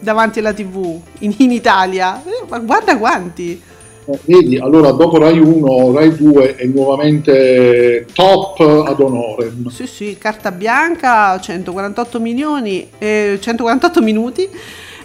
davanti 0.00 0.38
alla 0.38 0.52
TV 0.52 1.00
in, 1.20 1.34
in 1.38 1.50
Italia? 1.50 2.22
Eh, 2.24 2.44
ma 2.48 2.58
guarda 2.58 2.96
quanti. 2.96 3.60
Eh, 4.08 4.18
vedi, 4.24 4.56
allora 4.56 4.92
dopo 4.92 5.18
Rai 5.18 5.38
1, 5.38 5.92
Rai 5.92 6.14
2 6.14 6.54
è 6.54 6.64
nuovamente 6.66 8.06
top 8.12 8.60
ad 8.60 9.00
honorem. 9.00 9.68
Sì, 9.68 9.86
sì, 9.86 10.16
carta 10.16 10.52
bianca, 10.52 11.38
148 11.40 12.20
milioni, 12.20 12.88
eh, 12.98 13.38
148 13.40 14.00
minuti. 14.02 14.48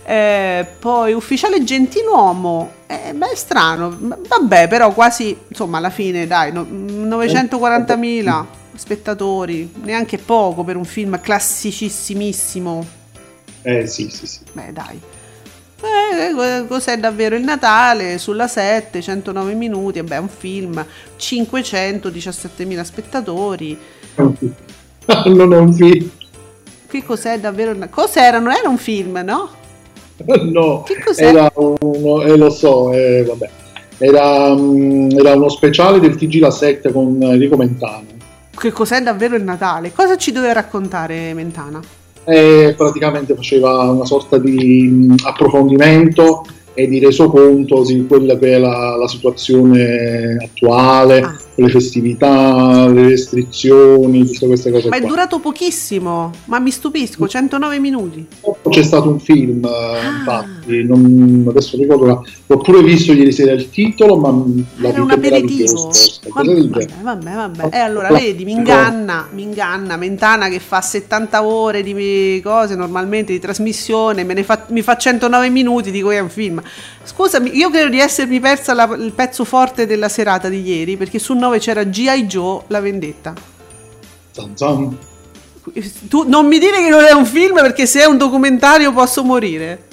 Eh, 0.04 0.66
poi 0.80 1.14
ufficiale 1.14 1.64
gentiluomo, 1.64 2.72
eh, 2.88 3.14
beh, 3.14 3.32
è 3.32 3.36
strano, 3.36 3.96
vabbè, 3.98 4.68
però 4.68 4.92
quasi, 4.94 5.36
insomma, 5.48 5.78
alla 5.78 5.92
fine, 5.92 6.28
dai, 6.28 6.52
no- 6.52 6.66
940.000 6.70 8.46
spettatori, 8.76 9.72
neanche 9.84 10.18
poco 10.18 10.64
per 10.64 10.76
un 10.76 10.86
film 10.86 11.20
classicissimissimo. 11.22 13.00
Eh 13.64 13.88
sì, 13.88 14.10
sì, 14.10 14.26
sì. 14.28 14.40
Beh, 14.54 14.72
dai. 14.74 15.00
Eh, 15.84 16.34
co- 16.36 16.68
cos'è 16.68 16.98
davvero 16.98 17.36
il 17.36 17.44
Natale? 17.44 18.18
Sulla 18.18 18.48
7, 18.48 19.02
109 19.02 19.54
minuti, 19.54 20.00
e 20.00 20.04
beh, 20.04 20.16
è 20.16 20.20
un 20.20 20.30
film, 20.30 20.86
517.000 21.18 22.82
spettatori. 22.84 23.78
non 25.26 25.54
è 25.54 25.58
un 25.58 25.74
film. 25.74 26.10
Che 26.88 27.04
cos'è 27.04 27.40
davvero? 27.40 27.72
il- 27.72 27.88
Cos'era? 27.90 28.40
Non 28.40 28.52
era 28.52 28.70
un 28.70 28.78
film, 28.78 29.22
no? 29.24 29.50
No, 30.52 30.84
Che 30.84 31.02
cos'è? 31.04 31.26
era 31.26 31.52
uno, 31.56 32.22
eh, 32.22 32.38
lo 32.38 32.50
so, 32.52 32.92
eh, 32.92 33.24
vabbè. 33.26 33.50
Era, 33.98 34.54
mm, 34.56 35.10
era 35.12 35.34
uno 35.36 35.50
speciale 35.50 36.00
del 36.00 36.16
TG 36.16 36.40
La 36.40 36.52
7 36.52 36.92
con 36.92 37.18
Enrico 37.24 37.56
Mentana. 37.58 38.06
Che 38.56 38.72
cos'è 38.72 39.02
davvero 39.02 39.36
il 39.36 39.44
Natale? 39.44 39.92
Cosa 39.94 40.18
ci 40.18 40.32
doveva 40.32 40.54
raccontare 40.54 41.34
Mentana? 41.34 41.80
E 42.26 42.74
praticamente 42.78 43.36
faceva 43.36 43.90
una 43.90 44.06
sorta 44.06 44.38
di 44.38 45.14
approfondimento 45.24 46.46
e 46.74 46.88
di 46.88 47.00
resoconto 47.00 47.84
di 47.84 48.06
quella 48.08 48.38
che 48.38 48.54
è 48.54 48.58
la, 48.58 48.96
la 48.96 49.08
situazione 49.08 50.38
attuale, 50.42 51.20
Ah. 51.22 51.38
Le 51.62 51.70
festività, 51.70 52.88
le 52.88 53.08
restrizioni, 53.10 54.26
tutte 54.26 54.48
queste 54.48 54.72
cose 54.72 54.90
Ma 54.90 54.96
è 54.98 55.00
qua. 55.00 55.08
durato 55.10 55.40
pochissimo, 55.40 56.32
ma 56.46 56.60
mi 56.60 56.72
stupisco, 56.72 57.28
109 57.28 57.80
minuti. 57.80 58.26
C'è 58.70 58.84
stato 58.84 59.10
un 59.10 59.20
film, 59.20 59.64
eh, 59.66 59.70
Ah. 59.70 60.18
infatti, 60.18 60.84
non, 60.84 61.46
adesso 61.48 61.78
ricordo, 61.78 62.06
la- 62.06 62.22
l'ho 62.48 62.58
pure 62.58 62.82
visto 62.84 63.14
ieri 63.14 63.32
sera 63.32 63.52
il 63.54 63.70
titolo, 63.70 64.18
ma 64.18 64.32
mm, 64.32 64.60
la 64.78 64.90
Era 64.90 65.02
un 65.04 65.10
è 65.10 65.14
aperitivo. 65.14 65.92
Vabbè, 66.34 66.48
genere. 66.48 66.88
vabbè, 67.02 67.34
vabbè. 67.34 67.70
E 67.72 67.78
allora 67.80 68.10
vedi, 68.10 68.44
mi 68.46 68.52
inganna, 68.52 69.28
mi 69.34 69.44
inganna 69.44 69.96
Mentana 69.98 70.50
che 70.50 70.60
fa 70.60 70.82
70 70.82 71.44
ore 71.44 71.84
di 71.84 72.40
cose 72.44 72.76
normalmente 72.76 73.32
di 73.32 73.40
trasmissione, 73.40 74.24
me 74.24 74.34
ne 74.34 74.44
fa, 74.44 74.66
mi 74.70 74.82
fa 74.82 74.98
109 74.98 75.50
minuti, 75.50 75.92
dico 75.92 76.10
che 76.10 76.18
è 76.18 76.20
un 76.20 76.30
film. 76.30 76.62
Scusami, 77.04 77.56
io 77.56 77.70
credo 77.70 77.90
di 77.90 78.00
essermi 78.00 78.40
persa 78.40 78.74
la- 78.74 78.96
il 79.00 79.12
pezzo 79.14 79.44
forte 79.44 79.86
della 79.86 80.08
serata 80.10 80.50
di 80.50 80.62
ieri, 80.62 80.98
perché 80.98 81.20
su 81.20 81.34
9 81.34 81.51
c'era 81.60 81.84
G.I. 81.84 82.26
Joe, 82.26 82.64
la 82.68 82.80
vendetta. 82.80 83.34
Zan 84.32 84.56
zan. 84.56 84.98
Tu 86.10 86.28
non 86.28 86.48
mi 86.48 86.58
dire 86.58 86.78
che 86.78 86.90
non 86.90 87.04
è 87.04 87.12
un 87.12 87.26
film 87.26 87.56
perché 87.56 87.86
se 87.86 88.02
è 88.02 88.06
un 88.06 88.18
documentario 88.18 88.92
posso 88.92 89.24
morire. 89.24 89.90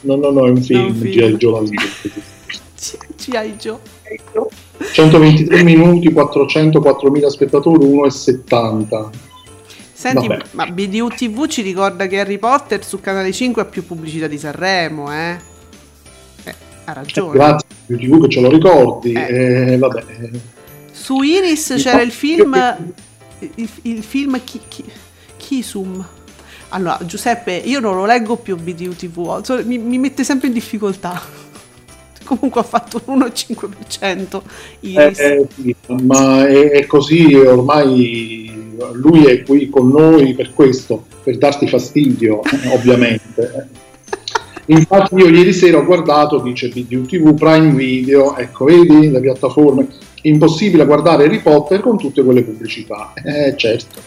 No, 0.00 0.16
no, 0.16 0.30
no, 0.30 0.46
è 0.46 0.50
un 0.50 0.62
film, 0.62 0.94
film. 0.94 1.12
G.I. 1.12 1.36
Joe 1.36 1.52
la 1.52 1.68
vita. 1.68 1.82
G.I. 3.16 3.56
Joe. 3.56 3.78
123 4.92 5.62
minuti, 5.62 6.10
404.000 6.10 7.26
spettatori, 7.26 7.86
1,70. 7.86 9.10
Senti, 9.92 10.26
Vabbè. 10.26 10.42
ma 10.50 10.66
BDU 10.66 11.08
TV 11.08 11.46
ci 11.46 11.62
ricorda 11.62 12.06
che 12.06 12.20
Harry 12.20 12.38
Potter 12.38 12.84
su 12.84 13.00
Canale 13.00 13.32
5 13.32 13.62
ha 13.62 13.64
più 13.64 13.86
pubblicità 13.86 14.26
di 14.26 14.36
Sanremo, 14.36 15.10
eh? 15.10 15.36
Eh, 16.44 16.54
ha 16.84 16.92
ragione. 16.92 17.32
Grazie 17.32 17.68
a 17.70 17.96
TV 17.96 18.20
che 18.20 18.28
ce 18.28 18.40
lo 18.40 18.50
ricordi. 18.50 19.12
Eh. 19.12 19.72
eh, 19.72 19.78
vabbè. 19.78 20.04
Su 21.04 21.20
Iris 21.20 21.74
c'era 21.76 22.00
il 22.00 22.10
film 22.10 22.56
il, 23.56 23.68
il 23.82 24.02
film 24.02 24.40
Chi, 24.42 24.58
Chi- 24.68 24.90
Kisum. 25.36 26.02
Allora, 26.70 26.98
Giuseppe, 27.04 27.52
io 27.52 27.78
non 27.78 27.94
lo 27.94 28.06
leggo 28.06 28.36
più 28.36 28.56
BDU 28.56 28.96
TV, 28.96 29.44
so- 29.44 29.60
mi, 29.66 29.76
mi 29.76 29.98
mette 29.98 30.24
sempre 30.24 30.46
in 30.46 30.54
difficoltà. 30.54 31.20
Comunque 32.24 32.62
ha 32.62 32.64
fatto 32.64 33.02
un 33.04 33.18
1,5% 33.18 34.40
Iris. 34.80 35.18
Eh, 35.18 35.24
eh, 35.26 35.46
sì, 35.54 35.76
ma 36.04 36.46
è, 36.46 36.70
è 36.70 36.86
così, 36.86 37.34
ormai 37.34 38.72
lui 38.94 39.26
è 39.26 39.42
qui 39.42 39.68
con 39.68 39.90
noi 39.90 40.32
per 40.32 40.54
questo, 40.54 41.04
per 41.22 41.36
darti 41.36 41.68
fastidio, 41.68 42.40
ovviamente. 42.72 43.68
Infatti 44.66 45.16
io 45.16 45.28
ieri 45.28 45.52
sera 45.52 45.78
ho 45.78 45.84
guardato, 45.84 46.38
dice 46.38 46.68
BDU 46.68 47.04
TV, 47.04 47.34
Prime 47.34 47.72
Video, 47.72 48.36
ecco, 48.36 48.64
vedi 48.64 49.10
le 49.10 49.20
piattaforme, 49.20 49.86
impossibile 50.22 50.86
guardare 50.86 51.24
Harry 51.24 51.40
Potter 51.40 51.80
con 51.80 51.98
tutte 51.98 52.24
quelle 52.24 52.42
pubblicità. 52.42 53.12
Eh 53.22 53.54
certo, 53.56 54.00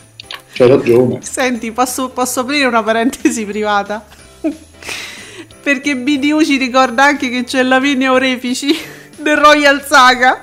c'hai 0.54 0.68
ragione. 0.68 1.20
Senti, 1.22 1.72
posso, 1.72 2.10
posso 2.10 2.40
aprire 2.40 2.66
una 2.66 2.82
parentesi 2.82 3.46
privata? 3.46 4.04
Perché 5.62 5.96
BDU 5.96 6.44
ci 6.44 6.58
ricorda 6.58 7.04
anche 7.04 7.30
che 7.30 7.44
c'è 7.44 7.62
Lavinia 7.62 8.12
Orefici 8.12 8.76
del 9.22 9.38
Royal 9.38 9.84
Saga. 9.86 10.42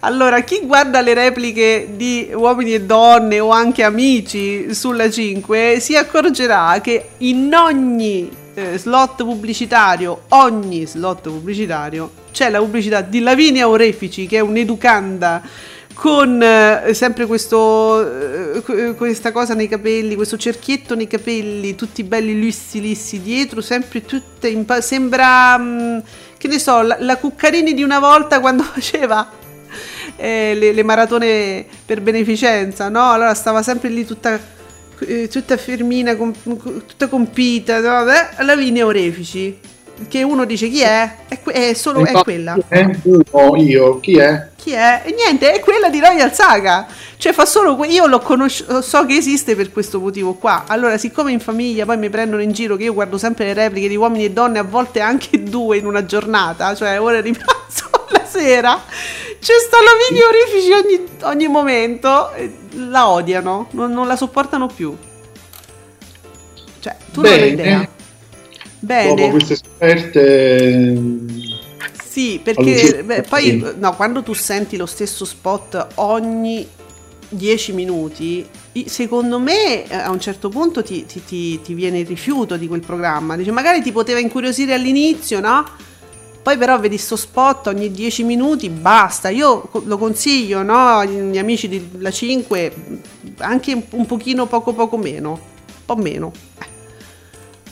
Allora, 0.00 0.40
chi 0.40 0.60
guarda 0.64 1.00
le 1.00 1.14
repliche 1.14 1.90
di 1.94 2.28
Uomini 2.34 2.74
e 2.74 2.82
Donne 2.82 3.40
o 3.40 3.50
anche 3.50 3.84
Amici 3.84 4.74
sulla 4.74 5.08
5 5.08 5.78
si 5.80 5.96
accorgerà 5.96 6.78
che 6.82 7.10
in 7.18 7.54
ogni 7.54 8.42
eh, 8.54 8.78
slot 8.78 9.24
pubblicitario, 9.24 10.22
ogni 10.28 10.86
slot 10.86 11.28
pubblicitario, 11.28 12.10
c'è 12.32 12.50
la 12.50 12.58
pubblicità 12.58 13.00
di 13.00 13.20
Lavinia 13.20 13.68
Orefici 13.68 14.26
che 14.26 14.38
è 14.38 14.40
un'educanda 14.40 15.42
con 15.94 16.42
eh, 16.42 16.92
sempre 16.92 17.26
questo, 17.26 18.54
eh, 18.56 18.62
que- 18.62 18.94
questa 18.94 19.32
cosa 19.32 19.54
nei 19.54 19.68
capelli, 19.68 20.16
questo 20.16 20.36
cerchietto 20.36 20.94
nei 20.94 21.06
capelli, 21.06 21.74
tutti 21.74 22.02
belli 22.02 22.38
lissi 22.38 22.80
lissi 22.80 23.20
dietro, 23.20 23.60
sempre 23.60 24.04
tutte 24.04 24.48
in 24.48 24.64
pa- 24.64 24.80
sembra 24.80 25.56
mm, 25.56 25.98
che 26.36 26.48
ne 26.48 26.58
so, 26.58 26.82
la, 26.82 26.96
la 26.98 27.16
Cuccarini 27.16 27.74
di 27.74 27.82
una 27.82 28.00
volta 28.00 28.40
quando 28.40 28.62
faceva 28.66 29.30
eh, 30.16 30.54
le, 30.54 30.72
le 30.72 30.82
maratone 30.82 31.64
per 31.86 32.00
beneficenza, 32.00 32.88
no? 32.88 33.12
Allora 33.12 33.34
stava 33.34 33.62
sempre 33.62 33.88
lì 33.88 34.04
tutta 34.04 34.38
eh, 35.06 35.28
tutta 35.28 35.56
fermina, 35.56 36.16
com- 36.16 36.32
tutta 36.86 37.08
compita, 37.08 37.80
no? 37.80 38.10
Eh, 38.10 38.44
Lavinia 38.44 38.86
Orefici. 38.86 39.58
Che 40.08 40.22
uno 40.24 40.44
dice 40.44 40.68
chi 40.68 40.80
è? 40.80 41.18
È, 41.28 41.40
que- 41.40 41.52
è 41.52 41.72
solo 41.74 42.04
è 42.04 42.10
quella. 42.22 42.56
eh, 42.68 42.98
uno, 43.04 43.56
io, 43.56 44.00
chi 44.00 44.18
è? 44.18 44.48
Chi 44.56 44.72
è? 44.72 45.02
E 45.04 45.12
niente, 45.12 45.52
è 45.52 45.60
quella 45.60 45.88
di 45.88 46.00
Royal 46.00 46.32
Saga. 46.34 46.86
Cioè 47.16 47.32
fa 47.32 47.44
solo 47.46 47.76
que- 47.76 47.86
io 47.86 48.06
l'ho 48.06 48.18
conosciuto, 48.18 48.82
so 48.82 49.06
che 49.06 49.14
esiste 49.16 49.54
per 49.54 49.70
questo 49.70 50.00
motivo 50.00 50.34
qua. 50.34 50.64
Allora, 50.66 50.98
siccome 50.98 51.30
in 51.30 51.38
famiglia 51.38 51.84
poi 51.84 51.96
mi 51.96 52.10
prendono 52.10 52.42
in 52.42 52.50
giro 52.50 52.74
che 52.74 52.82
io 52.84 52.92
guardo 52.92 53.18
sempre 53.18 53.44
le 53.46 53.54
repliche 53.54 53.86
di 53.86 53.94
uomini 53.96 54.24
e 54.24 54.30
donne, 54.32 54.58
a 54.58 54.64
volte 54.64 54.98
anche 54.98 55.42
due 55.44 55.76
in 55.76 55.86
una 55.86 56.04
giornata, 56.04 56.74
cioè 56.74 57.00
ore 57.00 57.22
di 57.22 57.32
pranzo 57.32 58.03
la 58.18 58.24
sera, 58.26 58.82
c'è 59.40 59.52
sta 59.66 59.76
la 59.78 59.92
video 60.08 60.28
orifici 60.28 60.72
ogni, 60.72 61.08
ogni 61.22 61.48
momento, 61.48 62.30
la 62.88 63.08
odiano, 63.08 63.68
non, 63.72 63.92
non 63.92 64.06
la 64.06 64.16
sopportano 64.16 64.66
più. 64.68 64.96
Cioè, 66.80 66.96
tu 67.12 67.22
non 67.22 67.32
hai 67.32 67.38
Bene. 67.38 67.52
idea. 67.52 67.88
Dopo 68.80 69.14
Bene. 69.14 69.30
queste 69.30 69.54
esperte, 69.54 70.56
ehm, 70.58 71.26
Sì, 72.06 72.40
perché 72.42 73.02
beh, 73.04 73.22
poi 73.22 73.74
no, 73.78 73.94
quando 73.96 74.22
tu 74.22 74.34
senti 74.34 74.76
lo 74.76 74.86
stesso 74.86 75.24
spot 75.24 75.86
ogni 75.96 76.66
10 77.28 77.72
minuti, 77.72 78.46
secondo 78.86 79.40
me 79.40 79.84
eh, 79.88 79.94
a 79.96 80.10
un 80.10 80.20
certo 80.20 80.48
punto 80.48 80.82
ti, 80.82 81.06
ti- 81.06 81.24
ti- 81.24 81.60
ti 81.62 81.74
viene 81.74 82.00
il 82.00 82.06
rifiuto 82.06 82.56
di 82.56 82.68
quel 82.68 82.80
programma. 82.84 83.36
Dice, 83.36 83.50
magari 83.50 83.82
ti 83.82 83.90
poteva 83.90 84.18
incuriosire 84.20 84.74
all'inizio, 84.74 85.40
no? 85.40 85.64
Poi 86.44 86.58
però 86.58 86.78
vedi 86.78 86.98
sto 86.98 87.16
spot 87.16 87.68
ogni 87.68 87.90
10 87.90 88.22
minuti, 88.22 88.68
basta. 88.68 89.30
Io 89.30 89.66
lo 89.86 89.96
consiglio, 89.96 90.62
no? 90.62 90.76
Agli 90.98 91.38
amici 91.38 91.68
della 91.68 92.10
5, 92.10 92.72
anche 93.38 93.86
un 93.92 94.04
pochino 94.04 94.44
poco 94.44 94.74
poco 94.74 94.98
meno. 94.98 95.30
Un 95.30 95.84
po' 95.86 95.96
meno. 95.96 96.32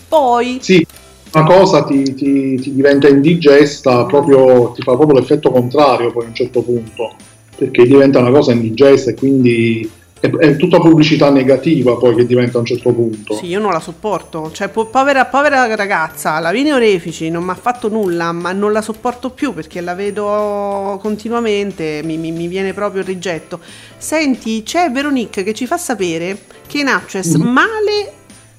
Poi 0.08 0.58
Sì, 0.62 0.86
una 1.34 1.44
cosa 1.44 1.84
ti, 1.84 2.14
ti- 2.14 2.56
ti 2.56 2.72
diventa 2.74 3.08
indigesta, 3.08 4.06
proprio, 4.06 4.72
ti 4.72 4.80
fa 4.80 4.96
proprio 4.96 5.18
l'effetto 5.20 5.50
contrario 5.50 6.10
poi 6.10 6.24
a 6.24 6.28
un 6.28 6.34
certo 6.34 6.62
punto, 6.62 7.14
perché 7.54 7.84
diventa 7.84 8.20
una 8.20 8.30
cosa 8.30 8.52
indigesta 8.52 9.10
e 9.10 9.14
quindi 9.14 9.90
è, 10.22 10.30
è 10.30 10.56
tutta 10.56 10.78
pubblicità 10.78 11.30
negativa 11.30 11.96
poi 11.96 12.14
che 12.14 12.24
diventa 12.24 12.56
a 12.58 12.60
un 12.60 12.66
certo 12.66 12.92
punto. 12.92 13.34
Sì, 13.34 13.46
io 13.46 13.58
non 13.58 13.72
la 13.72 13.80
sopporto. 13.80 14.50
Cioè, 14.52 14.68
po- 14.68 14.86
povera, 14.86 15.24
povera 15.26 15.74
ragazza, 15.74 16.38
Lavinia 16.38 16.76
Orefici 16.76 17.28
non 17.28 17.42
mi 17.42 17.50
ha 17.50 17.54
fatto 17.56 17.88
nulla, 17.88 18.30
ma 18.30 18.52
non 18.52 18.70
la 18.70 18.82
sopporto 18.82 19.30
più 19.30 19.52
perché 19.52 19.80
la 19.80 19.94
vedo 19.94 20.98
continuamente, 21.02 22.00
mi, 22.04 22.16
mi- 22.18 22.30
mi 22.30 22.46
viene 22.46 22.72
proprio 22.72 23.00
il 23.00 23.06
rigetto. 23.08 23.58
Senti, 23.98 24.62
c'è 24.62 24.90
Veronique 24.90 25.42
che 25.42 25.54
ci 25.54 25.66
fa 25.66 25.76
sapere 25.76 26.38
che 26.68 26.78
in 26.78 26.86
Access 26.88 27.34
Mhm. 27.34 27.48
male 27.48 28.12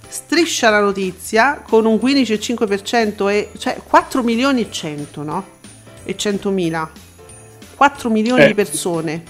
striscia 0.08 0.70
la 0.70 0.82
notizia 0.82 1.64
con 1.68 1.86
un 1.86 1.98
15,5% 1.98 3.30
e 3.30 3.50
cioè 3.58 3.78
4 3.88 4.22
milioni 4.22 4.62
e 4.62 4.68
100, 4.70 5.24
no? 5.24 5.46
E 6.04 6.16
100 6.18 6.50
mila. 6.52 6.90
4 7.76 8.10
milioni 8.10 8.44
Eh. 8.44 8.48
di 8.48 8.54
persone. 8.54 9.24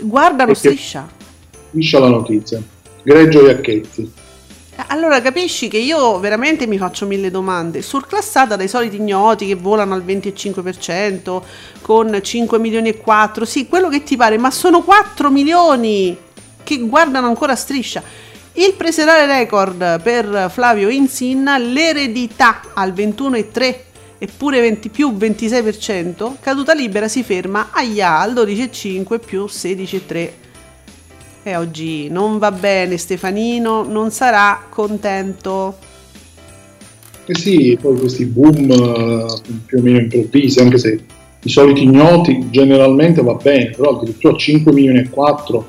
Guardano 0.00 0.52
Perché- 0.52 0.68
striscia. 0.70 1.08
Striscia 1.68 1.98
la 1.98 2.08
notizia. 2.08 2.62
Greggio 3.02 3.46
Iacchetti. 3.46 4.12
Allora 4.88 5.22
capisci 5.22 5.68
che 5.68 5.78
io 5.78 6.18
veramente 6.18 6.66
mi 6.66 6.76
faccio 6.76 7.06
mille 7.06 7.30
domande. 7.30 7.80
Surclassata 7.80 8.56
dai 8.56 8.68
soliti 8.68 8.96
ignoti 8.96 9.46
che 9.46 9.54
volano 9.54 9.94
al 9.94 10.04
25% 10.04 11.42
con 11.80 12.18
5 12.20 12.58
milioni 12.58 12.90
e 12.90 12.96
4. 12.98 13.44
Sì, 13.46 13.68
quello 13.68 13.88
che 13.88 14.02
ti 14.02 14.16
pare, 14.16 14.36
ma 14.36 14.50
sono 14.50 14.82
4 14.82 15.30
milioni 15.30 16.16
che 16.62 16.78
guardano 16.80 17.26
ancora 17.26 17.56
striscia. 17.56 18.02
Il 18.52 18.74
preserale 18.74 19.26
record 19.26 20.00
per 20.02 20.50
Flavio 20.52 20.88
Insinna, 20.88 21.56
l'eredità 21.58 22.60
al 22.74 22.92
21,3 22.92 23.74
eppure 24.18 24.60
20 24.60 24.88
più 24.88 25.10
26%, 25.10 26.36
caduta 26.40 26.74
libera 26.74 27.08
si 27.08 27.22
ferma 27.22 27.70
aia 27.72 28.18
al 28.18 28.32
12,5 28.32 29.18
più 29.24 29.44
16,3. 29.44 30.30
E 31.42 31.56
oggi 31.56 32.08
non 32.08 32.38
va 32.38 32.50
bene 32.50 32.96
Stefanino, 32.96 33.84
non 33.84 34.10
sarà 34.10 34.66
contento. 34.68 35.76
Eh 37.26 37.34
sì, 37.34 37.78
poi 37.80 37.98
questi 37.98 38.24
boom 38.24 38.70
eh, 38.70 39.26
più 39.66 39.78
o 39.78 39.82
meno 39.82 39.98
improvvisi, 39.98 40.60
anche 40.60 40.78
se 40.78 41.04
i 41.42 41.48
soliti 41.48 41.84
ignoti 41.84 42.48
generalmente 42.50 43.22
va 43.22 43.34
bene, 43.34 43.70
però 43.70 43.96
addirittura 43.96 44.36
5 44.36 44.72
milioni 44.72 44.98
e 44.98 45.08
4, 45.08 45.66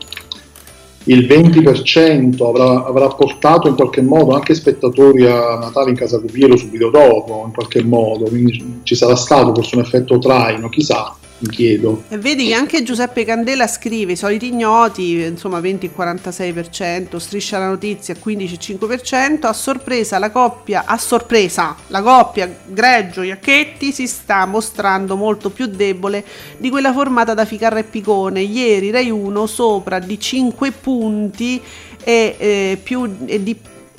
il 1.08 1.26
20% 1.26 2.44
avrà, 2.44 2.86
avrà 2.86 3.08
portato 3.08 3.68
in 3.68 3.76
qualche 3.76 4.02
modo 4.02 4.36
anche 4.36 4.54
spettatori 4.54 5.26
a 5.26 5.58
Natale 5.58 5.90
in 5.90 5.96
casa 5.96 6.20
Cupiero 6.20 6.58
subito 6.58 6.90
dopo, 6.90 7.44
in 7.46 7.54
qualche 7.54 7.84
modo, 7.84 8.26
quindi 8.26 8.82
ci 8.84 8.96
sarà 8.96 9.16
stato 9.16 9.54
forse 9.54 9.76
un 9.76 9.82
effetto 9.82 10.18
traino, 10.18 10.70
chissà, 10.70 11.16
mi 11.40 11.50
chiedo. 11.50 12.04
E 12.10 12.18
vedi 12.18 12.48
che 12.48 12.54
anche 12.54 12.84
Giuseppe 12.84 13.24
Candela 13.24 13.68
scrive 13.68 14.14
i 14.14 14.16
soliti 14.16 14.48
ignoti, 14.48 15.22
insomma 15.22 15.60
20,46%, 15.60 17.18
striscia 17.18 17.60
la 17.60 17.68
notizia 17.68 18.16
15,5%, 18.16 19.46
a 19.46 19.54
sorpresa 19.54 20.18
la 20.18 20.32
coppia, 20.32 20.86
a 20.86 20.98
sorpresa 20.98 21.76
la 21.88 22.02
coppia 22.02 22.54
Greggio 22.66 23.22
Iacchetti 23.22 23.92
si 23.92 24.08
sta 24.08 24.46
mostrando 24.46 25.16
molto 25.16 25.50
più 25.50 25.68
debole 25.68 26.24
di 26.58 26.70
quella 26.70 26.92
formata 26.94 27.34
da 27.34 27.46
Ficarra 27.46 27.80
e 27.80 27.84
Picone. 27.84 28.42
Ieri 28.42 28.92
Rai 28.92 29.12
1 29.12 29.46
sopra 29.46 30.00
di 30.00 30.20
5 30.20 30.72
punti 30.72 31.62
e, 32.04 32.36
eh, 32.38 32.80
più, 32.82 33.18
e 33.26 33.44
di 33.44 33.56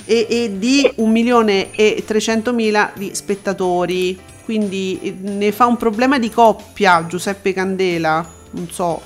e, 0.09 0.25
e 0.27 0.51
di 0.57 0.89
1 0.95 1.11
milione 1.11 1.69
e 1.75 2.03
300 2.03 2.51
mila 2.51 2.91
di 2.95 3.11
spettatori. 3.13 4.17
Quindi 4.49 4.99
eh, 5.03 5.15
ne 5.21 5.51
fa 5.51 5.67
un 5.67 5.77
problema 5.77 6.17
di 6.17 6.31
coppia 6.31 7.05
Giuseppe 7.05 7.53
Candela, 7.53 8.27
non 8.49 8.67
so. 8.71 8.99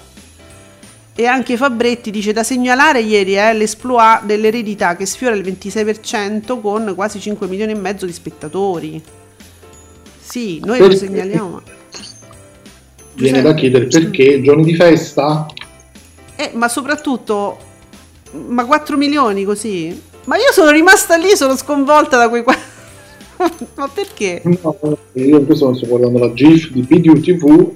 E 1.14 1.26
anche 1.26 1.58
Fabretti 1.58 2.12
dice 2.12 2.32
da 2.32 2.44
segnalare 2.44 3.02
ieri 3.02 3.36
eh, 3.36 3.54
l'esploit 3.54 4.24
dell'eredità 4.24 4.96
che 4.96 5.06
sfiora 5.06 5.36
il 5.36 5.44
26% 5.44 6.62
con 6.62 6.94
quasi 6.96 7.20
5 7.20 7.46
milioni 7.48 7.74
e 7.74 7.76
mezzo 7.76 8.06
di 8.06 8.14
spettatori. 8.14 9.04
Sì, 10.22 10.62
noi 10.64 10.78
lo 10.80 10.88
Perché? 10.88 11.06
segnaliamo. 11.08 11.50
ma- 11.50 11.62
Viene 13.16 13.40
Giuseppe- 13.40 13.42
da 13.42 13.54
chiedere 13.54 13.88
perché 13.88 14.42
giorni 14.42 14.64
di 14.64 14.76
festa? 14.76 15.46
Eh, 16.38 16.52
ma 16.54 16.70
soprattutto, 16.70 17.58
ma 18.48 18.64
4 18.64 18.96
milioni 18.96 19.44
così? 19.44 20.02
Ma 20.24 20.38
io 20.38 20.54
sono 20.54 20.70
rimasta 20.70 21.18
lì, 21.18 21.36
sono 21.36 21.58
sconvolta 21.58 22.16
da 22.16 22.30
quei 22.30 22.44
4. 22.44 22.72
ma 23.76 23.88
perché? 23.88 24.42
No, 24.44 24.78
io 25.14 25.40
in 25.40 25.46
questo 25.46 25.74
sto 25.74 25.88
guardando 25.88 26.20
la 26.20 26.34
GIF 26.34 26.72
di 26.72 26.82
Video 26.82 27.20
TV. 27.20 27.72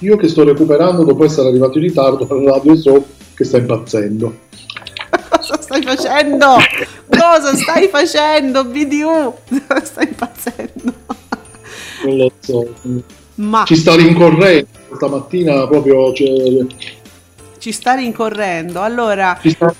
Io 0.00 0.16
che 0.16 0.28
sto 0.28 0.44
recuperando 0.44 1.04
dopo 1.04 1.24
essere 1.24 1.48
arrivato 1.48 1.78
in 1.78 1.84
ritardo 1.84 2.26
per 2.26 2.36
Radio 2.38 2.76
So 2.76 3.06
che 3.34 3.44
sta 3.44 3.58
impazzendo. 3.58 4.44
Cosa 5.30 5.60
stai 5.60 5.82
facendo? 5.82 6.56
Cosa 7.08 7.54
stai 7.54 7.88
facendo, 7.88 8.64
BDU? 8.64 9.34
Stai 9.82 10.08
impazzendo. 10.08 10.94
Non 12.04 12.16
lo 12.16 12.30
so. 12.40 12.74
Ma 13.36 13.64
Ci 13.64 13.76
sta 13.76 13.94
rincorrendo 13.94 14.76
stamattina 14.96 15.66
proprio. 15.66 16.12
Cioè, 16.12 16.66
ci 17.58 17.72
sta 17.72 17.94
rincorrendo. 17.94 18.80
Allora, 18.82 19.38
ci 19.40 19.50
sta 19.50 19.72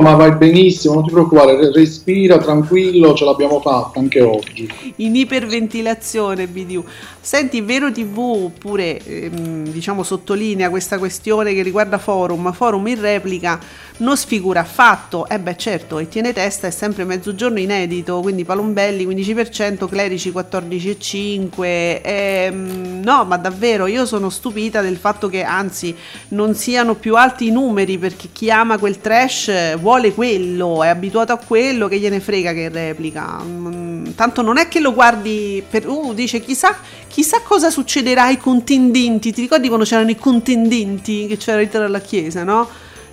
ma 0.00 0.14
vai 0.14 0.32
benissimo, 0.32 0.94
non 0.94 1.04
ti 1.04 1.12
preoccupare, 1.12 1.56
re- 1.56 1.72
respira 1.72 2.38
tranquillo, 2.38 3.14
ce 3.14 3.24
l'abbiamo 3.24 3.60
fatta 3.60 3.98
anche 3.98 4.20
oggi. 4.20 4.68
in 4.96 5.14
iperventilazione 5.14 6.46
BDU. 6.46 6.84
Senti, 7.20 7.60
Vero 7.60 7.92
TV 7.92 8.50
pure 8.58 8.98
ehm, 9.04 9.68
diciamo 9.68 10.02
sottolinea 10.02 10.70
questa 10.70 10.98
questione 10.98 11.52
che 11.52 11.62
riguarda 11.62 11.98
Forum. 11.98 12.52
Forum 12.52 12.86
in 12.88 13.00
replica 13.00 13.60
non 13.98 14.16
sfigura 14.16 14.60
affatto. 14.60 15.28
Eh 15.28 15.38
beh, 15.38 15.56
certo, 15.56 15.98
e 15.98 16.08
tiene 16.08 16.32
testa 16.32 16.66
è 16.66 16.70
sempre 16.70 17.04
mezzogiorno 17.04 17.58
inedito, 17.58 18.20
quindi 18.20 18.44
Palombelli 18.44 19.06
15%, 19.06 19.88
Clerici 19.88 20.30
14,5%. 20.30 22.00
Ehm, 22.02 23.00
no, 23.02 23.24
ma 23.24 23.36
davvero 23.36 23.86
io 23.86 24.04
sono 24.06 24.30
stupita 24.30 24.80
del 24.80 24.96
fatto 24.96 25.28
che 25.28 25.42
anzi 25.42 25.94
non 26.28 26.54
siano 26.54 26.94
più 26.94 27.16
alti 27.16 27.46
i 27.46 27.50
numeri 27.50 27.98
perché 27.98 28.28
chi 28.32 28.50
ama 28.50 28.78
quel 28.78 29.00
trash 29.00 29.76
vuole 29.78 30.12
quello, 30.12 30.82
è 30.82 30.88
abituato 30.88 31.32
a 31.32 31.38
quello 31.38 31.88
che 31.88 31.98
gliene 31.98 32.20
frega 32.20 32.52
che 32.52 32.68
replica. 32.68 33.40
Mm, 33.42 34.06
Tanto 34.14 34.42
non 34.42 34.58
è 34.58 34.68
che 34.68 34.80
lo 34.80 34.92
guardi 34.92 35.62
per 35.68 35.88
uh, 35.88 36.12
dice 36.14 36.40
chissà, 36.40 36.76
chissà 37.06 37.40
cosa 37.42 37.70
succederà 37.70 38.24
ai 38.24 38.36
contendenti. 38.36 39.32
Ti 39.32 39.40
ricordi 39.40 39.68
quando 39.68 39.84
c'erano 39.84 40.10
i 40.10 40.16
contendenti 40.16 41.26
che 41.26 41.36
c'era 41.36 41.60
il 41.60 41.68
alla 41.72 42.00
chiesa, 42.00 42.42
no? 42.42 42.68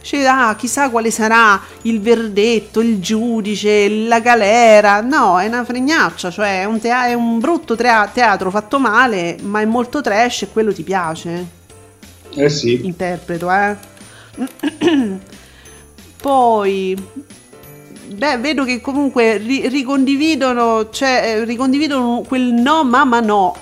Dice, 0.05 0.27
ah, 0.27 0.55
chissà 0.55 0.91
quale 0.91 1.09
sarà 1.09 1.59
il 1.81 1.99
verdetto, 1.99 2.79
il 2.79 2.99
giudice, 2.99 3.89
la 3.89 4.19
galera. 4.19 5.01
No, 5.01 5.39
è 5.39 5.47
una 5.47 5.65
fregnaccia, 5.65 6.29
cioè 6.29 6.61
è 6.61 6.65
un, 6.65 6.79
tea- 6.79 7.07
è 7.07 7.13
un 7.15 7.39
brutto 7.39 7.75
trea- 7.75 8.07
teatro 8.13 8.51
fatto 8.51 8.77
male, 8.77 9.35
ma 9.41 9.61
è 9.61 9.65
molto 9.65 10.01
trash 10.01 10.43
e 10.43 10.49
quello 10.51 10.71
ti 10.71 10.83
piace 10.83 11.45
Eh 12.35 12.49
sì, 12.49 12.85
interpreto, 12.85 13.49
eh. 13.51 13.75
Poi 16.21 16.95
beh, 18.13 18.37
vedo 18.37 18.63
che 18.63 18.81
comunque 18.81 19.37
ri- 19.37 19.67
ricondividono, 19.69 20.91
cioè, 20.91 21.23
eh, 21.39 21.43
ricondividono 21.45 22.23
quel 22.27 22.53
no 22.53 22.83
mamma 22.83 23.21
no 23.21 23.55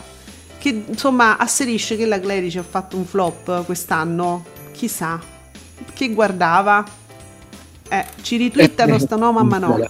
che 0.60 0.84
insomma 0.88 1.38
asserisce 1.38 1.96
che 1.96 2.06
la 2.06 2.20
Clerici 2.20 2.58
ha 2.58 2.64
fatto 2.64 2.98
un 2.98 3.06
flop 3.06 3.64
quest'anno. 3.66 4.44
Chissà 4.74 5.32
che 5.94 6.14
guardava. 6.14 6.84
Eh, 7.90 8.06
ci 8.22 8.38
ritwittano 8.38 8.98
sta 8.98 9.16
no 9.16 9.32
mamma 9.32 9.58
no. 9.58 9.78
Eh, 9.78 9.90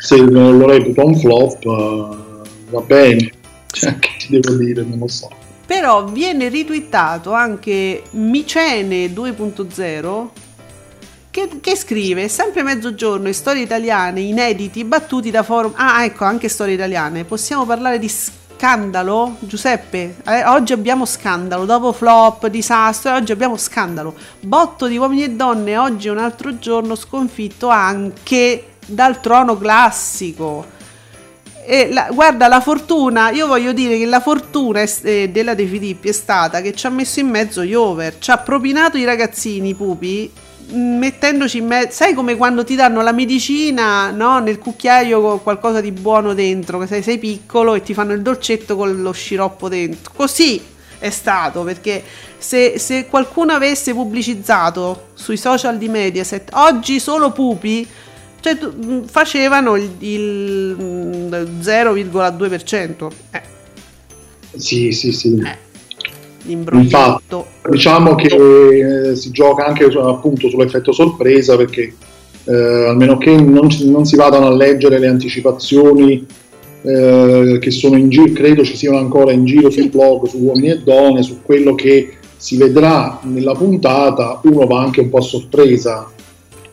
se 0.00 0.16
non 0.16 0.56
lo 0.56 0.66
reputo 0.66 1.04
un 1.04 1.14
flop, 1.16 1.64
eh, 1.64 2.70
va 2.70 2.80
bene. 2.80 3.32
Cioè, 3.66 3.98
che 3.98 4.10
ti 4.18 4.40
devo 4.40 4.56
dire, 4.56 4.82
non 4.82 4.98
lo 4.98 5.08
so. 5.08 5.28
Però 5.66 6.04
viene 6.06 6.48
ritwittato 6.48 7.32
anche 7.32 8.02
Micene 8.10 9.06
2.0 9.06 10.28
che, 11.30 11.48
che 11.60 11.76
scrive 11.76 12.28
sempre 12.28 12.64
mezzogiorno 12.64 13.28
e 13.28 13.32
storie 13.32 13.62
italiane 13.62 14.20
inediti 14.20 14.84
battuti 14.84 15.30
da 15.30 15.44
forum. 15.44 15.72
Ah, 15.76 16.04
ecco, 16.04 16.24
anche 16.24 16.48
storie 16.48 16.74
italiane. 16.74 17.24
Possiamo 17.24 17.64
parlare 17.64 17.98
di 17.98 18.08
scandalo, 18.64 19.36
Giuseppe, 19.38 20.16
eh, 20.26 20.44
oggi 20.44 20.74
abbiamo 20.74 21.06
scandalo, 21.06 21.64
dopo 21.64 21.92
flop, 21.92 22.46
disastro, 22.48 23.14
oggi 23.14 23.32
abbiamo 23.32 23.56
scandalo. 23.56 24.14
Botto 24.38 24.86
di 24.86 24.98
uomini 24.98 25.22
e 25.22 25.30
donne, 25.30 25.78
oggi 25.78 26.08
è 26.08 26.10
un 26.10 26.18
altro 26.18 26.58
giorno 26.58 26.94
sconfitto 26.94 27.68
anche 27.68 28.64
dal 28.84 29.18
trono 29.22 29.56
classico. 29.56 30.66
E 31.64 31.88
la- 31.90 32.08
guarda, 32.12 32.48
la 32.48 32.60
fortuna, 32.60 33.30
io 33.30 33.46
voglio 33.46 33.72
dire 33.72 33.96
che 33.96 34.04
la 34.04 34.20
fortuna 34.20 34.80
è- 34.82 34.90
eh, 35.04 35.30
della 35.30 35.54
De 35.54 35.64
Filippi 35.64 36.10
è 36.10 36.12
stata 36.12 36.60
che 36.60 36.74
ci 36.74 36.86
ha 36.86 36.90
messo 36.90 37.18
in 37.20 37.28
mezzo 37.30 37.64
gli 37.64 37.72
over, 37.72 38.18
ci 38.18 38.30
ha 38.30 38.36
propinato 38.36 38.98
i 38.98 39.04
ragazzini, 39.04 39.70
i 39.70 39.74
pupi, 39.74 40.30
mettendoci 40.72 41.58
in 41.58 41.66
mezzo, 41.66 41.92
sai 41.92 42.14
come 42.14 42.36
quando 42.36 42.64
ti 42.64 42.74
danno 42.74 43.02
la 43.02 43.12
medicina 43.12 44.10
no, 44.10 44.38
nel 44.38 44.58
cucchiaio 44.58 45.20
con 45.20 45.42
qualcosa 45.42 45.80
di 45.80 45.92
buono 45.92 46.34
dentro, 46.34 46.78
che 46.78 46.86
sei, 46.86 47.02
sei 47.02 47.18
piccolo 47.18 47.74
e 47.74 47.82
ti 47.82 47.94
fanno 47.94 48.12
il 48.12 48.22
dolcetto 48.22 48.76
con 48.76 49.00
lo 49.00 49.12
sciroppo 49.12 49.68
dentro. 49.68 50.12
Così 50.14 50.60
è 50.98 51.10
stato 51.10 51.62
perché 51.62 52.02
se, 52.38 52.78
se 52.78 53.06
qualcuno 53.06 53.52
avesse 53.52 53.92
pubblicizzato 53.92 55.08
sui 55.14 55.36
social 55.36 55.78
di 55.78 55.88
Mediaset 55.88 56.50
oggi 56.52 57.00
solo 57.00 57.32
pupi 57.32 57.86
cioè, 58.40 58.54
mh, 58.54 59.06
facevano 59.06 59.76
il, 59.76 59.90
il, 59.98 60.76
mh, 60.78 61.60
0,2% 61.62 63.10
eh, 63.30 63.42
Sì, 64.56 64.92
sì, 64.92 65.12
sì. 65.12 65.42
L'imbroglietto 66.44 67.46
Diciamo 67.68 68.14
che 68.14 69.10
eh, 69.10 69.16
si 69.16 69.30
gioca 69.30 69.66
anche 69.66 69.84
appunto 69.84 70.48
sull'effetto 70.48 70.92
sorpresa 70.92 71.56
perché 71.56 71.94
eh, 72.44 72.88
almeno 72.88 73.18
che 73.18 73.36
non, 73.36 73.68
non 73.84 74.04
si 74.04 74.16
vadano 74.16 74.46
a 74.46 74.54
leggere 74.54 74.98
le 74.98 75.06
anticipazioni 75.06 76.26
eh, 76.82 77.58
che 77.60 77.70
sono 77.70 77.96
in 77.96 78.08
giro, 78.08 78.32
credo 78.32 78.64
ci 78.64 78.76
siano 78.76 78.98
ancora 78.98 79.32
in 79.32 79.44
giro 79.44 79.70
sul 79.70 79.88
blog, 79.88 80.26
su 80.26 80.38
uomini 80.38 80.70
e 80.70 80.78
donne, 80.78 81.22
su 81.22 81.42
quello 81.42 81.74
che 81.74 82.14
si 82.36 82.56
vedrà 82.56 83.20
nella 83.24 83.52
puntata, 83.52 84.40
uno 84.44 84.66
va 84.66 84.80
anche 84.80 85.00
un 85.00 85.10
po' 85.10 85.18
a 85.18 85.22
sorpresa, 85.22 86.10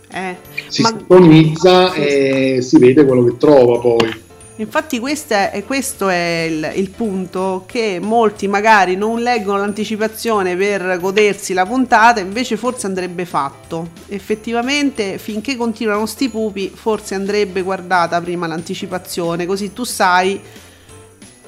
eh. 0.10 0.36
si 0.70 0.82
Ma- 0.82 0.88
sintonizza 0.90 1.94
e 1.94 2.60
si 2.62 2.80
vede 2.80 3.06
quello 3.06 3.26
che 3.26 3.38
trova 3.38 3.80
poi. 3.80 4.26
Infatti 4.60 5.00
questo 5.00 5.36
è, 5.36 5.64
questo 5.68 6.10
è 6.10 6.48
il, 6.50 6.72
il 6.76 6.90
punto 6.90 7.64
che 7.68 8.00
molti 8.02 8.48
magari 8.48 8.96
non 8.96 9.22
leggono 9.22 9.60
l'anticipazione 9.60 10.56
per 10.56 10.98
godersi 11.00 11.54
la 11.54 11.64
puntata, 11.64 12.20
invece 12.20 12.58
forse 12.58 12.88
andrebbe 12.88 13.26
fatto. 13.26 13.92
Effettivamente 14.08 15.20
finché 15.20 15.56
continuano 15.56 16.08
sti 16.08 16.30
pupi 16.30 16.72
forse 16.74 17.14
andrebbe 17.14 17.62
guardata 17.62 18.20
prima 18.20 18.48
l'anticipazione, 18.48 19.46
così 19.46 19.74
tu 19.74 19.84
sai... 19.84 20.42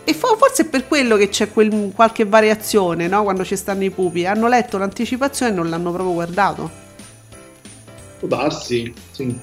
E 0.04 0.14
fo- 0.14 0.38
forse 0.38 0.64
è 0.64 0.66
per 0.66 0.88
quello 0.88 1.18
che 1.18 1.30
c'è 1.30 1.52
quel- 1.52 1.92
qualche 1.94 2.26
variazione, 2.26 3.08
no? 3.08 3.24
Quando 3.24 3.44
ci 3.44 3.56
stanno 3.56 3.84
i 3.84 3.92
pupi. 3.92 4.26
Hanno 4.26 4.48
letto 4.48 4.80
l'anticipazione 4.80 5.52
e 5.52 5.56
non 5.56 5.70
l'hanno 5.70 5.92
proprio 5.92 6.14
guardato. 6.14 6.72
Può 8.18 8.28
darsi, 8.28 8.92
sì. 9.12 9.38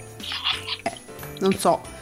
non 1.38 1.52
so. 1.56 1.94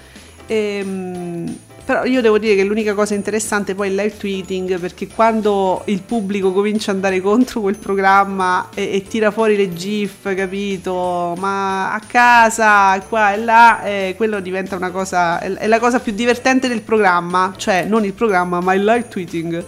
Ehm, 0.47 1.57
però 1.84 2.05
io 2.05 2.22
devo 2.22 2.38
dire 2.38 2.55
che 2.55 2.64
l'unica 2.64 2.95
cosa 2.95 3.12
interessante 3.12 3.74
poi 3.74 3.88
è 3.88 3.90
il 3.90 3.97
live 3.97 4.16
tweeting 4.16 4.78
perché 4.78 5.07
quando 5.07 5.82
il 5.86 6.01
pubblico 6.01 6.51
comincia 6.51 6.90
ad 6.90 6.97
andare 6.97 7.20
contro 7.20 7.61
quel 7.61 7.76
programma 7.76 8.70
e, 8.72 8.95
e 8.95 9.03
tira 9.03 9.30
fuori 9.30 9.55
le 9.55 9.70
gif, 9.74 10.34
capito? 10.34 11.34
Ma 11.38 11.92
a 11.92 12.01
casa, 12.01 12.99
qua 13.07 13.34
e 13.34 13.36
là, 13.36 13.82
eh, 13.82 14.14
quello 14.16 14.40
diventa 14.40 14.76
una 14.76 14.90
cosa, 14.90 15.38
è, 15.40 15.53
è 15.53 15.66
la 15.66 15.78
cosa 15.78 16.01
più 16.01 16.12
divertente 16.12 16.68
del 16.68 16.80
programma, 16.80 17.53
cioè 17.57 17.84
non 17.84 18.03
il 18.05 18.14
programma 18.14 18.61
ma 18.61 18.72
il 18.72 18.82
live 18.82 19.09
tweeting. 19.09 19.64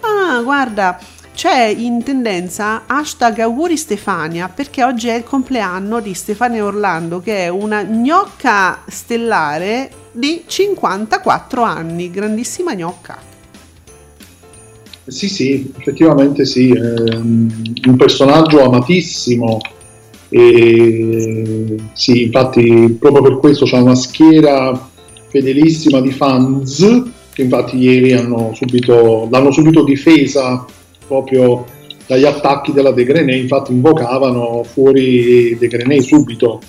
Ah, 0.00 0.40
guarda, 0.40 0.98
c'è 1.40 1.74
in 1.74 2.02
tendenza 2.02 2.82
hashtag 2.84 3.38
auguri 3.38 3.78
Stefania 3.78 4.52
perché 4.54 4.84
oggi 4.84 5.08
è 5.08 5.14
il 5.14 5.24
compleanno 5.24 6.00
di 6.00 6.12
Stefania 6.12 6.62
Orlando 6.62 7.20
che 7.20 7.44
è 7.44 7.48
una 7.48 7.82
gnocca 7.82 8.82
stellare 8.86 9.90
di 10.12 10.42
54 10.46 11.62
anni, 11.62 12.10
grandissima 12.10 12.74
gnocca. 12.74 13.16
Sì, 15.06 15.30
sì, 15.30 15.72
effettivamente 15.78 16.44
sì, 16.44 16.72
è 16.72 17.16
un 17.16 17.96
personaggio 17.96 18.62
amatissimo 18.62 19.60
e 20.28 21.76
sì, 21.94 22.24
infatti 22.24 22.98
proprio 23.00 23.22
per 23.22 23.38
questo 23.38 23.64
c'è 23.64 23.78
una 23.78 23.94
schiera 23.94 24.90
fedelissima 25.28 26.02
di 26.02 26.12
fans 26.12 27.02
che 27.32 27.40
infatti 27.40 27.78
ieri 27.78 28.12
hanno 28.12 28.52
subito, 28.52 29.26
l'hanno 29.30 29.50
subito 29.50 29.84
difesa 29.84 30.66
proprio 31.10 31.66
dagli 32.06 32.24
attacchi 32.24 32.72
della 32.72 32.92
De 32.92 33.04
Grenet, 33.04 33.42
infatti 33.42 33.72
invocavano 33.72 34.62
fuori 34.62 35.56
De 35.58 35.66
Grenet 35.66 36.02
subito. 36.02 36.60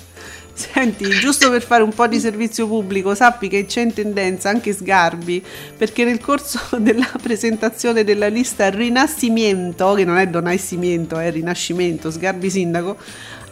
Senti, 0.52 1.08
giusto 1.08 1.48
per 1.48 1.62
fare 1.62 1.82
un 1.82 1.92
po' 1.92 2.06
di 2.08 2.18
servizio 2.18 2.66
pubblico, 2.66 3.14
sappi 3.14 3.48
che 3.48 3.66
c'è 3.66 3.82
in 3.82 3.94
tendenza 3.94 4.48
anche 4.48 4.72
Sgarbi, 4.72 5.42
perché 5.76 6.04
nel 6.04 6.20
corso 6.20 6.58
della 6.78 7.08
presentazione 7.20 8.02
della 8.02 8.26
lista 8.26 8.68
Rinascimento, 8.68 9.94
che 9.94 10.04
non 10.04 10.18
è 10.18 10.26
Donascimento, 10.26 11.18
è 11.18 11.30
Rinascimento, 11.30 12.10
Sgarbi 12.10 12.50
sindaco, 12.50 12.96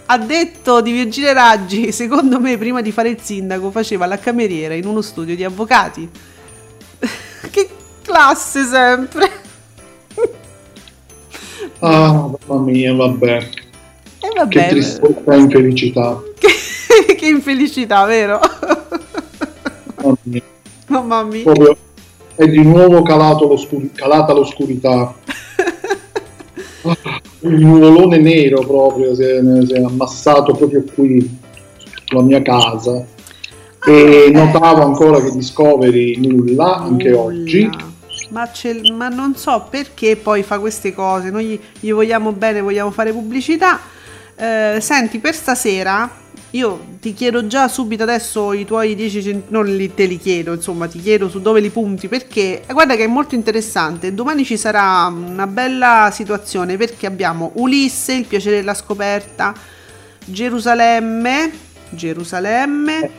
ha 0.06 0.18
detto 0.18 0.80
di 0.80 0.90
Virgile 0.90 1.32
Raggi, 1.32 1.92
secondo 1.92 2.40
me 2.40 2.58
prima 2.58 2.82
di 2.82 2.90
fare 2.90 3.10
il 3.10 3.20
sindaco 3.20 3.70
faceva 3.70 4.06
la 4.06 4.18
cameriera 4.18 4.74
in 4.74 4.86
uno 4.86 5.02
studio 5.02 5.36
di 5.36 5.44
avvocati. 5.44 6.08
che 7.50 7.68
classe 8.02 8.64
sempre! 8.64 9.49
Ah, 11.80 12.30
mamma 12.46 12.62
mia, 12.62 12.94
vabbè, 12.94 13.36
E 13.36 13.48
che 14.18 14.28
vabbè, 14.36 14.68
tristezza 14.68 15.32
e 15.34 15.38
infelicità. 15.38 16.22
che, 16.38 17.14
che 17.14 17.26
infelicità, 17.26 18.04
vero? 18.04 18.38
Mamma 20.02 20.16
mia. 20.22 20.42
Mamma 20.86 21.22
mia. 21.22 21.42
proprio 21.42 21.76
è 22.34 22.46
di 22.48 22.62
nuovo 22.62 23.02
l'oscuri- 23.46 23.90
calata 23.92 24.32
l'oscurità. 24.32 25.14
Ah, 26.82 26.96
Un 27.40 27.54
nuvolone 27.54 28.18
nero 28.18 28.60
proprio 28.60 29.14
si 29.14 29.22
è, 29.22 29.40
si 29.66 29.72
è 29.74 29.82
ammassato 29.82 30.54
proprio 30.54 30.82
qui 30.94 31.38
sulla 32.04 32.22
mia 32.22 32.40
casa. 32.40 33.04
E 33.86 34.24
eh. 34.26 34.30
notavo 34.30 34.82
ancora 34.82 35.22
che 35.22 35.30
Discovery 35.32 36.16
nulla 36.16 36.76
anche 36.78 37.10
Nulla. 37.10 37.22
oggi. 37.22 37.70
Ma, 38.30 38.50
ma 38.92 39.08
non 39.08 39.36
so 39.36 39.66
perché 39.70 40.16
poi 40.16 40.42
fa 40.42 40.58
queste 40.58 40.92
cose. 40.92 41.30
Noi 41.30 41.44
gli, 41.46 41.60
gli 41.80 41.92
vogliamo 41.92 42.32
bene, 42.32 42.60
vogliamo 42.60 42.90
fare 42.90 43.12
pubblicità. 43.12 43.78
Eh, 44.34 44.78
senti, 44.80 45.18
per 45.18 45.34
stasera 45.34 46.20
io 46.52 46.96
ti 47.00 47.14
chiedo 47.14 47.46
già 47.46 47.68
subito 47.68 48.02
adesso 48.02 48.52
i 48.52 48.64
tuoi 48.64 48.96
10 48.96 49.22
cent- 49.22 49.50
non 49.50 49.66
li, 49.66 49.94
te 49.94 50.06
li 50.06 50.18
chiedo, 50.18 50.52
insomma, 50.52 50.88
ti 50.88 51.00
chiedo 51.00 51.28
su 51.28 51.40
dove 51.40 51.60
li 51.60 51.70
punti 51.70 52.08
perché 52.08 52.62
eh, 52.66 52.72
guarda 52.72 52.96
che 52.96 53.04
è 53.04 53.06
molto 53.06 53.36
interessante. 53.36 54.12
Domani 54.14 54.44
ci 54.44 54.56
sarà 54.56 55.06
una 55.06 55.46
bella 55.46 56.10
situazione 56.12 56.76
perché 56.76 57.06
abbiamo 57.06 57.52
Ulisse, 57.54 58.14
il 58.14 58.26
piacere 58.26 58.56
della 58.56 58.74
scoperta, 58.74 59.54
Gerusalemme, 60.24 61.52
Gerusalemme 61.90 63.10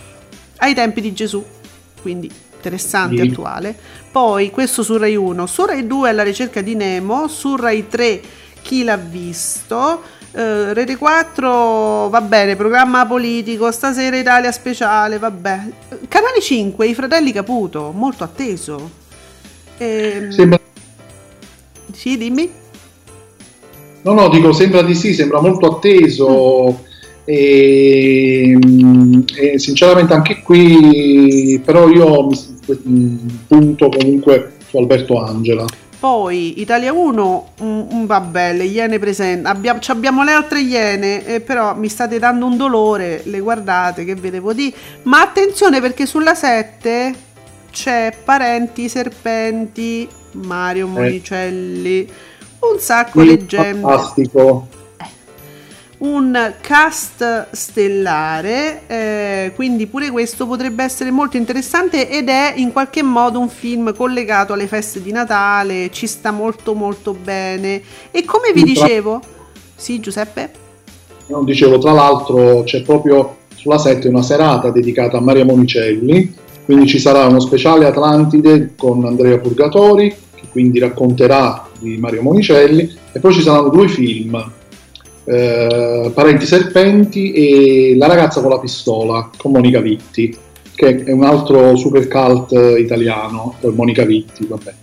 ai 0.58 0.74
tempi 0.74 1.00
di 1.00 1.14
Gesù. 1.14 1.44
Quindi 2.02 2.30
interessante, 2.62 3.22
Sì. 3.24 3.30
attuale. 3.30 3.76
Poi 4.12 4.52
questo 4.52 4.84
su 4.84 4.98
Rai 4.98 5.16
1, 5.16 5.46
su 5.48 5.66
Rai 5.66 5.88
2 5.88 6.10
alla 6.10 6.24
ricerca 6.24 6.62
di 6.62 6.76
Nemo, 6.76 7.28
su 7.28 7.56
Rai 7.56 7.88
3 7.88 8.22
chi 8.62 8.84
l'ha 8.84 8.98
visto. 8.98 10.02
Eh, 10.34 10.74
Rete 10.74 10.96
4 10.96 12.08
va 12.10 12.22
bene, 12.22 12.56
programma 12.56 13.06
politico, 13.06 13.72
stasera 13.72 14.16
Italia 14.18 14.52
speciale, 14.52 15.18
vabbè. 15.18 15.60
Canale 16.08 16.40
5, 16.40 16.88
i 16.88 16.94
fratelli 16.94 17.32
Caputo, 17.32 17.92
molto 17.94 18.24
atteso. 18.24 19.00
Ehm, 19.78 20.30
Sembra, 20.30 20.60
Sì, 21.92 22.18
dimmi. 22.18 22.50
no, 24.04 24.14
no, 24.14 24.30
dico, 24.30 24.54
sembra 24.54 24.82
di 24.84 24.94
sì, 24.96 25.14
sembra 25.14 25.42
molto 25.42 25.76
atteso. 25.78 26.86
E, 27.34 28.60
e 29.38 29.58
sinceramente 29.58 30.14
anche 30.14 30.42
qui, 30.42 31.62
però 31.64 31.88
io 31.90 32.28
mi- 32.28 33.40
punto 33.48 33.90
comunque 33.90 34.52
su 34.68 34.78
Alberto 34.78 35.18
Angela. 35.24 35.66
Poi 35.98 36.60
Italia 36.60 36.92
1, 36.92 37.50
mm, 37.64 37.80
mm, 37.94 38.06
vabbè, 38.06 38.54
le 38.54 38.64
iene 38.66 39.00
presenti. 39.00 39.48
Abbiamo, 39.48 39.80
abbiamo 39.88 40.24
le 40.24 40.32
altre 40.32 40.60
iene, 40.60 41.26
eh, 41.26 41.40
però 41.40 41.76
mi 41.76 41.88
state 41.88 42.20
dando 42.20 42.48
un 42.48 42.58
dolore. 42.58 43.22
Le 43.26 43.40
guardate, 43.40 44.04
che 44.04 44.16
ve 44.16 44.32
devo 44.32 44.52
dire. 44.52 44.76
Ma 45.04 45.22
attenzione 45.22 45.80
perché 45.80 46.06
sulla 46.06 46.34
7 46.34 47.14
c'è 47.72 48.14
Parenti 48.26 48.90
Serpenti, 48.90 50.08
Mario 50.34 50.88
Monicelli, 50.88 52.10
un 52.60 52.80
sacco 52.80 53.20
Qui, 53.20 53.28
leggende. 53.28 53.80
fantastico. 53.80 54.68
Un 56.02 56.54
cast 56.62 57.50
stellare, 57.52 58.82
eh, 58.88 59.52
quindi 59.54 59.86
pure 59.86 60.10
questo 60.10 60.48
potrebbe 60.48 60.84
essere 60.84 61.12
molto 61.12 61.38
interessante 61.38 62.10
ed 62.10 62.28
è 62.28 62.54
in 62.56 62.72
qualche 62.72 63.04
modo 63.04 63.40
un 63.40 63.50
film 63.50 63.96
collegato 63.96 64.54
alle 64.54 64.66
feste 64.66 65.02
di 65.02 65.12
Natale, 65.12 65.92
ci 65.92 66.08
sta 66.08 66.32
molto 66.32 66.74
molto 66.74 67.14
bene. 67.14 67.82
E 68.10 68.26
come 68.26 68.52
vi 68.52 68.64
dicevo, 68.64 69.22
sì 69.76 70.00
Giuseppe? 70.00 70.52
Non 71.28 71.46
dicevo, 71.46 71.78
tra 71.78 71.92
l'altro 71.92 72.64
c'è 72.64 72.82
proprio 72.82 73.38
sulla 73.56 73.78
7 73.78 74.08
una 74.08 74.24
serata 74.24 74.72
dedicata 74.72 75.18
a 75.18 75.22
Maria 75.22 75.46
Monicelli, 75.46 76.34
quindi 76.66 76.88
ci 76.88 76.98
sarà 76.98 77.28
uno 77.28 77.40
speciale 77.40 77.86
Atlantide 77.86 78.74
con 78.76 79.06
Andrea 79.06 79.38
Purgatori, 79.38 80.10
che 80.34 80.48
quindi 80.52 80.80
racconterà 80.80 81.70
di 81.78 81.98
Mario 81.98 82.24
Monicelli, 82.24 82.98
e 83.12 83.20
poi 83.20 83.34
ci 83.34 83.42
saranno 83.42 83.70
due 83.70 83.88
film, 83.88 84.52
eh, 85.26 86.12
Parenti 86.14 86.46
Serpenti 86.46 87.32
e 87.32 87.96
La 87.98 88.08
ragazza 88.08 88.42
con 88.42 88.50
la 88.50 88.60
pistola, 88.60 89.30
con 89.38 89.52
Monica 89.52 89.80
Vitti, 89.80 90.36
che 90.76 91.04
è 91.04 91.12
un 91.12 91.24
altro 91.24 91.76
super 91.76 92.08
cult 92.08 92.52
italiano, 92.78 93.56
Monica 93.74 94.04
Vitti, 94.04 94.46
vabbè, 94.48 94.74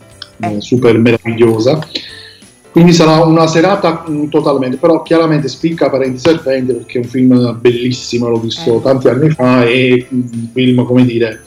eh, 0.40 0.60
super 0.60 0.96
meravigliosa. 0.98 1.78
Quindi 2.70 2.92
sarà 2.92 3.24
una 3.24 3.46
serata 3.46 4.04
mh, 4.06 4.28
totalmente, 4.28 4.76
però 4.76 5.02
chiaramente 5.02 5.48
spicca 5.48 5.90
Parenti 5.90 6.18
Serpenti 6.18 6.74
perché 6.74 6.98
è 6.98 7.02
un 7.02 7.08
film 7.08 7.58
bellissimo, 7.60 8.28
l'ho 8.28 8.38
visto 8.38 8.76
Eh. 8.76 8.82
tanti 8.82 9.08
anni 9.08 9.30
fa 9.30 9.64
e 9.64 10.06
un 10.10 10.48
film, 10.52 10.84
come 10.84 11.04
dire, 11.04 11.40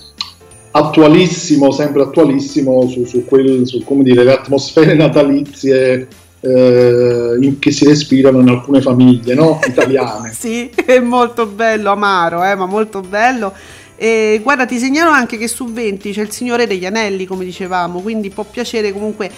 attualissimo, 0.71 1.71
sempre 1.71 2.01
attualissimo 2.01 2.87
su, 2.89 3.05
su, 3.05 3.23
quel, 3.25 3.65
su 3.65 3.83
come 3.83 4.03
dire, 4.03 4.23
le 4.23 4.33
atmosfere 4.33 4.93
natalizie 4.95 6.07
eh, 6.41 7.37
in- 7.39 7.59
che 7.59 7.71
si 7.71 7.85
respirano 7.85 8.39
in 8.41 8.49
alcune 8.49 8.81
famiglie 8.81 9.33
no? 9.33 9.59
italiane. 9.65 10.33
Sì, 10.37 10.69
è 10.85 10.99
molto 10.99 11.45
bello, 11.45 11.91
amaro, 11.91 12.43
eh, 12.43 12.55
ma 12.55 12.65
molto 12.65 13.01
bello. 13.01 13.53
E 13.95 14.39
guarda, 14.41 14.65
ti 14.65 14.79
segnalo 14.79 15.11
anche 15.11 15.37
che 15.37 15.47
su 15.47 15.65
20 15.71 16.11
c'è 16.11 16.21
il 16.21 16.31
Signore 16.31 16.65
degli 16.65 16.85
Anelli, 16.85 17.25
come 17.25 17.45
dicevamo, 17.45 18.01
quindi 18.01 18.29
può 18.29 18.43
piacere 18.43 18.91
comunque. 18.91 19.29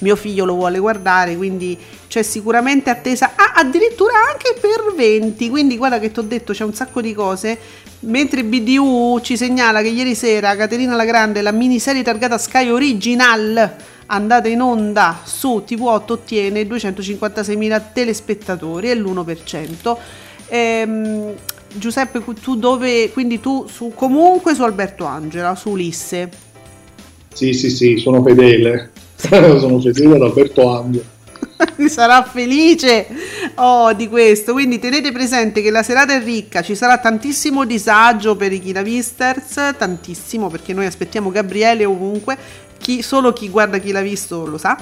Mio 0.00 0.16
figlio 0.16 0.46
lo 0.46 0.54
vuole 0.54 0.78
guardare, 0.78 1.36
quindi 1.36 1.76
c'è 2.08 2.22
sicuramente 2.22 2.88
attesa. 2.88 3.32
Ah, 3.34 3.52
addirittura 3.56 4.14
anche 4.30 4.58
per 4.58 4.94
20. 4.96 5.50
Quindi 5.50 5.76
guarda 5.76 5.98
che 5.98 6.10
ti 6.10 6.20
ho 6.20 6.22
detto, 6.22 6.54
c'è 6.54 6.64
un 6.64 6.72
sacco 6.72 7.02
di 7.02 7.12
cose. 7.12 7.58
Mentre 8.00 8.42
BDU 8.42 9.20
ci 9.22 9.36
segnala 9.36 9.82
che 9.82 9.88
ieri 9.88 10.14
sera 10.14 10.56
Caterina 10.56 10.96
la 10.96 11.04
Grande, 11.04 11.42
la 11.42 11.52
miniserie 11.52 12.02
targata 12.02 12.38
Sky 12.38 12.70
Original, 12.70 13.76
andata 14.10 14.48
in 14.48 14.60
onda 14.60 15.20
su 15.24 15.64
TV8 15.66 16.12
ottiene 16.12 16.62
256.000 16.62 17.82
telespettatori 17.92 18.90
e 18.90 18.94
l'1%. 18.94 19.96
Ehm, 20.48 21.34
Giuseppe, 21.72 22.22
tu 22.42 22.56
dove? 22.56 23.10
Quindi 23.10 23.40
tu 23.40 23.66
su, 23.68 23.92
comunque 23.94 24.54
su 24.54 24.62
Alberto 24.62 25.04
Angela, 25.04 25.54
su 25.54 25.70
Ulisse. 25.70 26.28
Sì, 27.32 27.52
sì, 27.52 27.70
sì, 27.70 27.96
sono 27.96 28.22
fedele. 28.22 28.90
sono 29.14 29.80
fedele 29.80 30.16
ad 30.16 30.22
Alberto 30.22 30.68
Angelo. 30.68 31.18
sarà 31.88 32.22
felice 32.22 33.06
oh, 33.56 33.92
di 33.92 34.08
questo. 34.08 34.52
Quindi 34.52 34.78
tenete 34.78 35.12
presente 35.12 35.62
che 35.62 35.70
la 35.70 35.82
serata 35.82 36.14
è 36.14 36.22
ricca, 36.22 36.62
ci 36.62 36.74
sarà 36.74 36.98
tantissimo 36.98 37.64
disagio 37.64 38.36
per 38.36 38.52
i 38.52 38.60
Kinavisters, 38.60 39.74
tantissimo 39.78 40.48
perché 40.48 40.72
noi 40.72 40.86
aspettiamo 40.86 41.30
Gabriele 41.30 41.84
ovunque, 41.84 42.36
chi, 42.80 43.02
solo 43.02 43.32
chi 43.32 43.48
guarda 43.48 43.78
chi 43.78 43.92
l'ha 43.92 44.00
visto 44.00 44.46
lo 44.46 44.58
sa. 44.58 44.78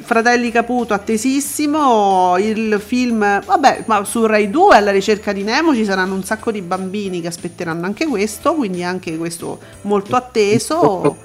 Fratelli 0.00 0.50
Caputo 0.50 0.94
attesissimo, 0.94 2.36
il 2.38 2.80
film, 2.82 3.44
vabbè, 3.44 3.84
ma 3.86 4.04
su 4.04 4.24
Rai 4.24 4.48
2 4.48 4.76
alla 4.76 4.90
ricerca 4.90 5.32
di 5.32 5.42
Nemo 5.42 5.74
ci 5.74 5.84
saranno 5.84 6.14
un 6.14 6.24
sacco 6.24 6.50
di 6.50 6.62
bambini 6.62 7.20
che 7.20 7.26
aspetteranno 7.26 7.84
anche 7.84 8.06
questo, 8.06 8.54
quindi 8.54 8.82
anche 8.82 9.18
questo 9.18 9.58
molto 9.82 10.16
atteso. 10.16 11.16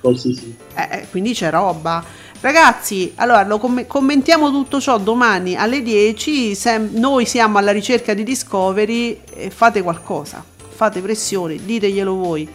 Oh, 0.00 0.16
sì, 0.16 0.34
sì. 0.34 0.54
Eh, 0.74 0.88
eh, 0.90 1.06
quindi 1.10 1.34
c'è 1.34 1.50
roba. 1.50 2.04
Ragazzi, 2.40 3.12
allora 3.14 3.44
lo 3.44 3.58
com- 3.58 3.86
commentiamo 3.86 4.50
tutto 4.50 4.80
ciò 4.80 4.98
domani 4.98 5.54
alle 5.54 5.80
10. 5.80 6.56
Sem- 6.56 6.90
noi 6.94 7.24
siamo 7.24 7.58
alla 7.58 7.70
ricerca 7.70 8.12
di 8.12 8.24
Discovery 8.24 9.20
e 9.32 9.50
fate 9.50 9.80
qualcosa, 9.82 10.44
fate 10.68 11.00
pressione, 11.00 11.56
diteglielo 11.64 12.14
voi. 12.16 12.48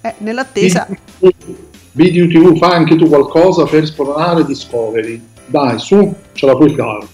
Eh, 0.00 0.14
nell'attesa, 0.18 0.88
Video 1.98 2.28
TV, 2.28 2.56
fai 2.56 2.74
anche 2.74 2.94
tu 2.94 3.08
qualcosa 3.08 3.64
per 3.64 3.84
spronare 3.84 4.44
Discovery. 4.44 5.20
Dai, 5.46 5.80
su, 5.80 6.14
ce 6.32 6.46
la 6.46 6.56
puoi 6.56 6.72
fare. 6.72 7.04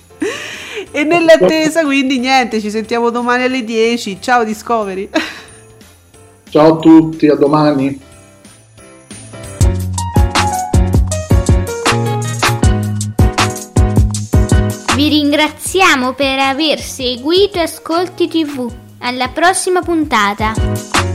e 0.93 1.05
nell'attesa, 1.05 1.85
quindi 1.85 2.19
niente, 2.19 2.61
ci 2.61 2.69
sentiamo 2.69 3.09
domani 3.09 3.45
alle 3.45 3.65
10. 3.65 4.19
Ciao 4.21 4.45
Discovery. 4.45 5.09
Ciao 6.51 6.75
a 6.75 6.77
tutti, 6.77 7.29
a 7.29 7.35
domani. 7.35 7.99
Vi 14.95 15.09
ringraziamo 15.09 16.13
per 16.13 16.39
aver 16.41 16.79
seguito 16.79 17.59
Ascolti 17.59 18.29
TV. 18.29 18.71
Alla 18.99 19.29
prossima 19.29 19.81
puntata. 19.81 21.14